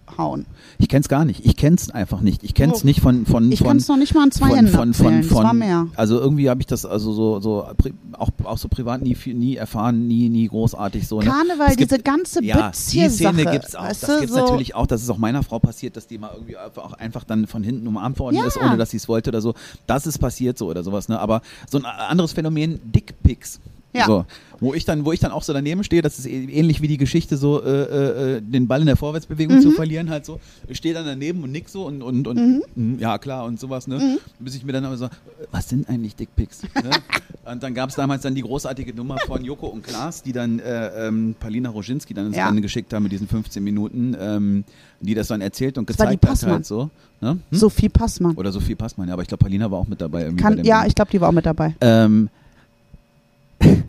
zugehauen. 0.06 0.46
Ich 0.78 0.88
kenn's 0.88 1.08
gar 1.08 1.24
nicht. 1.24 1.44
Ich 1.44 1.56
kenn's 1.56 1.90
einfach 1.90 2.20
nicht. 2.20 2.42
Ich 2.44 2.54
kenn's 2.54 2.82
Oh. 2.82 2.86
nicht 2.86 3.00
von 3.00 3.26
von 3.26 3.50
Ich 3.52 3.60
von 3.60 3.76
es 3.76 3.88
noch 3.88 3.96
nicht 3.96 4.14
mal 4.14 4.22
an 4.24 4.30
zwei 4.32 4.48
von, 4.48 4.56
Händen 4.56 4.72
von, 4.72 4.94
von, 4.94 5.04
von, 5.04 5.20
es 5.20 5.30
war 5.34 5.54
mehr. 5.54 5.86
Also 5.96 6.18
irgendwie 6.18 6.48
habe 6.50 6.60
ich 6.60 6.66
das 6.66 6.84
also 6.84 7.12
so 7.12 7.40
so 7.40 7.66
auch 8.12 8.30
auch 8.44 8.58
so 8.58 8.68
privat 8.68 9.02
nie 9.02 9.16
nie 9.34 9.56
erfahren, 9.56 10.06
nie 10.06 10.28
nie 10.28 10.48
großartig 10.48 11.06
so. 11.06 11.20
Ne? 11.20 11.26
Karneval, 11.26 11.68
Es 11.70 11.76
gibt- 11.76 11.90
diese 11.90 12.02
ganze 12.02 12.44
ja, 12.44 12.70
die 12.70 12.76
Szene 13.08 13.44
gibt's 13.50 13.74
auch. 13.74 13.84
weißt 13.84 14.02
das 14.04 14.20
gibt's 14.20 14.34
so- 14.34 14.40
natürlich 14.40 14.74
auch. 14.74 14.86
Das 14.86 15.02
ist 15.02 15.10
auch 15.10 15.18
meiner 15.18 15.42
Frau 15.42 15.58
passiert, 15.58 15.96
dass 15.96 16.06
die 16.06 16.18
mal 16.18 16.30
irgendwie 16.34 16.56
einfach, 16.56 16.82
auch 16.84 16.92
einfach 16.94 17.24
dann 17.24 17.46
von 17.46 17.62
hinten 17.62 17.86
umarmt 17.86 18.18
worden 18.18 18.36
Ja. 18.36 18.46
ist, 18.46 18.56
ohne 18.56 18.76
dass 18.76 18.90
sie 18.90 18.96
es 18.98 19.08
wollte 19.08 19.30
oder 19.30 19.40
so. 19.40 19.54
Das 19.86 20.06
ist 20.06 20.18
passiert 20.18 20.58
so 20.58 20.66
oder 20.68 20.82
sowas. 20.82 21.08
Ne? 21.08 21.18
Aber 21.18 21.42
so 21.70 21.78
ein 21.78 21.84
anderes 21.84 22.32
Phänomen, 22.32 22.80
Dickpics. 22.84 23.60
Ja. 23.96 24.06
So, 24.06 24.24
wo 24.60 24.72
ich 24.74 24.84
dann, 24.84 25.04
wo 25.04 25.12
ich 25.12 25.20
dann 25.20 25.32
auch 25.32 25.42
so 25.42 25.52
daneben 25.52 25.84
stehe, 25.84 26.00
das 26.02 26.18
ist 26.18 26.26
ähnlich 26.26 26.80
wie 26.80 26.88
die 26.88 26.96
Geschichte, 26.96 27.36
so 27.36 27.62
äh, 27.62 28.36
äh, 28.36 28.40
den 28.40 28.66
Ball 28.66 28.80
in 28.80 28.86
der 28.86 28.96
Vorwärtsbewegung 28.96 29.56
Mhm. 29.56 29.60
zu 29.62 29.70
verlieren, 29.72 30.08
halt 30.10 30.24
so. 30.24 30.40
Ich 30.68 30.78
stehe 30.78 30.94
dann 30.94 31.04
daneben 31.04 31.42
und 31.42 31.52
nick 31.52 31.68
so 31.68 31.84
und, 31.86 32.02
und, 32.02 32.26
und 32.26 32.36
Mhm. 32.36 32.62
mm, 32.96 32.98
ja 32.98 33.18
klar 33.18 33.44
und 33.44 33.60
sowas, 33.60 33.86
ne? 33.86 34.18
Bis 34.38 34.54
ich 34.54 34.64
mir 34.64 34.72
dann 34.72 34.84
aber 34.86 34.96
so, 34.96 35.08
was 35.50 35.68
sind 35.68 35.88
eigentlich 35.88 36.16
Dickpics? 36.16 36.62
ne? 36.62 36.90
Und 37.48 37.62
dann 37.62 37.74
gab 37.74 37.90
es 37.90 37.94
damals 37.94 38.22
dann 38.22 38.34
die 38.34 38.42
großartige 38.42 38.92
Nummer 38.92 39.18
von 39.18 39.44
Joko 39.44 39.68
und 39.68 39.84
Klaas, 39.84 40.20
die 40.20 40.32
dann 40.32 40.58
äh, 40.58 41.06
ähm, 41.06 41.36
Palina 41.38 41.68
Roginski 41.70 42.12
dann 42.12 42.26
ins 42.26 42.36
Ja. 42.36 42.48
Rennen 42.48 42.60
geschickt 42.60 42.92
haben 42.92 43.04
mit 43.04 43.12
diesen 43.12 43.28
15 43.28 43.62
Minuten, 43.62 44.16
ähm, 44.18 44.64
die 45.00 45.14
das 45.14 45.28
dann 45.28 45.40
erzählt 45.40 45.78
und 45.78 45.88
Das 45.88 45.96
gezeigt 45.96 46.26
hat 46.26 46.42
halt 46.42 46.66
so. 46.66 46.90
Ne? 47.20 47.30
Hm? 47.30 47.38
Sophie 47.52 47.88
Passmann. 47.88 48.34
Oder 48.34 48.50
Sophie 48.50 48.74
Passmann, 48.74 49.06
ja, 49.06 49.12
aber 49.14 49.22
ich 49.22 49.28
glaube, 49.28 49.44
Palina 49.44 49.70
war 49.70 49.78
auch 49.78 49.86
mit 49.86 50.00
dabei. 50.00 50.24
Kann, 50.32 50.64
ja, 50.64 50.80
Ding. 50.80 50.88
ich 50.88 50.94
glaube, 50.96 51.12
die 51.12 51.20
war 51.20 51.28
auch 51.28 51.32
mit 51.32 51.46
dabei. 51.46 51.76
Ähm, 51.80 52.30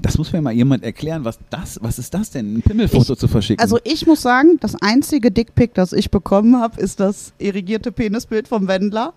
das 0.02 0.18
muss 0.18 0.32
mir 0.34 0.42
mal 0.42 0.54
jemand 0.54 0.84
erklären, 0.84 1.26
was 1.26 1.40
das, 1.50 1.80
was 1.82 2.00
ist 2.00 2.14
das 2.14 2.32
denn, 2.32 2.58
ein 2.58 2.62
Pimmelfoto 2.62 3.16
zu 3.16 3.28
verschicken? 3.28 3.62
Also 3.62 3.80
ich 3.84 4.06
muss 4.08 4.22
sagen, 4.22 4.58
das 4.60 4.76
einzige 4.82 5.32
Dickpick, 5.32 5.74
das 5.74 5.94
ich 5.94 6.12
bekommen 6.12 6.60
habe, 6.60 6.80
ist 6.80 7.00
das 7.00 7.34
irrigierte 7.38 7.92
Penisbild 7.92 8.48
vom 8.48 8.68
Wendler. 8.68 9.14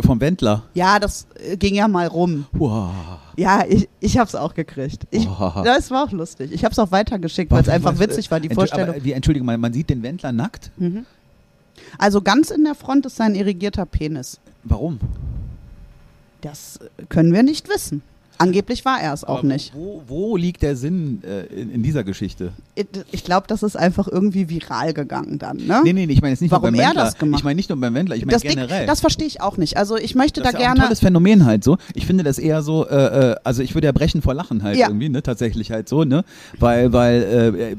vom 0.00 0.20
Wendler. 0.20 0.64
Ja, 0.74 0.98
das 0.98 1.26
äh, 1.34 1.56
ging 1.56 1.74
ja 1.74 1.88
mal 1.88 2.06
rum. 2.06 2.46
Wow. 2.52 2.90
Ja, 3.36 3.64
ich, 3.68 3.88
ich 4.00 4.18
habe 4.18 4.28
es 4.28 4.34
auch 4.34 4.54
gekriegt. 4.54 5.06
Ich, 5.10 5.26
Wow. 5.26 5.62
Das 5.64 5.90
war 5.90 6.04
auch 6.04 6.12
lustig. 6.12 6.52
Ich 6.52 6.64
habe 6.64 6.72
es 6.72 6.78
auch 6.78 6.90
weitergeschickt, 6.90 7.50
weil 7.50 7.62
es 7.62 7.68
einfach 7.68 7.98
witzig 7.98 8.30
war, 8.30 8.40
die 8.40 8.48
Vorstellung. 8.48 8.90
Aber, 8.94 9.04
wie, 9.04 9.12
Entschuldige 9.12 9.44
mal, 9.44 9.58
man 9.58 9.72
sieht 9.72 9.90
den 9.90 10.02
Wendler 10.02 10.32
nackt? 10.32 10.70
Mhm. 10.76 11.06
Also 11.98 12.22
ganz 12.22 12.50
in 12.50 12.64
der 12.64 12.74
Front 12.74 13.06
ist 13.06 13.16
sein 13.16 13.34
irrigierter 13.34 13.86
Penis. 13.86 14.38
Warum? 14.62 15.00
Das 16.40 16.76
äh, 16.76 17.04
können 17.08 17.32
wir 17.32 17.42
nicht 17.42 17.68
wissen. 17.68 18.02
Angeblich 18.38 18.84
war 18.84 19.00
er 19.00 19.12
es 19.12 19.24
auch 19.24 19.42
nicht. 19.42 19.72
Wo, 19.74 20.02
wo 20.06 20.36
liegt 20.36 20.62
der 20.62 20.76
Sinn 20.76 21.22
äh, 21.24 21.44
in, 21.60 21.70
in 21.70 21.82
dieser 21.82 22.04
Geschichte? 22.04 22.52
Ich- 23.12 23.24
glaube, 23.24 23.46
das 23.46 23.62
ist 23.62 23.76
einfach 23.76 24.06
irgendwie 24.06 24.50
viral 24.50 24.92
gegangen 24.92 25.38
dann. 25.38 25.56
Ne? 25.56 25.80
Nee, 25.82 25.92
nee, 25.94 26.04
nee, 26.06 26.12
ich 26.12 26.20
meine 26.20 26.32
jetzt 26.32 26.40
nicht 26.42 26.50
Warum 26.50 26.64
nur 26.64 26.72
beim 26.72 26.80
er 26.80 26.86
Wendler. 26.88 27.04
das 27.04 27.16
gemacht? 27.18 27.40
Ich 27.40 27.44
meine 27.44 27.56
nicht 27.56 27.70
nur 27.70 27.80
beim 27.80 27.94
Wendler, 27.94 28.16
ich 28.16 28.22
meine 28.26 28.32
das, 28.34 28.42
Dick- 28.42 28.50
generell. 28.52 28.86
das 28.86 29.00
verstehe 29.00 29.26
ich 29.26 29.40
auch 29.40 29.56
nicht. 29.56 29.76
Also 29.78 29.96
ich 29.96 30.14
möchte 30.14 30.40
das 30.42 30.52
da 30.52 30.58
ist 30.58 30.62
ja 30.62 30.68
auch 30.68 30.72
ein 30.72 30.74
gerne. 30.76 30.86
tolles 30.88 31.00
Phänomen 31.00 31.44
halt 31.46 31.64
so. 31.64 31.78
Ich 31.94 32.06
finde 32.06 32.22
das 32.24 32.38
eher 32.38 32.60
so, 32.62 32.86
äh, 32.86 33.30
äh, 33.32 33.36
also 33.44 33.62
ich 33.62 33.74
würde 33.74 33.86
ja 33.86 33.92
brechen 33.92 34.20
vor 34.20 34.34
Lachen 34.34 34.62
halt 34.62 34.76
Ja. 34.76 34.88
irgendwie, 34.88 35.08
ne, 35.08 35.22
tatsächlich 35.22 35.70
halt 35.70 35.88
so, 35.88 36.04
ne, 36.04 36.24
weil, 36.58 36.92
weil 36.92 37.76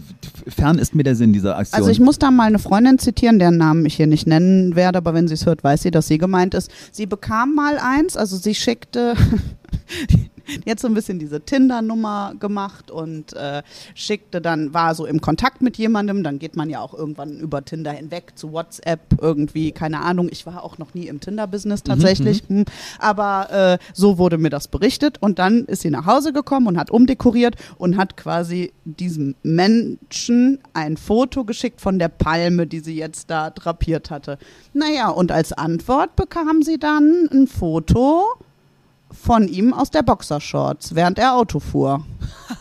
äh, 0.47 0.49
fern 0.49 0.79
ist 0.79 0.95
mir 0.95 1.03
der 1.03 1.15
Sinn 1.15 1.31
dieser 1.33 1.57
Aktion. 1.57 1.77
Also 1.79 1.91
ich 1.91 1.99
muss 1.99 2.17
da 2.17 2.31
mal 2.31 2.47
eine 2.47 2.59
Freundin 2.59 2.97
zitieren, 2.97 3.37
deren 3.39 3.57
Namen 3.57 3.85
ich 3.85 3.95
hier 3.95 4.07
nicht 4.07 4.25
nennen 4.25 4.75
werde, 4.75 4.97
aber 4.97 5.13
wenn 5.13 5.27
sie 5.27 5.35
es 5.35 5.45
hört, 5.45 5.63
weiß 5.63 5.83
sie, 5.83 5.91
dass 5.91 6.07
sie 6.07 6.17
gemeint 6.17 6.53
ist. 6.55 6.71
Sie 6.91 7.05
bekam 7.05 7.53
mal 7.53 7.77
eins, 7.77 8.17
also 8.17 8.35
sie 8.37 8.55
schickte 8.55 9.13
jetzt 10.65 10.81
so 10.81 10.87
ein 10.87 10.93
bisschen 10.93 11.19
diese 11.19 11.41
Tinder-Nummer 11.41 12.33
gemacht 12.39 12.91
und 12.91 13.33
äh, 13.33 13.63
schickte 13.93 14.41
dann, 14.41 14.73
war 14.73 14.95
so 14.95 15.05
im 15.05 15.21
Kontakt 15.21 15.61
mit 15.61 15.77
jemandem, 15.77 16.23
dann 16.23 16.39
geht 16.39 16.55
man 16.55 16.69
ja 16.69 16.81
auch 16.81 16.93
irgendwann 16.93 17.39
über 17.39 17.63
Tinder 17.63 17.91
hinweg 17.91 18.33
zu 18.35 18.51
WhatsApp 18.51 19.17
irgendwie, 19.21 19.71
keine 19.71 20.01
Ahnung, 20.01 20.29
ich 20.31 20.45
war 20.45 20.63
auch 20.63 20.77
noch 20.77 20.93
nie 20.93 21.07
im 21.07 21.19
Tinder-Business 21.19 21.83
tatsächlich, 21.83 22.43
hm, 22.47 22.65
aber 22.99 23.51
äh, 23.51 23.77
so 23.93 24.17
wurde 24.17 24.37
mir 24.37 24.49
das 24.49 24.67
berichtet 24.67 25.21
und 25.21 25.39
dann 25.39 25.65
ist 25.65 25.81
sie 25.81 25.89
nach 25.89 26.05
Hause 26.05 26.33
gekommen 26.33 26.67
und 26.67 26.77
hat 26.77 26.91
umdekoriert 26.91 27.55
und 27.77 27.97
hat 27.97 28.17
quasi 28.17 28.71
diesem 28.83 29.35
Menschen 29.43 30.59
ein 30.73 30.97
Foto 30.97 31.43
geschickt 31.43 31.81
von 31.81 31.99
der 31.99 32.09
Palme, 32.09 32.67
die 32.67 32.79
sie 32.79 32.95
jetzt 32.95 33.29
da 33.29 33.49
drapiert 33.49 34.11
hatte. 34.11 34.37
Naja, 34.73 35.09
und 35.09 35.31
als 35.31 35.53
Antwort 35.53 36.15
bekam 36.15 36.61
sie 36.61 36.77
dann 36.77 37.29
ein 37.31 37.47
Foto 37.47 38.25
von 39.21 39.47
ihm 39.47 39.73
aus 39.73 39.91
der 39.91 40.03
Boxershorts, 40.03 40.95
während 40.95 41.19
er 41.19 41.35
Auto 41.35 41.59
fuhr. 41.59 42.05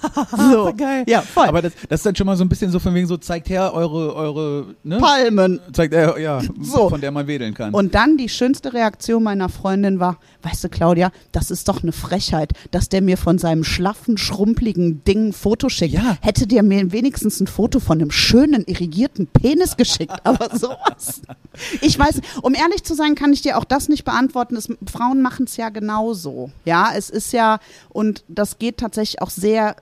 so. 0.37 0.73
geil. 0.77 1.05
Ja, 1.07 1.23
voll. 1.23 1.47
Aber 1.47 1.63
das, 1.63 1.73
das 1.89 2.01
ist 2.01 2.07
dann 2.07 2.17
schon 2.17 2.27
mal 2.27 2.37
so 2.37 2.45
ein 2.45 2.49
bisschen 2.49 2.71
so 2.71 2.79
von 2.79 2.95
wegen 2.95 3.07
so, 3.07 3.17
zeigt 3.17 3.49
her 3.49 3.73
eure, 3.75 4.15
eure, 4.15 4.75
ne? 4.83 4.99
Palmen. 4.99 5.61
Zeigt 5.73 5.95
er, 5.95 6.19
ja, 6.19 6.41
So. 6.61 6.89
von 6.89 7.01
der 7.01 7.11
man 7.11 7.27
wedeln 7.27 7.55
kann. 7.55 7.73
Und 7.75 7.95
dann 7.95 8.17
die 8.17 8.29
schönste 8.29 8.73
Reaktion 8.73 9.23
meiner 9.23 9.49
Freundin 9.49 10.01
war, 10.01 10.19
weißt 10.43 10.65
du, 10.65 10.69
Claudia, 10.69 11.11
das 11.33 11.51
ist 11.51 11.69
doch 11.69 11.83
eine 11.83 11.93
Frechheit, 11.93 12.53
dass 12.71 12.89
der 12.89 13.03
mir 13.03 13.17
von 13.17 13.39
seinem 13.39 13.65
schlaffen, 13.65 14.17
schrumpeligen 14.17 15.05
Ding 15.05 15.29
ein 15.29 15.33
Foto 15.33 15.69
schickt. 15.69 15.95
Ja. 15.95 16.19
Hätte 16.21 16.47
der 16.47 16.63
mir 16.63 16.93
wenigstens 16.93 17.41
ein 17.41 17.47
Foto 17.47 17.81
von 17.81 18.01
einem 18.01 18.11
schönen, 18.11 18.65
irrigierten 18.65 19.27
Penis 19.27 19.77
geschickt. 19.77 20.15
Aber 20.25 20.57
sowas. 20.57 21.23
Ich 21.81 21.99
weiß, 21.99 22.21
um 22.43 22.55
ehrlich 22.55 22.85
zu 22.85 22.95
sein, 22.95 23.15
kann 23.15 23.33
ich 23.33 23.43
dir 23.43 23.59
auch 23.59 23.65
das 23.65 23.89
nicht 23.89 24.05
beantworten. 24.05 24.57
Es, 24.57 24.69
Frauen 24.91 25.23
machen 25.23 25.47
es 25.47 25.57
ja 25.57 25.69
genauso. 25.69 26.44
Ja, 26.65 26.91
es 26.97 27.11
ist 27.11 27.33
ja, 27.33 27.59
und 27.91 28.25
das 28.29 28.59
geht 28.59 28.79
tatsächlich 28.79 29.21
auch 29.23 29.31
sehr, 29.31 29.77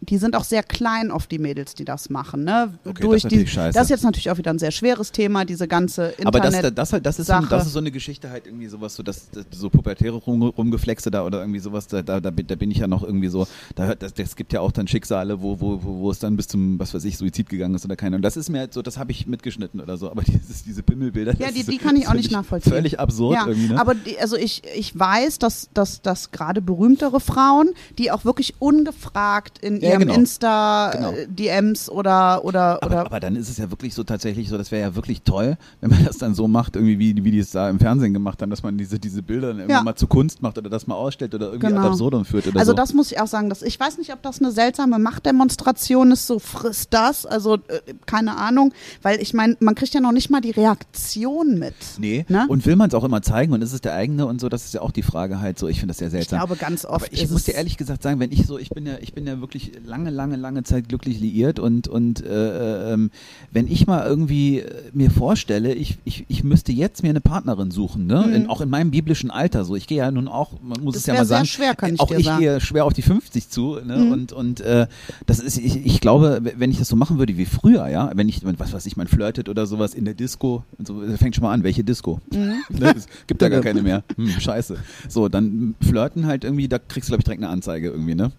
die 0.00 0.18
sind 0.18 0.36
auch 0.36 0.44
sehr 0.44 0.62
klein 0.62 1.10
auf 1.10 1.26
die 1.26 1.38
Mädels, 1.38 1.74
die 1.74 1.84
das 1.84 2.10
machen. 2.10 2.44
Ne? 2.44 2.74
Okay, 2.84 3.02
Durch 3.02 3.22
das 3.22 3.32
ist 3.32 3.40
die, 3.40 3.46
scheiße. 3.46 3.74
das 3.78 3.84
ist 3.84 3.90
jetzt 3.90 4.04
natürlich 4.04 4.30
auch 4.30 4.38
wieder 4.38 4.50
ein 4.52 4.58
sehr 4.58 4.70
schweres 4.70 5.12
Thema, 5.12 5.44
diese 5.44 5.68
ganze 5.68 6.08
Internet. 6.18 6.26
aber 6.26 6.40
das, 6.72 6.90
das, 6.90 7.02
das, 7.02 7.18
ist 7.18 7.26
so, 7.26 7.32
Sache. 7.32 7.46
das 7.48 7.66
ist 7.66 7.72
so 7.72 7.78
eine 7.78 7.90
Geschichte 7.90 8.30
halt 8.30 8.46
irgendwie 8.46 8.66
sowas, 8.68 8.94
so, 8.94 9.02
das, 9.02 9.30
das, 9.30 9.44
so 9.52 9.70
pubertäre 9.70 10.14
Rum, 10.16 10.42
Rumgeflexe 10.42 11.10
da 11.10 11.24
oder 11.24 11.40
irgendwie 11.40 11.60
sowas, 11.60 11.86
da, 11.86 12.02
da, 12.02 12.20
da, 12.20 12.30
bin, 12.30 12.70
ich 12.70 12.78
ja 12.78 12.86
noch 12.86 13.02
irgendwie 13.02 13.28
so, 13.28 13.46
da, 13.74 13.94
das, 13.94 14.14
das 14.14 14.36
gibt 14.36 14.52
ja 14.52 14.60
auch 14.60 14.72
dann 14.72 14.88
Schicksale, 14.88 15.40
wo, 15.42 15.60
wo, 15.60 15.82
wo, 15.82 15.98
wo 16.00 16.10
es 16.10 16.18
dann 16.18 16.36
bis 16.36 16.48
zum, 16.48 16.78
was 16.78 16.94
weiß 16.94 17.04
ich, 17.04 17.16
Suizid 17.18 17.48
gegangen 17.48 17.74
ist 17.74 17.84
oder 17.84 17.96
keine. 17.96 18.16
Und 18.16 18.22
das 18.22 18.36
ist 18.36 18.48
mir 18.50 18.58
halt 18.60 18.72
so, 18.74 18.82
das 18.82 18.98
habe 18.98 19.12
ich 19.12 19.26
mitgeschnitten 19.26 19.80
oder 19.80 19.96
so, 19.96 20.10
aber 20.10 20.22
dieses, 20.26 20.64
diese 20.64 20.82
Pimmelbilder, 20.82 21.34
Ja, 21.38 21.50
die- 21.50 21.62
die 21.64 21.78
kann 21.78 21.96
ich 21.96 22.06
auch 22.08 22.12
nicht 22.14 22.30
nachvollziehen. 22.30 22.72
Völlig 22.72 22.98
absurd 23.00 23.36
ja, 23.36 23.46
irgendwie, 23.46 23.68
ne? 23.72 23.80
aber 23.80 23.94
die, 23.94 24.18
also 24.18 24.36
ich, 24.36 24.62
ich 24.76 24.98
weiß, 24.98 25.38
dass, 25.38 25.68
dass, 25.72 26.01
dass 26.06 26.30
gerade 26.30 26.60
berühmtere 26.60 27.20
Frauen, 27.20 27.70
die 27.98 28.10
auch 28.10 28.24
wirklich 28.24 28.54
ungefragt 28.60 29.58
in 29.60 29.80
Ja, 29.80 29.90
ihrem 29.90 30.00
genau. 30.00 30.14
Insta 30.14 30.90
Genau. 30.92 31.12
äh, 31.12 31.26
DMs 31.28 31.88
oder 31.88 32.44
oder 32.44 32.82
Aber, 32.82 32.86
oder 32.86 33.06
aber 33.06 33.20
dann 33.20 33.36
ist 33.36 33.48
es 33.48 33.58
ja 33.58 33.70
wirklich 33.70 33.94
so 33.94 34.04
tatsächlich 34.04 34.48
so, 34.48 34.58
das 34.58 34.70
wäre 34.70 34.82
ja 34.82 34.94
wirklich 34.94 35.22
toll, 35.22 35.56
wenn 35.80 35.90
man 35.90 36.04
das 36.04 36.18
dann 36.18 36.34
so 36.34 36.48
macht, 36.48 36.76
irgendwie 36.76 36.98
wie, 36.98 37.24
wie 37.24 37.30
die 37.30 37.38
es 37.38 37.50
da 37.50 37.68
im 37.70 37.78
Fernsehen 37.78 38.12
gemacht 38.12 38.42
haben, 38.42 38.50
dass 38.50 38.62
man 38.62 38.76
diese, 38.78 38.98
diese 38.98 39.22
Bilder 39.22 39.48
dann 39.48 39.58
irgendwann 39.58 39.78
Ja. 39.78 39.82
mal 39.84 39.94
zu 39.94 40.06
Kunst 40.06 40.42
macht 40.42 40.58
oder 40.58 40.68
das 40.70 40.86
mal 40.86 40.94
ausstellt 40.94 41.34
oder 41.34 41.46
irgendwie 41.46 41.66
Genau. 41.68 41.80
ad 41.80 41.88
absurdum 41.88 42.24
führt 42.24 42.46
oder 42.48 42.58
also 42.60 42.72
so. 42.72 42.76
das 42.76 42.92
muss 42.94 43.10
ich 43.12 43.20
auch 43.20 43.26
sagen, 43.26 43.48
dass 43.48 43.62
ich 43.62 43.78
weiß 43.78 43.98
nicht, 43.98 44.12
ob 44.12 44.22
das 44.22 44.40
eine 44.40 44.50
seltsame 44.52 44.98
Machtdemonstration 44.98 46.12
ist, 46.12 46.26
so 46.26 46.38
frisst 46.38 46.92
das, 46.92 47.26
also 47.26 47.54
äh, 47.68 47.80
keine 48.06 48.36
Ahnung, 48.36 48.72
weil 49.02 49.20
ich 49.20 49.34
meine, 49.34 49.56
man 49.60 49.74
kriegt 49.74 49.94
ja 49.94 50.00
noch 50.00 50.12
nicht 50.12 50.30
mal 50.30 50.40
die 50.40 50.50
Reaktion 50.50 51.58
mit. 51.58 51.74
Nee, 51.98 52.24
Ne? 52.28 52.46
und 52.48 52.64
will 52.66 52.76
man 52.76 52.88
es 52.88 52.94
auch 52.94 53.04
immer 53.04 53.22
zeigen 53.22 53.52
und 53.52 53.62
ist 53.62 53.72
es 53.72 53.80
der 53.80 53.94
eigene 53.94 54.26
und 54.26 54.40
so, 54.40 54.48
das 54.48 54.64
ist 54.64 54.74
ja 54.74 54.80
auch 54.82 54.90
die 54.92 55.02
Frage 55.02 55.40
halt 55.40 55.58
so, 55.58 55.68
ich 55.68 55.81
finde 55.82 55.90
das 55.92 55.98
sehr 55.98 56.08
Ich 56.08 56.12
seltsam. 56.12 56.38
glaube 56.38 56.56
ganz 56.56 56.84
oft 56.84 57.04
Aber 57.06 57.12
ich 57.12 57.28
muss 57.30 57.44
dir 57.44 57.52
ehrlich 57.54 57.76
gesagt 57.76 58.02
sagen, 58.02 58.18
wenn 58.20 58.32
ich 58.32 58.46
so, 58.46 58.58
ich 58.58 58.70
bin 58.70 58.86
ja, 58.86 58.94
ich 59.00 59.12
bin 59.12 59.26
ja 59.26 59.40
wirklich 59.40 59.72
lange, 59.84 60.10
lange, 60.10 60.36
lange 60.36 60.62
Zeit 60.62 60.88
glücklich 60.88 61.20
liiert 61.20 61.58
und 61.58 61.88
und 61.88 62.24
äh, 62.24 62.92
ähm, 62.92 63.10
wenn 63.50 63.66
ich 63.70 63.86
mal 63.86 64.06
irgendwie 64.06 64.60
äh, 64.60 64.90
mir 64.92 65.10
vorstelle, 65.10 65.74
ich, 65.74 65.98
ich, 66.04 66.24
ich 66.28 66.44
müsste 66.44 66.72
jetzt 66.72 67.02
mir 67.02 67.10
eine 67.10 67.20
Partnerin 67.20 67.70
suchen, 67.70 68.06
ne? 68.06 68.24
Mhm. 68.26 68.34
In, 68.34 68.46
auch 68.48 68.60
in 68.60 68.70
meinem 68.70 68.90
biblischen 68.90 69.30
Alter, 69.30 69.64
so 69.64 69.76
ich 69.76 69.86
gehe 69.86 69.98
ja 69.98 70.10
nun 70.10 70.28
auch, 70.28 70.54
man 70.62 70.82
muss 70.82 70.94
Das 70.94 71.02
es 71.02 71.06
ja 71.06 71.14
mal 71.14 71.24
sagen, 71.26 71.46
schwer, 71.46 71.74
kann 71.74 71.94
ich 71.94 72.00
auch 72.00 72.10
ich 72.10 72.24
sagen. 72.24 72.40
gehe 72.40 72.60
schwer 72.60 72.84
auf 72.84 72.92
die 72.92 73.02
50 73.02 73.48
zu, 73.50 73.78
ne? 73.84 73.96
Mhm. 73.98 74.12
Und 74.12 74.32
und 74.32 74.60
äh, 74.60 74.86
das 75.26 75.40
ist, 75.40 75.58
ich, 75.58 75.84
ich 75.84 76.00
glaube, 76.00 76.40
wenn 76.56 76.70
ich 76.70 76.78
das 76.78 76.88
so 76.88 76.96
machen 76.96 77.18
würde 77.18 77.36
wie 77.36 77.44
früher, 77.46 77.88
ja, 77.88 78.10
wenn 78.14 78.28
ich, 78.28 78.40
was 78.44 78.72
weiß 78.72 78.86
ich, 78.86 78.96
man 78.96 79.08
flirtet 79.08 79.48
oder 79.48 79.66
sowas 79.66 79.94
in 79.94 80.04
der 80.04 80.14
Disco, 80.14 80.64
so, 80.82 81.02
fängt 81.16 81.34
schon 81.34 81.42
mal 81.42 81.52
an, 81.52 81.62
welche 81.64 81.84
Disco? 81.84 82.20
Mhm. 82.32 82.54
Ne, 82.78 82.94
es 82.96 83.06
gibt 83.26 83.42
ja 83.42 83.48
gar 83.48 83.60
keine 83.60 83.82
mehr. 83.82 84.04
Hm, 84.16 84.28
scheiße. 84.40 84.76
So, 85.08 85.28
dann 85.28 85.71
flirten 85.80 86.26
halt 86.26 86.44
irgendwie, 86.44 86.68
da 86.68 86.78
kriegst 86.78 87.08
du, 87.08 87.12
glaube 87.12 87.20
ich, 87.20 87.24
direkt 87.24 87.42
eine 87.42 87.50
Anzeige 87.50 87.88
irgendwie, 87.88 88.14
ne? 88.14 88.32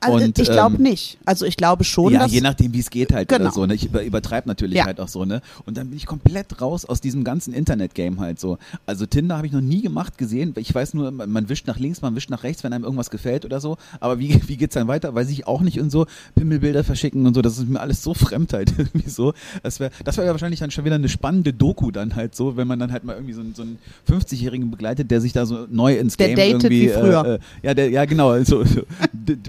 Also 0.00 0.24
und, 0.24 0.38
ich 0.38 0.50
glaube 0.50 0.76
ähm, 0.76 0.82
nicht. 0.82 1.18
Also 1.24 1.46
ich 1.46 1.56
glaube 1.56 1.84
schon, 1.84 2.12
ja, 2.12 2.20
dass 2.20 2.32
je 2.32 2.40
nachdem, 2.40 2.72
wie 2.74 2.80
es 2.80 2.90
geht 2.90 3.12
halt 3.12 3.28
genau. 3.28 3.50
so. 3.50 3.66
Ne? 3.66 3.74
Ich 3.74 3.86
über, 3.86 4.02
übertreibe 4.02 4.48
natürlich 4.48 4.76
ja. 4.76 4.84
halt 4.84 5.00
auch 5.00 5.08
so 5.08 5.24
ne. 5.24 5.40
Und 5.66 5.76
dann 5.76 5.88
bin 5.88 5.96
ich 5.96 6.06
komplett 6.06 6.60
raus 6.60 6.84
aus 6.84 7.00
diesem 7.00 7.24
ganzen 7.24 7.54
Internet-Game 7.54 8.20
halt 8.20 8.38
so. 8.38 8.58
Also 8.86 9.06
Tinder 9.06 9.36
habe 9.36 9.46
ich 9.46 9.52
noch 9.52 9.60
nie 9.60 9.82
gemacht 9.82 10.18
gesehen. 10.18 10.54
Ich 10.56 10.74
weiß 10.74 10.94
nur, 10.94 11.10
man 11.10 11.48
wischt 11.48 11.66
nach 11.66 11.78
links, 11.78 12.02
man 12.02 12.14
wischt 12.16 12.30
nach 12.30 12.42
rechts, 12.42 12.64
wenn 12.64 12.72
einem 12.72 12.84
irgendwas 12.84 13.10
gefällt 13.10 13.44
oder 13.44 13.60
so. 13.60 13.76
Aber 14.00 14.18
wie 14.18 14.40
wie 14.46 14.62
es 14.62 14.70
dann 14.70 14.88
weiter? 14.88 15.14
Weiß 15.14 15.30
ich 15.30 15.46
auch 15.46 15.60
nicht 15.60 15.80
und 15.80 15.90
so 15.90 16.06
Pimmelbilder 16.34 16.84
verschicken 16.84 17.26
und 17.26 17.34
so. 17.34 17.42
Das 17.42 17.58
ist 17.58 17.68
mir 17.68 17.80
alles 17.80 18.02
so 18.02 18.14
fremd 18.14 18.52
halt 18.52 18.74
irgendwie 18.76 19.08
so. 19.08 19.32
Das 19.62 19.80
wäre 19.80 19.90
das 20.04 20.16
wäre 20.16 20.26
ja 20.26 20.32
wahrscheinlich 20.32 20.60
dann 20.60 20.70
schon 20.70 20.84
wieder 20.84 20.96
eine 20.96 21.08
spannende 21.08 21.52
Doku 21.52 21.90
dann 21.90 22.14
halt 22.14 22.34
so, 22.34 22.56
wenn 22.56 22.66
man 22.66 22.78
dann 22.78 22.92
halt 22.92 23.04
mal 23.04 23.14
irgendwie 23.14 23.34
so, 23.34 23.40
einen, 23.40 23.54
so 23.54 23.62
einen 23.62 23.78
50-Jährigen 24.08 24.70
begleitet, 24.70 25.10
der 25.10 25.20
sich 25.20 25.32
da 25.32 25.46
so 25.46 25.66
neu 25.70 25.96
ins 25.96 26.16
der 26.16 26.34
Game 26.34 26.36
datet 26.36 26.70
irgendwie. 26.70 26.88
Wie 26.88 26.88
früher. 26.88 27.24
Äh, 27.24 27.34
äh 27.34 27.38
ja, 27.62 27.74
der, 27.74 27.90
ja 27.90 28.04
genau. 28.04 28.42
So, 28.44 28.64
so 28.64 28.82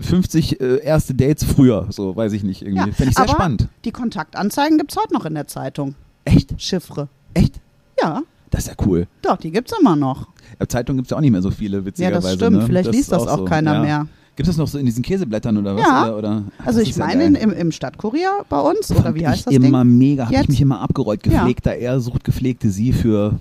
50 0.01 0.34
sich 0.35 0.59
äh, 0.61 0.83
erste 0.83 1.13
Dates 1.13 1.43
früher, 1.43 1.87
so 1.89 2.15
weiß 2.15 2.33
ich 2.33 2.43
nicht 2.43 2.61
irgendwie. 2.61 2.89
Ja, 2.89 2.93
Fände 2.93 3.09
ich 3.09 3.15
sehr 3.15 3.23
aber 3.23 3.33
spannend. 3.33 3.67
Die 3.83 3.91
Kontaktanzeigen 3.91 4.77
gibt 4.77 4.91
es 4.91 4.97
heute 4.97 5.13
noch 5.13 5.25
in 5.25 5.33
der 5.33 5.47
Zeitung. 5.47 5.95
Echt? 6.25 6.53
Chiffre. 6.61 7.07
Echt? 7.33 7.59
Ja. 8.01 8.21
Das 8.51 8.61
ist 8.61 8.67
ja 8.67 8.85
cool. 8.85 9.07
Doch, 9.21 9.37
die 9.37 9.51
gibt 9.51 9.71
es 9.71 9.79
immer 9.79 9.95
noch. 9.95 10.27
Ja, 10.59 10.67
Zeitung 10.67 10.97
gibt 10.97 11.07
es 11.07 11.11
ja 11.11 11.17
auch 11.17 11.21
nicht 11.21 11.31
mehr 11.31 11.41
so 11.41 11.51
viele, 11.51 11.83
witzigerweise. 11.85 12.15
Ja, 12.15 12.21
das 12.21 12.33
stimmt. 12.35 12.57
Ne? 12.57 12.65
Vielleicht 12.65 12.87
das 12.87 12.95
liest 12.95 13.11
das 13.11 13.23
auch, 13.23 13.33
auch 13.33 13.37
so. 13.39 13.45
keiner 13.45 13.73
ja. 13.75 13.81
mehr. 13.81 14.07
Gibt 14.35 14.49
es 14.49 14.55
das 14.55 14.57
noch 14.57 14.67
so 14.67 14.77
in 14.77 14.85
diesen 14.85 15.01
Käseblättern 15.01 15.57
oder 15.57 15.75
was? 15.75 15.81
Ja. 15.81 16.03
Oder, 16.03 16.17
oder? 16.17 16.43
Also 16.65 16.79
das 16.79 16.89
ich 16.89 16.97
meine 16.97 17.23
ja 17.23 17.39
im, 17.39 17.51
im 17.51 17.71
Stadtkurier 17.71 18.45
bei 18.49 18.59
uns 18.59 18.87
Fand 18.87 18.99
oder 18.99 19.15
wie 19.15 19.25
heißt 19.25 19.47
das 19.47 19.53
Ding? 19.53 19.97
Mega, 19.97 20.25
habe 20.25 20.35
ich 20.35 20.49
mich 20.49 20.61
immer 20.61 20.81
abgerollt. 20.81 21.23
Gepflegter 21.23 21.73
ja. 21.77 21.93
er 21.93 21.99
sucht 22.01 22.25
gepflegte 22.25 22.69
sie 22.69 22.91
für 22.91 23.39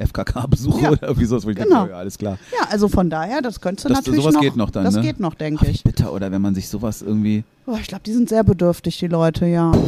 FKK-Besuche 0.00 0.82
Ja. 0.82 0.90
oder 0.90 1.02
irgendwie 1.04 1.26
sowas, 1.26 1.44
wo 1.46 1.50
ich 1.50 1.56
Genau. 1.56 1.76
denke, 1.80 1.90
ja, 1.92 1.98
alles 1.98 2.18
klar. 2.18 2.38
Ja, 2.58 2.68
also 2.70 2.88
von 2.88 3.10
daher, 3.10 3.42
das 3.42 3.60
könntest 3.60 3.84
du 3.84 3.88
Das- 3.90 3.98
natürlich 3.98 4.20
sowas 4.22 4.34
noch. 4.34 4.40
geht 4.40 4.56
noch 4.56 4.70
dann, 4.70 4.84
Das 4.84 4.94
ne? 4.96 5.02
geht 5.02 5.20
noch, 5.20 5.34
denke 5.34 5.66
ich. 5.68 5.82
bitter, 5.84 6.12
oder 6.12 6.30
wenn 6.32 6.42
man 6.42 6.54
sich 6.54 6.68
sowas 6.68 7.02
irgendwie 7.02 7.44
Oh, 7.66 7.76
ich 7.80 7.86
glaube, 7.86 8.02
die 8.04 8.12
sind 8.12 8.28
sehr 8.28 8.42
bedürftig, 8.42 8.98
die 8.98 9.06
Leute, 9.06 9.46
ja. 9.46 9.70
auf 9.70 9.78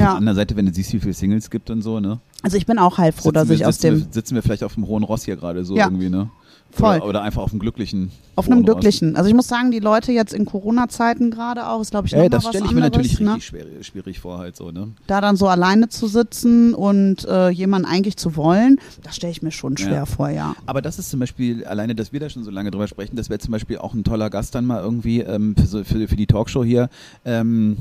Ja. 0.00 0.06
der 0.06 0.14
anderen 0.14 0.36
Seite, 0.36 0.56
wenn 0.56 0.64
du 0.66 0.72
siehst, 0.72 0.92
wie 0.94 1.00
viele 1.00 1.12
Singles 1.12 1.50
gibt 1.50 1.68
und 1.70 1.82
so, 1.82 2.00
ne? 2.00 2.18
Also 2.42 2.56
ich 2.56 2.64
bin 2.64 2.78
auch 2.78 2.96
heilfroh, 2.98 3.30
dass 3.32 3.50
ich 3.50 3.66
aus 3.66 3.78
dem 3.78 3.98
wir, 4.00 4.06
sitzen 4.10 4.34
wir 4.34 4.42
vielleicht 4.42 4.64
auf 4.64 4.74
dem 4.74 4.86
hohen 4.86 5.02
Ross 5.02 5.24
hier 5.24 5.36
gerade 5.36 5.64
so 5.64 5.76
Ja. 5.76 5.84
irgendwie, 5.86 6.08
ne? 6.08 6.30
Voll. 6.74 6.96
Oder, 6.96 7.06
oder 7.06 7.22
einfach 7.22 7.42
auf 7.42 7.50
dem 7.50 7.58
glücklichen. 7.58 8.10
auf 8.34 8.50
einem 8.50 8.64
glücklichen. 8.64 9.14
Also 9.14 9.28
ich 9.28 9.34
muss 9.34 9.46
sagen, 9.46 9.70
die 9.70 9.78
Leute 9.78 10.10
jetzt 10.12 10.32
in 10.32 10.46
Corona-Zeiten 10.46 11.30
gerade 11.30 11.68
auch, 11.68 11.80
ist 11.82 11.90
glaube 11.90 12.06
ich 12.06 12.12
noch 12.12 12.18
Ja, 12.18 12.24
mal 12.24 12.28
das 12.30 12.44
was 12.44 12.48
stelle 12.50 12.64
ich 12.64 12.70
mir 12.72 12.82
anderes, 12.84 12.96
natürlich 13.10 13.20
ne? 13.20 13.34
richtig 13.34 13.46
schwer, 13.46 13.64
schwierig 13.82 14.20
vor, 14.20 14.38
halt 14.38 14.56
so, 14.56 14.70
ne? 14.70 14.88
Da 15.06 15.20
dann 15.20 15.36
so 15.36 15.48
alleine 15.48 15.88
zu 15.90 16.06
sitzen 16.06 16.72
und 16.74 17.26
äh, 17.26 17.50
jemanden 17.50 17.86
eigentlich 17.86 18.16
zu 18.16 18.36
wollen, 18.36 18.78
das 19.02 19.16
stelle 19.16 19.30
ich 19.32 19.42
mir 19.42 19.50
schon 19.52 19.76
schwer 19.76 19.92
Ja. 19.92 20.06
vor, 20.06 20.30
ja. 20.30 20.56
Aber 20.66 20.80
das 20.80 20.98
ist 20.98 21.10
zum 21.10 21.20
Beispiel, 21.20 21.64
alleine, 21.66 21.94
dass 21.94 22.12
wir 22.12 22.20
da 22.20 22.30
schon 22.30 22.42
so 22.42 22.50
lange 22.50 22.70
drüber 22.70 22.88
sprechen, 22.88 23.16
das 23.16 23.28
wäre 23.28 23.38
zum 23.38 23.52
Beispiel 23.52 23.76
auch 23.78 23.92
ein 23.92 24.02
toller 24.04 24.30
Gast 24.30 24.54
dann 24.54 24.64
mal 24.64 24.82
irgendwie 24.82 25.20
ähm, 25.20 25.54
für, 25.56 25.66
so, 25.66 25.84
für, 25.84 26.08
für 26.08 26.16
die 26.16 26.26
Talkshow 26.26 26.64
hier. 26.64 26.88
Ähm, 27.26 27.76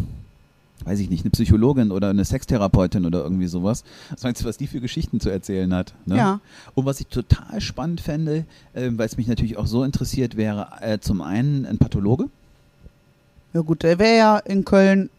weiß 0.86 1.00
ich 1.00 1.10
nicht, 1.10 1.24
eine 1.24 1.32
Psychologin 1.32 1.91
oder 1.91 2.10
eine 2.10 2.26
Sextherapeutin 2.26 3.06
oder 3.06 3.24
irgendwie 3.24 3.48
sowas. 3.48 3.84
Was 4.12 4.24
meinst 4.24 4.41
du, 4.41 4.46
was 4.46 4.58
die 4.58 4.67
für 4.67 4.82
Geschichten 4.82 5.20
zu 5.20 5.30
erzählen 5.30 5.74
hat? 5.74 5.94
Ne? 6.06 6.17
Ja. 6.17 6.39
Und 6.76 6.86
was 6.86 7.00
ich 7.00 7.08
total 7.08 7.62
spannend 7.62 8.02
fände, 8.02 8.46
äh, 8.74 8.89
weil 8.94 9.06
es 9.06 9.17
mich 9.17 9.28
natürlich 9.28 9.58
auch 9.58 9.68
so 9.68 9.84
interessiert, 9.84 10.38
wäre 10.38 10.68
äh, 10.82 10.99
zum 10.99 11.22
einen 11.22 11.66
ein 11.66 11.78
Pathologe. 11.78 12.26
Ja 13.53 13.62
gut, 13.62 13.84
der 13.84 13.99
wäre 13.99 14.18
ja 14.18 14.38
in 14.38 14.64
Köln 14.66 15.10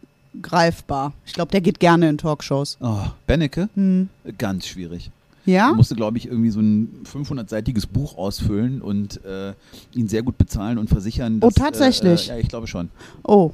greifbar. 0.41 1.13
Ich 1.25 1.33
glaube, 1.33 1.51
der 1.51 1.61
geht 1.61 1.79
gerne 1.79 2.09
in 2.09 2.17
Talkshows. 2.17 2.77
Oh, 2.81 3.05
Bennecke, 3.27 3.69
Hm. 3.75 4.09
ganz 4.37 4.65
schwierig. 4.67 5.11
Ja? 5.45 5.73
musste, 5.73 5.95
glaube 5.95 6.17
ich, 6.17 6.27
irgendwie 6.27 6.51
so 6.51 6.61
ein 6.61 7.01
500-seitiges 7.03 7.85
Buch 7.85 8.17
ausfüllen 8.17 8.81
und 8.81 9.23
äh, 9.25 9.53
ihn 9.93 10.07
sehr 10.07 10.23
gut 10.23 10.37
bezahlen 10.37 10.77
und 10.77 10.87
versichern. 10.89 11.39
Oh, 11.41 11.47
Dass, 11.47 11.55
tatsächlich? 11.55 12.29
Äh, 12.29 12.33
äh, 12.33 12.35
ja, 12.37 12.41
ich 12.41 12.47
glaube 12.47 12.67
schon. 12.67 12.89
Oh, 13.23 13.51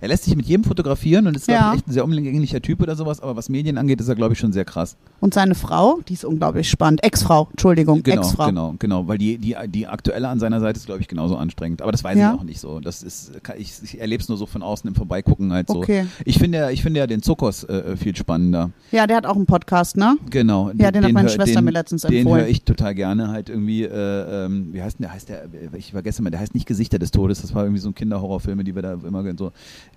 Er 0.00 0.08
lässt 0.08 0.24
sich 0.24 0.36
mit 0.36 0.46
jedem 0.46 0.64
fotografieren 0.64 1.26
und 1.26 1.36
ist, 1.36 1.46
glaube 1.46 1.60
Ja. 1.60 1.72
ich, 1.72 1.78
echt 1.78 1.88
ein 1.88 1.92
sehr 1.92 2.04
umgänglicher 2.04 2.60
Typ 2.62 2.80
oder 2.82 2.94
sowas, 2.96 3.20
aber 3.20 3.36
was 3.36 3.48
Medien 3.48 3.78
angeht, 3.78 4.00
ist 4.00 4.08
er, 4.08 4.14
glaube 4.14 4.34
ich, 4.34 4.38
schon 4.38 4.52
sehr 4.52 4.64
krass. 4.64 4.96
und 5.20 5.34
seine 5.34 5.56
Frau, 5.56 5.98
die 6.08 6.12
ist 6.12 6.24
unglaublich 6.24 6.70
spannend. 6.70 7.02
Ex-Frau, 7.02 7.48
Entschuldigung, 7.50 8.02
Genau, 8.04 8.20
Ex-Frau. 8.22 8.46
genau, 8.46 8.74
genau, 8.78 9.08
weil 9.08 9.18
die, 9.18 9.36
die, 9.38 9.56
die 9.68 9.86
aktuelle 9.88 10.28
an 10.28 10.38
seiner 10.38 10.60
Seite 10.60 10.78
ist, 10.78 10.86
glaube 10.86 11.00
ich, 11.00 11.08
genauso 11.08 11.36
anstrengend. 11.36 11.82
Aber 11.82 11.90
das 11.90 12.04
weiß 12.04 12.16
Ja. 12.16 12.34
ich 12.34 12.40
auch 12.40 12.44
nicht 12.44 12.60
so. 12.60 12.78
Das 12.78 13.02
ist, 13.02 13.32
ich, 13.58 13.72
ich 13.82 14.00
erlebe 14.00 14.22
es 14.22 14.28
nur 14.28 14.38
so 14.38 14.46
von 14.46 14.62
außen 14.62 14.86
im 14.88 14.94
Vorbeigucken 14.94 15.52
halt 15.52 15.66
so. 15.68 15.76
Okay. 15.78 16.06
Ich 16.24 16.38
finde 16.38 16.58
ja, 16.58 16.70
ich 16.70 16.82
finde 16.82 17.00
ja 17.00 17.06
den 17.08 17.20
Zuckers 17.22 17.64
äh, 17.64 17.96
viel 17.96 18.14
spannender. 18.14 18.70
Ja, 18.92 19.06
der 19.08 19.16
hat 19.16 19.26
auch 19.26 19.34
einen 19.34 19.46
Podcast, 19.46 19.96
ne? 19.96 20.16
Genau. 20.30 20.70
Ja, 20.76 20.92
den 20.92 21.04
hat 21.04 21.12
meine 21.12 21.28
hör- 21.28 21.34
Schwester 21.34 21.60
den, 21.60 21.64
mir 21.64 21.72
letztens 21.72 22.02
Den 22.02 22.12
empfohlen. 22.18 22.42
höre 22.42 22.48
ich 22.48 22.62
total 22.62 22.94
gerne 22.94 23.28
halt 23.28 23.48
irgendwie, 23.48 23.82
äh, 23.82 24.44
ähm, 24.46 24.68
wie 24.72 24.80
heißt 24.82 24.98
denn 25.00 25.04
der, 25.04 25.12
heißt 25.14 25.28
der, 25.28 25.46
ich 25.76 25.90
vergesse 25.90 26.22
mal, 26.22 26.30
der 26.30 26.38
heißt 26.38 26.54
nicht 26.54 26.66
Gesichter 26.66 27.00
des 27.00 27.10
Todes, 27.10 27.42
das 27.42 27.54
war 27.56 27.64
irgendwie 27.64 27.80
so 27.80 27.88
ein 27.88 27.94
Kinderhorrorfilm, 27.96 28.62
die 28.64 28.74
wir 28.76 28.82
da 28.82 28.92
immer 28.92 29.24
so, 29.36 29.50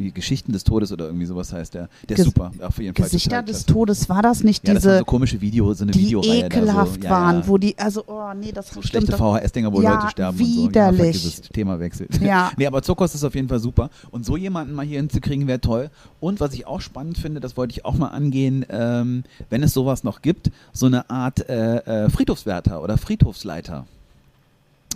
wie 0.03 0.11
Geschichten 0.11 0.51
des 0.51 0.63
Todes 0.63 0.91
oder 0.91 1.05
irgendwie 1.05 1.25
sowas 1.25 1.51
heißt 1.53 1.73
der. 1.73 1.89
Der 2.09 2.17
ist 2.17 2.21
Ges- 2.23 2.25
super, 2.25 2.51
auf 2.61 2.77
jeden 2.79 2.95
Fall. 2.95 3.05
Gesichter 3.05 3.41
des. 3.43 3.65
Todes, 3.65 4.09
war 4.09 4.21
das 4.21 4.43
nicht 4.43 4.67
Ja, 4.67 4.73
das 4.73 4.83
diese, 4.83 4.97
so 4.99 5.05
komische 5.05 5.39
Video, 5.41 5.73
so 5.73 5.83
eine 5.83 5.91
die 5.91 5.99
Videoreihe 5.99 6.45
ekelhaft 6.45 7.01
so. 7.01 7.07
Ja, 7.07 7.09
waren, 7.09 7.39
ja. 7.41 7.47
wo 7.47 7.57
die, 7.57 7.77
also, 7.77 8.03
oh 8.07 8.33
nee, 8.39 8.51
das 8.51 8.69
so 8.69 8.81
schlechte. 8.81 9.11
VHS-Dinger, 9.15 9.71
wo 9.71 9.81
Leute 9.81 10.09
sterben 10.09 10.39
und 10.39 10.45
so. 10.45 10.67
widerlich. 10.69 10.99
Ja, 10.99 11.03
vergiss 11.03 11.25
es, 11.25 11.41
Thema 11.49 11.79
wechselt. 11.79 12.21
Ja. 12.21 12.51
nee, 12.57 12.65
aber 12.67 12.81
Zuckers 12.81 13.15
ist 13.15 13.23
auf 13.23 13.35
jeden 13.35 13.47
Fall 13.49 13.59
super. 13.59 13.89
Und 14.11 14.25
so 14.25 14.37
jemanden 14.37 14.73
mal 14.73 14.85
hier 14.85 14.97
hinzukriegen, 14.99 15.47
wäre 15.47 15.61
toll. 15.61 15.89
Und 16.19 16.39
was 16.39 16.53
ich 16.53 16.67
auch 16.67 16.81
spannend 16.81 17.17
finde, 17.17 17.39
das 17.39 17.57
wollte 17.57 17.71
ich 17.73 17.85
auch 17.85 17.95
mal 17.95 18.07
angehen, 18.09 18.65
ähm, 18.69 19.23
wenn 19.49 19.63
es 19.63 19.73
sowas 19.73 20.03
noch 20.03 20.21
gibt, 20.21 20.51
so 20.73 20.85
eine 20.85 21.09
Art 21.09 21.47
äh, 21.49 22.05
äh, 22.05 22.09
Friedhofswärter 22.09 22.81
oder 22.83 22.97
Friedhofsleiter. 22.97 23.85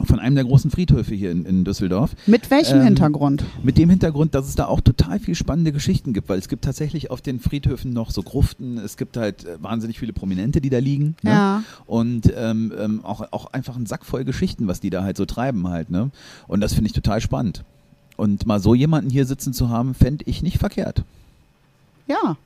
Von 0.04 0.20
einem 0.20 0.36
der 0.36 0.44
großen 0.44 0.72
Friedhöfe 0.72 1.16
hier 1.16 1.32
in, 1.32 1.46
in 1.46 1.64
Düsseldorf. 1.64 2.16
Mit 2.28 2.52
welchem 2.52 2.80
Ähm, 2.80 2.84
Hintergrund? 2.84 3.46
Mit 3.64 3.78
dem 3.78 3.90
Hintergrund, 3.90 4.36
dass 4.36 4.48
es 4.48 4.56
da 4.56 4.66
auch 4.66 4.82
total 4.82 5.20
viel 5.20 5.36
spannende 5.36 5.72
Geschichten 5.72 6.12
gibt, 6.12 6.28
weil 6.28 6.38
es 6.38 6.50
gibt 6.50 6.66
tatsächlich 6.66 7.12
auf 7.12 7.22
den 7.22 7.40
Friedhöfen 7.40 7.94
noch 7.94 8.12
so 8.12 8.22
Gruften, 8.22 8.78
es 8.78 8.98
gibt 8.98 9.16
halt 9.16 9.46
äh, 9.46 9.58
wahnsinnig 9.64 9.98
viele 10.00 10.12
Prominente, 10.12 10.60
die 10.60 10.70
da 10.70 10.80
liegen. 10.80 11.16
Ne? 11.22 11.32
Ja. 11.32 11.64
Und 11.86 12.32
ähm, 12.36 12.74
ähm, 12.78 13.06
auch, 13.06 13.32
auch 13.32 13.54
einfach 13.54 13.78
ein 13.78 13.86
Sack 13.86 14.06
voll 14.06 14.26
Geschichten, 14.26 14.68
was 14.68 14.82
die 14.82 14.90
da 14.90 15.04
halt 15.04 15.16
so 15.16 15.26
treiben 15.26 15.70
halt. 15.70 15.90
Ne? 15.90 16.12
Und 16.48 16.60
das 16.60 16.74
finde 16.74 16.88
ich 16.88 16.94
total 16.94 17.22
spannend. 17.22 17.64
Und 18.18 18.46
mal 18.46 18.60
so 18.60 18.76
jemanden 18.76 19.10
hier 19.10 19.26
sitzen 19.26 19.54
zu 19.54 19.70
haben, 19.70 19.94
fände 19.94 20.26
ich 20.28 20.44
nicht 20.44 20.58
verkehrt. 20.58 21.04
Ja. 22.08 22.38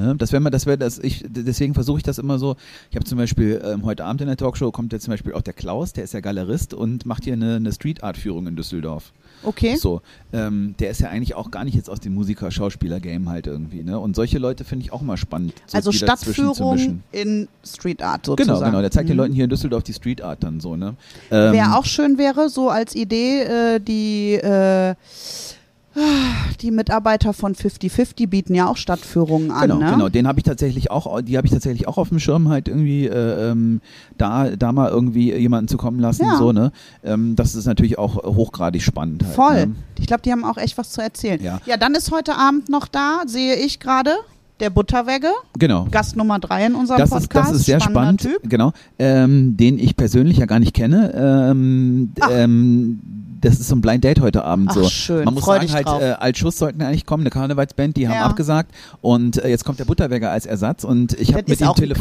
Ne? 0.00 0.14
Das 0.16 0.32
wäre 0.32 0.40
mal, 0.40 0.50
das 0.50 0.66
wäre 0.66 0.78
das, 0.78 0.98
ich, 0.98 1.24
deswegen 1.28 1.74
versuche 1.74 1.98
ich 1.98 2.02
das 2.02 2.18
immer 2.18 2.38
so. 2.38 2.56
Ich 2.90 2.96
habe 2.96 3.04
zum 3.04 3.18
Beispiel 3.18 3.60
ähm, 3.64 3.84
heute 3.84 4.04
Abend 4.04 4.22
in 4.22 4.28
der 4.28 4.36
Talkshow 4.36 4.70
kommt 4.72 4.92
jetzt 4.92 5.04
zum 5.04 5.12
Beispiel 5.12 5.34
auch 5.34 5.42
der 5.42 5.52
Klaus, 5.52 5.92
der 5.92 6.04
ist 6.04 6.14
ja 6.14 6.20
Galerist 6.20 6.74
und 6.74 7.06
macht 7.06 7.24
hier 7.24 7.34
eine, 7.34 7.56
eine 7.56 7.72
Street 7.72 8.02
Art 8.02 8.16
Führung 8.16 8.46
in 8.46 8.56
Düsseldorf. 8.56 9.12
Okay. 9.42 9.76
So, 9.76 10.02
ähm, 10.32 10.74
der 10.78 10.90
ist 10.90 11.00
ja 11.00 11.08
eigentlich 11.08 11.34
auch 11.34 11.50
gar 11.50 11.64
nicht 11.64 11.74
jetzt 11.74 11.88
aus 11.88 12.00
dem 12.00 12.14
Musiker-Schauspieler-Game 12.14 13.28
halt 13.28 13.46
irgendwie, 13.46 13.82
ne? 13.82 13.98
Und 13.98 14.14
solche 14.14 14.38
Leute 14.38 14.64
finde 14.64 14.84
ich 14.84 14.92
auch 14.92 15.00
mal 15.00 15.16
spannend. 15.16 15.54
So 15.66 15.76
also 15.76 15.92
Stadtführung 15.92 17.02
in 17.10 17.48
Street 17.64 18.02
Art 18.02 18.26
sozusagen. 18.26 18.58
Genau, 18.58 18.66
genau. 18.70 18.80
Der 18.80 18.90
zeigt 18.90 19.08
den 19.08 19.16
Mhm. 19.16 19.22
Leuten 19.22 19.34
hier 19.34 19.44
in 19.44 19.50
Düsseldorf 19.50 19.82
die 19.82 19.94
Street 19.94 20.20
Art 20.22 20.42
dann 20.42 20.60
so, 20.60 20.76
ne? 20.76 20.94
Ähm, 21.30 21.52
Wer 21.52 21.78
auch 21.78 21.86
schön 21.86 22.18
wäre, 22.18 22.50
so 22.50 22.68
als 22.68 22.94
Idee, 22.94 23.42
äh, 23.42 23.80
die, 23.80 24.34
äh, 24.34 24.94
die 26.60 26.70
Mitarbeiter 26.70 27.32
von 27.32 27.54
50-50 27.54 28.28
bieten 28.28 28.54
ja 28.54 28.68
auch 28.68 28.76
Stadtführungen 28.76 29.50
an, 29.50 29.62
Genau, 29.62 29.78
ne? 29.80 29.90
genau. 29.90 30.08
Den 30.08 30.28
habe 30.28 30.38
ich 30.38 30.44
tatsächlich 30.44 30.90
auch, 30.90 31.20
die 31.22 31.36
habe 31.36 31.46
ich 31.46 31.52
tatsächlich 31.52 31.88
auch 31.88 31.98
auf 31.98 32.10
dem 32.10 32.18
Schirm 32.20 32.48
halt 32.48 32.68
irgendwie 32.68 33.06
äh, 33.06 33.50
ähm, 33.50 33.80
da, 34.16 34.50
da 34.56 34.72
mal 34.72 34.88
irgendwie 34.90 35.34
jemanden 35.34 35.68
zu 35.68 35.76
kommen 35.76 35.98
lassen, 35.98 36.26
Ja. 36.26 36.36
so 36.36 36.52
ne. 36.52 36.70
Ähm, 37.02 37.34
das 37.36 37.54
ist 37.54 37.66
natürlich 37.66 37.98
auch 37.98 38.16
hochgradig 38.22 38.82
spannend. 38.82 39.24
Halt, 39.24 39.34
Voll. 39.34 39.66
Ne? 39.66 39.74
Ich 39.98 40.06
glaube, 40.06 40.22
die 40.22 40.30
haben 40.32 40.44
auch 40.44 40.56
echt 40.58 40.78
was 40.78 40.90
zu 40.90 41.00
erzählen. 41.02 41.42
Ja. 41.42 41.60
ja, 41.66 41.76
dann 41.76 41.94
ist 41.94 42.10
heute 42.12 42.36
Abend 42.36 42.68
noch 42.68 42.86
da, 42.86 43.22
sehe 43.26 43.56
ich 43.56 43.80
gerade, 43.80 44.12
der 44.60 44.70
Butterwegge, 44.70 45.28
Genau. 45.58 45.86
Gast 45.90 46.16
Nummer 46.16 46.38
drei 46.38 46.66
in 46.66 46.74
unserem 46.74 46.98
Das 46.98 47.10
ist, 47.12 47.28
Podcast. 47.28 47.50
das 47.50 47.56
ist 47.60 47.66
sehr 47.66 47.80
Spannender 47.80 48.00
spannend, 48.20 48.20
Typ. 48.42 48.50
genau, 48.50 48.72
ähm, 48.98 49.56
den 49.56 49.78
ich 49.78 49.96
persönlich 49.96 50.38
ja 50.38 50.46
gar 50.46 50.58
nicht 50.60 50.74
kenne. 50.74 51.12
Ähm, 51.50 52.12
ähm, 52.30 53.00
das 53.42 53.54
ist 53.58 53.68
so 53.68 53.74
ein 53.74 53.80
Blind 53.80 54.04
Date 54.04 54.20
heute 54.20 54.44
Abend 54.44 54.68
Ach, 54.70 54.74
so. 54.74 54.84
schön. 54.84 55.24
Man 55.24 55.32
muss 55.32 55.44
Freu 55.44 55.54
sagen, 55.60 55.72
halt 55.72 55.86
drauf. 55.86 56.02
äh, 56.02 56.10
als 56.12 56.36
Schuss 56.36 56.58
sollten 56.58 56.82
eigentlich 56.82 57.06
kommen, 57.06 57.22
eine 57.22 57.30
Karnevalsband, 57.30 57.96
die 57.96 58.06
haben 58.06 58.14
Ja. 58.16 58.26
abgesagt 58.26 58.70
und 59.00 59.42
äh, 59.42 59.48
jetzt 59.48 59.64
kommt 59.64 59.78
der 59.78 59.86
Butterwegger 59.86 60.30
als 60.30 60.44
Ersatz 60.44 60.84
und 60.84 61.14
ich 61.14 61.30
habe 61.32 61.44
mit 61.48 61.52
ist 61.58 61.62
ihm 61.62 61.72
telefoniert. 61.74 61.98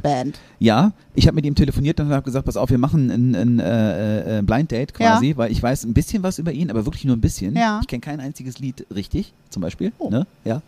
Karnevalsband. 0.00 0.38
Ja, 0.58 0.92
ich 1.14 1.26
habe 1.26 1.34
mit 1.34 1.44
ihm 1.44 1.54
telefoniert 1.54 2.00
und 2.00 2.08
habe 2.08 2.22
gesagt, 2.22 2.46
pass 2.46 2.56
auf, 2.56 2.70
wir 2.70 2.78
machen 2.78 3.10
ein, 3.10 3.34
ein 3.34 3.60
äh, 3.60 4.38
äh, 4.38 4.42
Blind 4.42 4.72
Date 4.72 4.94
quasi, 4.94 5.34
weil 5.36 5.52
ich 5.52 5.62
weiß 5.62 5.84
ein 5.84 5.92
bisschen 5.92 6.22
was 6.22 6.38
über 6.38 6.52
ihn, 6.52 6.70
aber 6.70 6.86
wirklich 6.86 7.04
nur 7.04 7.16
ein 7.16 7.20
bisschen. 7.20 7.54
Ja. 7.54 7.80
Ich 7.82 7.86
kenne 7.86 8.00
kein 8.00 8.20
einziges 8.20 8.58
Lied 8.58 8.86
richtig, 8.94 9.34
zum 9.50 9.60
Beispiel. 9.60 9.92
Oh. 9.98 10.08
Ne? 10.08 10.26
Ja. 10.46 10.62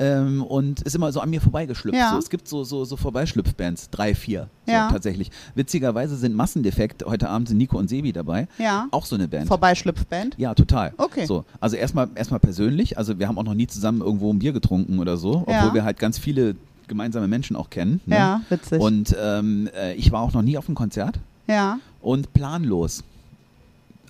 Ähm, 0.00 0.42
und 0.42 0.80
ist 0.80 0.94
immer 0.96 1.12
so 1.12 1.20
an 1.20 1.28
mir 1.28 1.40
vorbeigeschlüpft. 1.42 1.98
Ja. 1.98 2.12
So, 2.12 2.18
es 2.18 2.30
gibt 2.30 2.48
so, 2.48 2.64
so, 2.64 2.84
so 2.86 2.96
Vorbeischlüpfbands, 2.96 3.90
drei, 3.90 4.14
vier. 4.14 4.48
So, 4.66 4.72
Ja. 4.72 4.88
tatsächlich. 4.90 5.30
Witzigerweise 5.54 6.16
sind 6.16 6.34
Massendefekt, 6.34 7.04
heute 7.04 7.28
Abend 7.28 7.48
sind 7.48 7.58
Nico 7.58 7.76
und 7.78 7.88
Sebi 7.88 8.12
dabei, 8.12 8.48
Ja. 8.58 8.88
auch 8.92 9.04
so 9.04 9.14
eine 9.14 9.28
Band. 9.28 9.46
Vorbeischlüpfband. 9.48 10.34
Ja, 10.38 10.54
total. 10.54 10.94
Okay. 10.96 11.26
So, 11.26 11.44
also 11.60 11.76
erstmal 11.76 12.08
erstmal 12.14 12.40
persönlich, 12.40 12.96
also 12.96 13.18
wir 13.18 13.28
haben 13.28 13.36
auch 13.38 13.44
noch 13.44 13.54
nie 13.54 13.66
zusammen 13.66 14.00
irgendwo 14.00 14.32
ein 14.32 14.38
Bier 14.38 14.52
getrunken 14.52 14.98
oder 14.98 15.18
so, 15.18 15.42
obwohl 15.42 15.52
Ja. 15.54 15.74
wir 15.74 15.84
halt 15.84 15.98
ganz 15.98 16.18
viele 16.18 16.56
gemeinsame 16.88 17.28
Menschen 17.28 17.54
auch 17.54 17.68
kennen. 17.70 18.00
Ne? 18.06 18.16
Ja, 18.16 18.40
witzig. 18.48 18.80
Und 18.80 19.14
ähm, 19.22 19.68
äh, 19.78 19.92
ich 19.94 20.10
war 20.12 20.22
auch 20.22 20.32
noch 20.32 20.42
nie 20.42 20.56
auf 20.56 20.66
einem 20.66 20.74
Konzert 20.76 21.18
ja. 21.46 21.78
und 22.00 22.32
planlos. 22.32 23.04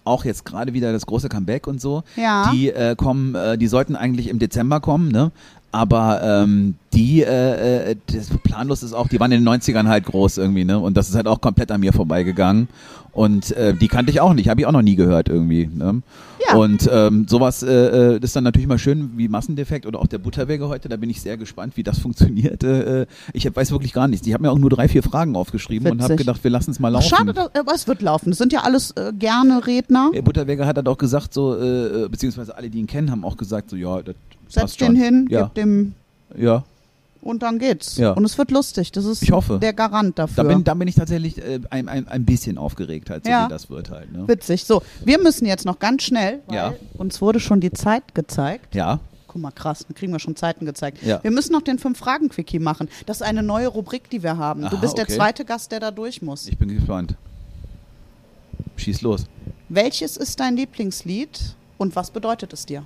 Auch 0.05 0.25
jetzt 0.25 0.47
gerade 0.47 0.73
wieder 0.73 0.93
das 0.93 1.05
große 1.05 1.29
Comeback 1.29 1.67
und 1.67 1.79
so. 1.81 2.05
Ja. 2.17 2.51
Die 2.53 2.71
äh, 2.71 2.97
kommen, 2.97 3.35
äh, 3.35 3.59
die 3.59 3.67
sollten 3.67 3.97
eigentlich 3.97 4.29
im 4.29 4.39
Dezember 4.39 4.81
kommen, 4.81 5.13
ne? 5.13 5.31
Aber 5.73 6.21
ähm, 6.23 6.75
die, 6.93 7.23
äh, 7.23 7.91
äh, 7.91 7.97
das 8.07 8.31
planlos 8.43 8.83
ist 8.83 8.93
auch, 8.93 9.07
die 9.07 9.21
waren 9.21 9.31
in 9.31 9.45
den 9.45 9.49
90ern 9.49 9.87
halt 9.87 10.05
groß 10.07 10.39
irgendwie, 10.39 10.65
ne? 10.65 10.81
Und 10.81 10.97
das 10.97 11.09
ist 11.09 11.15
halt 11.15 11.29
auch 11.29 11.41
komplett 11.41 11.71
an 11.71 11.81
mir 11.81 11.93
vorbeigegangen. 11.93 12.69
Und 13.13 13.53
äh, 13.53 13.75
die 13.75 13.89
kannte 13.89 14.11
ich 14.11 14.21
auch 14.21 14.35
nicht, 14.35 14.49
habe 14.49 14.61
ich 14.61 14.67
auch 14.67 14.73
noch 14.73 14.83
nie 14.83 14.95
gehört 14.95 15.29
irgendwie. 15.29 15.67
Ne? 15.67 16.03
Ja. 16.49 16.57
Und 16.57 16.89
ähm, 16.93 17.27
sowas 17.29 17.63
äh, 17.63 18.15
äh, 18.15 18.19
ist 18.21 18.37
dann 18.37 18.45
natürlich 18.45 18.69
mal 18.69 18.79
schön 18.79 19.13
wie 19.17 19.29
Massendefekt 19.29 19.85
oder 19.85 19.99
auch 19.99 20.07
der 20.07 20.19
Butterwege 20.19 20.69
heute. 20.69 20.89
Da 20.89 20.97
bin 20.97 21.11
ich 21.11 21.21
sehr 21.21 21.37
gespannt, 21.37 21.77
wie 21.77 21.83
das 21.83 21.99
funktioniert. 22.01 22.63
Äh, 22.63 23.03
äh, 23.03 23.07
ich 23.33 23.45
weiß 23.55 23.73
wirklich 23.73 23.93
gar 23.93 24.07
nichts. 24.07 24.27
Ich 24.27 24.33
habe 24.33 24.45
mir 24.45 24.51
auch 24.51 24.59
nur 24.59 24.71
drei, 24.71 24.89
vier 24.89 25.03
Fragen 25.03 25.35
aufgeschrieben 25.35 25.91
und 25.91 26.03
habe 26.03 26.15
Witzig. 26.15 26.27
gedacht, 26.27 26.45
wir 26.45 26.51
lassen 26.51 26.71
es 26.71 26.79
mal 26.79 26.91
laufen. 26.91 27.09
schade, 27.09 27.33
dass, 27.33 27.55
aber 27.55 27.75
es 27.75 27.89
wird 27.89 28.01
laufen. 28.01 28.31
Das 28.31 28.39
sind 28.39 28.53
ja 28.53 28.61
alles 28.61 28.93
äh, 28.93 29.13
gerne 29.13 29.67
Redner. 29.67 30.11
Der 30.15 30.23
Butterweger 30.23 30.67
hat 30.67 30.77
halt 30.77 30.89
auch 30.89 30.99
gesagt, 30.99 31.35
so, 31.35 31.57
äh, 31.57 32.09
beziehungsweise 32.09 32.57
alle, 32.57 32.71
die 32.71 32.79
ihn 32.79 32.87
kennen, 32.87 33.11
haben 33.11 33.25
auch 33.25 33.37
gesagt, 33.37 33.71
so, 33.71 33.77
ja, 33.77 34.03
das 34.03 34.15
Setz 34.51 34.63
passt 34.63 34.81
den 34.81 34.95
hin, 34.97 35.27
Ja, 35.31 35.45
gib 35.45 35.55
dem 35.55 35.95
ja. 36.37 36.65
und 37.23 37.43
dann 37.43 37.59
geht's. 37.59 37.97
Ja. 37.97 38.13
Und 38.13 38.25
es 38.25 38.37
wird 38.39 38.51
lustig. 38.51 38.93
Das 38.93 39.05
ist 39.05 39.23
Ich 39.23 39.31
hoffe. 39.33 39.59
der 39.61 39.73
Garant 39.73 40.19
Da 40.19 40.27
dafür. 40.27 40.45
bin, 40.45 40.65
da 40.65 40.75
bin 40.75 40.89
ich 40.89 40.95
tatsächlich 40.97 41.39
äh, 41.39 41.61
ein, 41.71 41.89
ein, 41.89 42.07
ein 42.09 42.25
bisschen 42.25 42.59
aufgeregt, 42.59 43.11
halt, 43.11 43.25
so 43.25 43.31
Ja. 43.31 43.47
wie 43.47 43.51
das 43.51 43.71
wird 43.71 43.91
halt. 43.91 44.13
Ne? 44.13 44.27
Witzig. 44.29 44.65
So, 44.65 44.83
wir 45.05 45.21
müssen 45.23 45.47
jetzt 45.47 45.65
noch 45.65 45.79
ganz 45.79 46.03
schnell, 46.03 46.41
weil 46.47 46.57
Ja. 46.57 46.75
uns 46.95 47.21
wurde 47.21 47.41
schon 47.41 47.61
die 47.61 47.73
Zeit 47.73 48.15
gezeigt. 48.15 48.75
Ja, 48.75 49.01
Guck 49.33 49.43
mal, 49.43 49.53
krass, 49.53 49.85
dann 49.87 49.95
kriegen 49.95 50.11
wir 50.11 50.19
schon 50.19 50.35
Zeiten 50.35 50.67
gezeigt. 50.67 51.05
Ja. 51.05 51.23
Wir 51.23 51.31
müssen 51.31 51.53
noch 51.53 51.63
den 51.63 51.79
Fünf-Fragen-Quickie 51.79 52.59
machen. 52.59 52.89
Das 53.07 53.19
ist 53.19 53.23
eine 53.23 53.45
neue 53.45 53.69
Rubrik, 53.69 54.11
die 54.11 54.25
wir 54.25 54.37
haben. 54.39 54.63
du 54.63 54.67
Aha, 54.67 54.77
bist 54.81 54.97
der 54.97 55.05
okay. 55.05 55.15
zweite 55.15 55.45
Gast, 55.45 55.71
der 55.71 55.79
da 55.79 55.93
durch 55.93 56.21
muss. 56.21 56.49
Ich 56.49 56.59
bin 56.59 56.69
gespannt. 56.69 57.15
Schieß 58.77 59.03
los. 59.03 59.27
Welches 59.69 60.17
ist 60.17 60.41
dein 60.41 60.57
Lieblingslied 60.57 61.55
und 61.79 61.95
was 61.95 62.11
bedeutet 62.11 62.53
es 62.53 62.67
dir? 62.67 62.83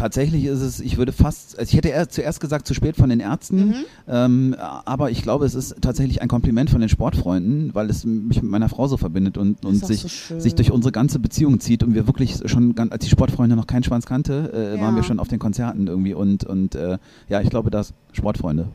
Tatsächlich 0.00 0.44
ist 0.46 0.60
es, 0.62 0.80
ich 0.80 0.96
würde 0.96 1.12
fast, 1.12 1.58
also 1.58 1.68
ich 1.68 1.76
hätte 1.76 1.88
eher 1.88 2.08
zuerst 2.08 2.40
gesagt, 2.40 2.66
zu 2.66 2.72
spät 2.72 2.96
von 2.96 3.10
den 3.10 3.20
Ärzten, 3.20 3.66
Mhm. 3.68 3.74
ähm, 4.08 4.56
aber 4.58 5.10
ich 5.10 5.20
glaube, 5.22 5.44
es 5.44 5.54
ist 5.54 5.76
tatsächlich 5.82 6.22
ein 6.22 6.28
Kompliment 6.28 6.70
von 6.70 6.80
den 6.80 6.88
Sportfreunden, 6.88 7.74
weil 7.74 7.90
es 7.90 8.04
mich 8.06 8.40
mit 8.40 8.50
meiner 8.50 8.70
Frau 8.70 8.86
so 8.88 8.96
verbindet 8.96 9.36
und, 9.36 9.62
und 9.64 9.84
sich, 9.84 10.00
so 10.28 10.40
sich 10.40 10.54
durch 10.54 10.70
unsere 10.72 10.90
ganze 10.90 11.18
Beziehung 11.18 11.60
zieht 11.60 11.82
und 11.82 11.92
wir 11.94 12.06
wirklich 12.06 12.38
schon, 12.46 12.74
ganz- 12.74 12.92
als 12.92 13.04
die 13.04 13.10
Sportfreunde 13.10 13.56
noch 13.56 13.66
keinen 13.66 13.82
Schwanz 13.84 14.06
kannte, 14.06 14.50
äh, 14.54 14.76
Ja. 14.76 14.80
waren 14.82 14.96
wir 14.96 15.02
schon 15.02 15.18
auf 15.20 15.28
den 15.28 15.38
Konzerten 15.38 15.86
irgendwie 15.86 16.14
und, 16.14 16.44
und 16.44 16.74
äh, 16.74 16.96
ja, 17.28 17.42
ich 17.42 17.50
glaube, 17.50 17.70
das 17.70 17.92
Sportfreunde. 18.12 18.68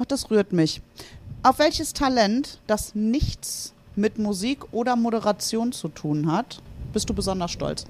Ach, 0.00 0.06
das 0.06 0.28
rührt 0.28 0.52
mich. 0.52 0.80
Auf 1.44 1.60
welches 1.60 1.92
Talent, 1.92 2.58
das 2.66 2.96
nichts 2.96 3.74
mit 3.94 4.18
Musik 4.18 4.60
oder 4.72 4.96
Moderation 4.96 5.70
zu 5.70 5.86
tun 5.86 6.32
hat, 6.32 6.60
bist 6.92 7.08
du 7.08 7.14
besonders 7.14 7.52
stolz? 7.52 7.84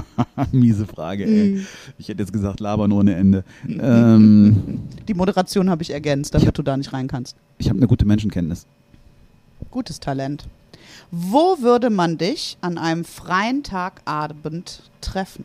Miese 0.52 0.86
Frage, 0.86 1.24
ey. 1.24 1.50
Mhm. 1.56 1.66
Ich 1.98 2.08
hätte 2.08 2.22
jetzt 2.22 2.32
gesagt, 2.32 2.60
labern 2.60 2.92
ohne 2.92 3.14
Ende. 3.14 3.44
ähm, 3.68 4.80
Die 5.08 5.14
Moderation 5.14 5.70
habe 5.70 5.82
ich 5.82 5.90
ergänzt, 5.90 6.34
damit 6.34 6.56
du 6.56 6.62
da 6.62 6.76
nicht 6.76 6.92
rein 6.92 7.08
kannst. 7.08 7.36
ich 7.58 7.68
habe 7.68 7.78
eine 7.78 7.86
gute 7.86 8.04
Menschenkenntnis. 8.04 8.66
Gutes 9.70 10.00
Talent. 10.00 10.44
Wo 11.10 11.58
würde 11.60 11.90
man 11.90 12.18
dich 12.18 12.56
an 12.60 12.78
einem 12.78 13.04
freien 13.04 13.62
Tagabend 13.62 14.82
treffen? 15.00 15.44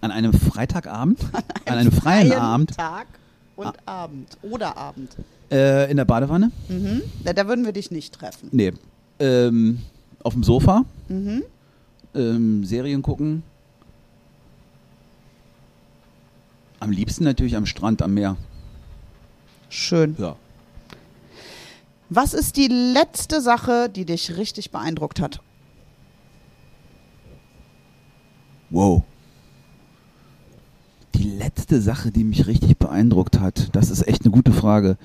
An 0.00 0.10
einem 0.10 0.32
Freitagabend, 0.32 1.18
an 1.66 1.78
einem 1.78 1.92
freien 1.92 2.32
Abend, 2.32 2.76
Tag 2.76 3.06
und 3.56 3.72
Abend. 3.86 4.36
Oder 4.42 4.76
Abend. 4.76 5.16
äh, 5.50 5.90
in 5.90 5.96
der 5.96 6.04
Badewanne? 6.04 6.50
Mhm. 6.68 7.02
Da, 7.24 7.32
da 7.32 7.46
würden 7.48 7.64
wir 7.64 7.72
dich 7.72 7.90
nicht 7.90 8.12
treffen. 8.14 8.48
Nee. 8.52 8.72
Ähm, 9.18 9.78
auf 10.22 10.32
dem 10.34 10.42
Sofa, 10.42 10.84
Mhm. 11.08 11.42
Ähm, 12.14 12.64
Serien 12.64 13.02
gucken. 13.02 13.42
Am 16.80 16.90
liebsten 16.90 17.24
natürlich 17.24 17.56
am 17.56 17.66
Strand, 17.66 18.02
am 18.02 18.14
Meer. 18.14 18.36
Schön. 19.68 20.14
Ja. 20.18 20.36
Was 22.10 22.34
ist 22.34 22.56
die 22.56 22.68
letzte 22.68 23.40
Sache, 23.40 23.88
die 23.88 24.04
dich 24.04 24.36
richtig 24.36 24.70
beeindruckt 24.70 25.20
hat? 25.20 25.40
Wow. 28.70 29.02
Die 31.14 31.24
letzte 31.30 31.80
Sache, 31.80 32.10
die 32.10 32.24
mich 32.24 32.46
richtig 32.46 32.76
beeindruckt 32.76 33.40
hat, 33.40 33.74
das 33.74 33.90
ist 33.90 34.06
echt 34.06 34.22
eine 34.22 34.32
gute 34.32 34.52
Frage. 34.52 34.96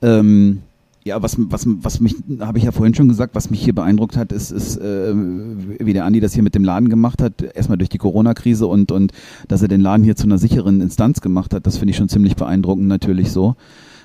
Ähm, 0.00 0.62
ja, 1.06 1.22
was, 1.22 1.36
was, 1.38 1.66
was 1.66 2.00
mich, 2.00 2.16
habe 2.40 2.58
ich 2.58 2.64
ja 2.64 2.72
vorhin 2.72 2.92
schon 2.92 3.08
gesagt, 3.08 3.36
was 3.36 3.48
mich 3.48 3.62
hier 3.62 3.74
beeindruckt 3.74 4.16
hat, 4.16 4.32
ist, 4.32 4.50
ist 4.50 4.76
äh, 4.76 5.14
wie 5.14 5.92
der 5.92 6.04
Andi 6.04 6.18
das 6.18 6.34
hier 6.34 6.42
mit 6.42 6.56
dem 6.56 6.64
Laden 6.64 6.88
gemacht 6.88 7.22
hat. 7.22 7.42
Erstmal 7.54 7.78
durch 7.78 7.88
die 7.88 7.98
Corona-Krise 7.98 8.66
und, 8.66 8.90
und 8.90 9.12
dass 9.46 9.62
er 9.62 9.68
den 9.68 9.80
Laden 9.80 10.02
hier 10.02 10.16
zu 10.16 10.24
einer 10.24 10.38
sicheren 10.38 10.80
Instanz 10.80 11.20
gemacht 11.20 11.54
hat, 11.54 11.64
das 11.66 11.78
finde 11.78 11.92
ich 11.92 11.96
schon 11.96 12.08
ziemlich 12.08 12.34
beeindruckend 12.34 12.88
natürlich 12.88 13.30
so. 13.30 13.54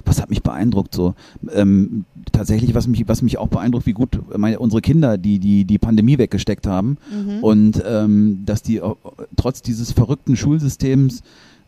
Was 0.06 0.22
hat 0.22 0.30
mich 0.30 0.44
beeindruckt 0.44 0.94
so? 0.94 1.16
Ähm, 1.54 2.06
tatsächlich, 2.32 2.76
was 2.76 2.88
mich, 2.88 3.08
was 3.08 3.24
mich 3.24 3.40
auch 3.40 3.48
beeindruckt, 3.48 3.88
wie 3.88 3.94
gut 3.94 4.20
meine, 4.38 4.60
unsere 4.60 4.82
Kinder 4.82 5.18
die, 5.18 5.40
die, 5.40 5.66
die 5.66 5.80
Pandemie 5.80 6.20
weggesteckt 6.20 6.68
haben 6.68 6.98
Mhm. 7.12 7.44
und 7.44 7.84
ähm, 7.86 8.42
dass 8.46 8.62
die 8.62 8.80
trotz 9.36 9.64
dieses 9.64 9.92
verrückten 9.92 10.36
Schulsystems, 10.36 11.24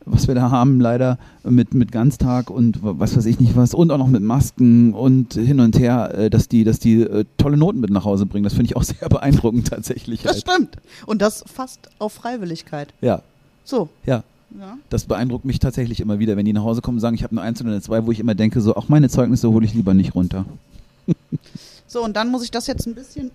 was 0.05 0.27
wir 0.27 0.35
da 0.35 0.51
haben, 0.51 0.79
leider 0.79 1.17
mit, 1.43 1.73
mit 1.73 1.91
Ganztag 1.91 2.49
und 2.49 2.79
was 2.81 3.15
weiß 3.15 3.25
ich 3.25 3.39
nicht 3.39 3.55
was 3.55 3.73
und 3.73 3.91
auch 3.91 3.97
noch 3.97 4.07
mit 4.07 4.21
Masken 4.21 4.93
und 4.93 5.33
hin 5.33 5.59
und 5.59 5.77
her, 5.79 6.13
äh, 6.13 6.29
dass 6.29 6.47
die, 6.47 6.63
dass 6.63 6.79
die 6.79 7.01
äh, 7.01 7.25
tolle 7.37 7.57
Noten 7.57 7.79
mit 7.79 7.89
nach 7.89 8.05
Hause 8.05 8.25
bringen. 8.25 8.43
Das 8.43 8.53
finde 8.53 8.65
ich 8.65 8.75
auch 8.75 8.83
sehr 8.83 9.07
beeindruckend 9.09 9.67
tatsächlich. 9.67 10.23
Das 10.23 10.33
Halt. 10.33 10.41
stimmt. 10.41 10.77
Und 11.05 11.21
das 11.21 11.43
fast 11.47 11.89
auf 11.99 12.13
Freiwilligkeit. 12.13 12.93
Ja, 13.01 13.21
So. 13.63 13.89
ja. 14.05 14.23
Ja. 14.59 14.77
Das 14.89 15.05
beeindruckt 15.05 15.45
mich 15.45 15.57
tatsächlich 15.57 15.99
immer 15.99 16.19
wieder, 16.19 16.37
wenn 16.37 16.45
die 16.45 16.53
nach 16.53 16.61
Hause 16.63 16.81
kommen 16.81 16.97
und 16.97 17.01
sagen, 17.01 17.15
ich 17.15 17.23
habe 17.23 17.31
eine 17.31 17.41
Eins 17.41 17.59
oder 17.59 17.71
eine 17.71 17.81
Zwei, 17.81 18.05
wo 18.05 18.11
ich 18.11 18.19
immer 18.19 18.35
denke, 18.35 18.61
so, 18.61 18.75
auch 18.75 18.87
meine 18.87 19.09
Zeugnisse 19.09 19.49
hole 19.49 19.65
ich 19.65 19.73
lieber 19.73 19.93
nicht 19.95 20.13
runter. 20.15 20.45
So, 21.85 22.03
und 22.03 22.15
dann 22.15 22.31
muss 22.31 22.43
ich 22.43 22.49
das 22.49 22.65
jetzt 22.65 22.87
ein 22.87 22.95
bisschen 22.95 23.29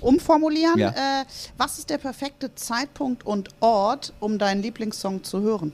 umformulieren. 0.00 0.78
Ja. 0.78 0.90
Äh, 0.90 1.24
was 1.58 1.78
ist 1.78 1.90
der 1.90 1.98
perfekte 1.98 2.54
Zeitpunkt 2.54 3.26
und 3.26 3.48
Ort, 3.60 4.12
um 4.20 4.38
deinen 4.38 4.62
Lieblingssong 4.62 5.24
zu 5.24 5.40
hören? 5.40 5.72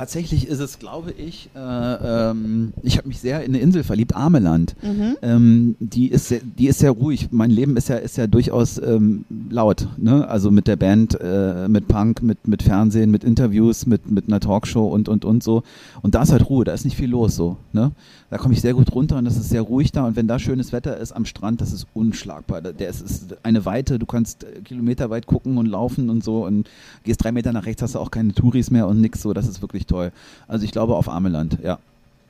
Tatsächlich 0.00 0.48
ist 0.48 0.60
es, 0.60 0.78
glaube 0.78 1.12
ich, 1.12 1.50
äh, 1.54 1.58
ähm, 1.60 2.72
ich 2.82 2.96
habe 2.96 3.06
mich 3.06 3.20
sehr 3.20 3.44
in 3.44 3.50
eine 3.50 3.58
Insel 3.58 3.84
verliebt, 3.84 4.16
Ameland. 4.16 4.74
Mhm. 4.80 5.16
Ähm, 5.20 5.76
die 5.78 6.08
ist 6.08 6.28
sehr, 6.28 6.40
die 6.42 6.68
ist 6.68 6.78
sehr 6.78 6.92
ruhig. 6.92 7.28
Mein 7.32 7.50
Leben 7.50 7.76
ist 7.76 7.90
ja 7.90 7.96
ist 7.96 8.16
ja 8.16 8.26
durchaus 8.26 8.78
ähm, 8.78 9.26
laut, 9.50 9.88
ne? 9.98 10.26
Also 10.26 10.50
mit 10.50 10.68
der 10.68 10.76
Band, 10.76 11.20
äh, 11.20 11.68
mit 11.68 11.86
Punk, 11.86 12.22
mit 12.22 12.48
mit 12.48 12.62
Fernsehen, 12.62 13.10
mit 13.10 13.24
Interviews, 13.24 13.84
mit 13.84 14.10
mit 14.10 14.28
einer 14.28 14.40
Talkshow 14.40 14.88
und 14.88 15.10
und 15.10 15.26
und 15.26 15.42
so. 15.42 15.64
Und 16.00 16.14
da 16.14 16.22
ist 16.22 16.32
halt 16.32 16.48
Ruhe, 16.48 16.64
da 16.64 16.72
ist 16.72 16.86
nicht 16.86 16.96
viel 16.96 17.10
los 17.10 17.36
so, 17.36 17.58
ne? 17.74 17.92
Da 18.30 18.38
komme 18.38 18.54
ich 18.54 18.60
sehr 18.60 18.74
gut 18.74 18.92
runter 18.92 19.16
und 19.18 19.24
das 19.24 19.36
ist 19.36 19.48
sehr 19.48 19.62
ruhig 19.62 19.90
da. 19.90 20.06
Und 20.06 20.14
wenn 20.14 20.28
da 20.28 20.38
schönes 20.38 20.72
Wetter 20.72 20.96
ist 20.96 21.10
am 21.10 21.24
Strand, 21.24 21.60
das 21.60 21.72
ist 21.72 21.88
unschlagbar. 21.94 22.60
Der 22.62 22.88
ist, 22.88 23.00
ist 23.00 23.36
eine 23.42 23.64
Weite, 23.64 23.98
du 23.98 24.06
kannst 24.06 24.44
äh, 24.44 24.60
kilometerweit 24.62 25.26
gucken 25.26 25.58
und 25.58 25.66
laufen 25.66 26.08
und 26.10 26.22
so 26.22 26.44
und 26.46 26.70
gehst 27.02 27.24
drei 27.24 27.32
Meter 27.32 27.52
nach 27.52 27.66
rechts, 27.66 27.82
hast 27.82 27.96
du 27.96 27.98
auch 27.98 28.12
keine 28.12 28.32
Touris 28.32 28.70
mehr 28.70 28.86
und 28.86 29.00
nix 29.00 29.20
so. 29.22 29.32
Das 29.32 29.48
ist 29.48 29.60
wirklich 29.62 29.86
toll. 29.86 30.12
Also 30.46 30.64
ich 30.64 30.70
glaube 30.70 30.94
auf 30.94 31.08
Ameland, 31.08 31.58
ja, 31.62 31.80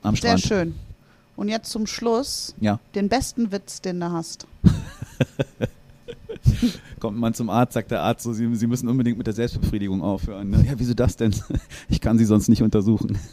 am 0.01 0.15
Sehr 0.15 0.39
Strand. 0.39 0.41
schön. 0.41 0.75
Und 1.37 1.47
jetzt 1.49 1.71
zum 1.71 1.85
Schluss 1.87 2.55
Ja. 2.59 2.79
den 2.95 3.07
besten 3.07 3.51
Witz, 3.51 3.81
den 3.81 3.99
du 3.99 4.11
hast. 4.11 4.47
Kommt 7.01 7.17
man 7.17 7.33
zum 7.33 7.49
Arzt, 7.49 7.73
sagt 7.73 7.89
der 7.89 8.03
Arzt 8.03 8.21
so, 8.21 8.31
Sie, 8.31 8.53
Sie 8.55 8.67
müssen 8.67 8.87
unbedingt 8.87 9.17
mit 9.17 9.25
der 9.25 9.33
Selbstbefriedigung 9.33 10.03
aufhören. 10.03 10.51
Ne? 10.51 10.63
Ja, 10.67 10.73
wieso 10.77 10.93
das 10.93 11.15
denn? 11.17 11.33
Ich 11.89 11.99
kann 11.99 12.17
Sie 12.19 12.25
sonst 12.25 12.47
nicht 12.47 12.61
untersuchen. 12.61 13.17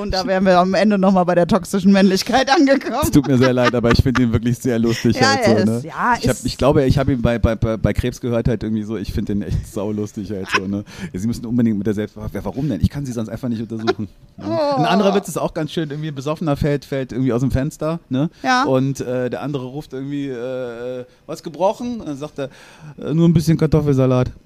Und 0.00 0.12
da 0.12 0.26
wären 0.26 0.44
wir 0.44 0.58
am 0.58 0.74
Ende 0.74 0.98
nochmal 0.98 1.24
bei 1.24 1.34
der 1.34 1.46
toxischen 1.46 1.92
Männlichkeit 1.92 2.48
Es 2.48 2.54
angekommen. 2.56 3.10
tut 3.12 3.26
mir 3.26 3.38
sehr 3.38 3.52
leid, 3.52 3.74
aber 3.74 3.90
ich 3.90 4.02
finde 4.02 4.22
ihn 4.22 4.32
wirklich 4.32 4.58
sehr 4.58 4.78
lustig. 4.78 5.16
Ja, 5.20 5.28
halt 5.36 5.44
so, 5.44 5.52
ist- 5.52 5.66
ne? 5.66 5.80
ja, 5.84 6.14
ich, 6.20 6.28
hab, 6.28 6.36
ich 6.44 6.58
glaube, 6.58 6.84
ich 6.84 6.98
habe 6.98 7.12
ihn 7.12 7.22
bei, 7.22 7.38
bei, 7.38 7.54
bei, 7.56 7.76
bei 7.76 7.92
Krebs 7.92 8.20
gehört 8.20 8.46
halt 8.48 8.62
irgendwie 8.62 8.82
so, 8.82 8.96
ich 8.96 9.12
finde 9.12 9.34
den 9.34 9.42
echt 9.42 9.66
saulustig 9.72 10.30
halt 10.30 10.48
so. 10.54 10.66
Ne? 10.66 10.84
Ja, 11.12 11.18
Sie 11.20 11.26
müssen 11.26 11.46
unbedingt 11.46 11.78
mit 11.78 11.86
der 11.86 11.94
Selbstbefriedigung, 11.94 12.40
ja, 12.40 12.44
warum 12.44 12.68
denn? 12.68 12.80
Ich 12.80 12.90
kann 12.90 13.06
Sie 13.06 13.12
sonst 13.12 13.28
einfach 13.28 13.48
nicht 13.48 13.60
untersuchen. 13.62 14.08
Ne? 14.36 14.44
Oh. 14.46 14.76
Ein 14.76 14.84
anderer 14.86 15.14
Witz 15.14 15.28
ist 15.28 15.38
auch 15.38 15.54
ganz 15.54 15.72
schön, 15.72 15.90
irgendwie 15.90 16.08
ein 16.08 16.14
Besoffener 16.14 16.56
fällt, 16.56 16.84
fällt 16.84 17.12
irgendwie 17.12 17.32
aus 17.32 17.40
dem 17.40 17.50
Fenster 17.50 18.00
ne? 18.08 18.30
Ja. 18.42 18.64
und 18.64 19.00
äh, 19.00 19.30
der 19.30 19.42
andere 19.42 19.64
ruft 19.66 19.92
irgendwie, 19.92 20.28
äh, 20.28 21.04
was 21.26 21.42
gebrochen? 21.42 22.02
Dann 22.04 22.16
sagt 22.16 22.38
er, 22.38 22.50
äh, 22.98 23.12
nur 23.14 23.28
ein 23.28 23.32
bisschen 23.34 23.56
Kartoffelsalat. 23.58 24.30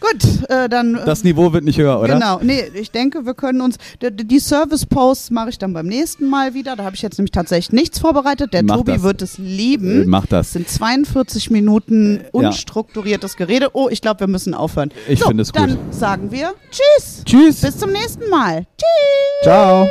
Gut, 0.00 0.48
äh, 0.48 0.66
dann. 0.70 0.94
äh, 0.94 1.04
Das 1.04 1.24
Niveau 1.24 1.52
wird 1.52 1.62
nicht 1.62 1.78
höher, 1.78 2.00
oder? 2.00 2.14
Genau, 2.14 2.40
nee, 2.42 2.62
ich 2.72 2.90
denke, 2.90 3.26
wir 3.26 3.34
können 3.34 3.60
uns. 3.60 3.76
Die, 4.00 4.38
Service-Posts 4.40 5.30
mache 5.30 5.50
ich 5.50 5.58
dann 5.58 5.74
beim 5.74 5.84
nächsten 5.86 6.26
Mal 6.26 6.54
wieder. 6.54 6.74
Da 6.74 6.84
habe 6.84 6.96
ich 6.96 7.02
jetzt 7.02 7.18
nämlich 7.18 7.32
tatsächlich 7.32 7.72
nichts 7.72 7.98
vorbereitet. 7.98 8.54
Der 8.54 8.62
Mach 8.62 8.76
Tobi 8.76 8.92
das. 8.94 9.02
wird 9.02 9.20
es 9.20 9.38
Äh, 9.38 9.42
lieben. 9.42 10.08
mach 10.08 10.24
Es 10.24 10.28
das. 10.30 10.52
sind 10.54 10.68
42 10.70 11.50
Minuten 11.50 12.20
ja. 12.22 12.28
unstrukturiertes 12.32 13.36
Gerede. 13.36 13.68
Oh, 13.74 13.88
ich 13.90 14.00
glaube, 14.00 14.20
wir 14.20 14.26
müssen 14.28 14.54
aufhören. 14.54 14.90
Ich 15.06 15.20
so, 15.20 15.26
finde 15.28 15.42
es 15.42 15.52
gut. 15.52 15.60
Dann 15.60 15.76
sagen 15.90 16.30
wir 16.32 16.54
Tschüss. 16.70 17.22
Tschüss. 17.26 17.60
Bis 17.60 17.76
zum 17.76 17.92
nächsten 17.92 18.30
Mal. 18.30 18.66
Tschüss. 18.78 19.42
Ciao. 19.42 19.86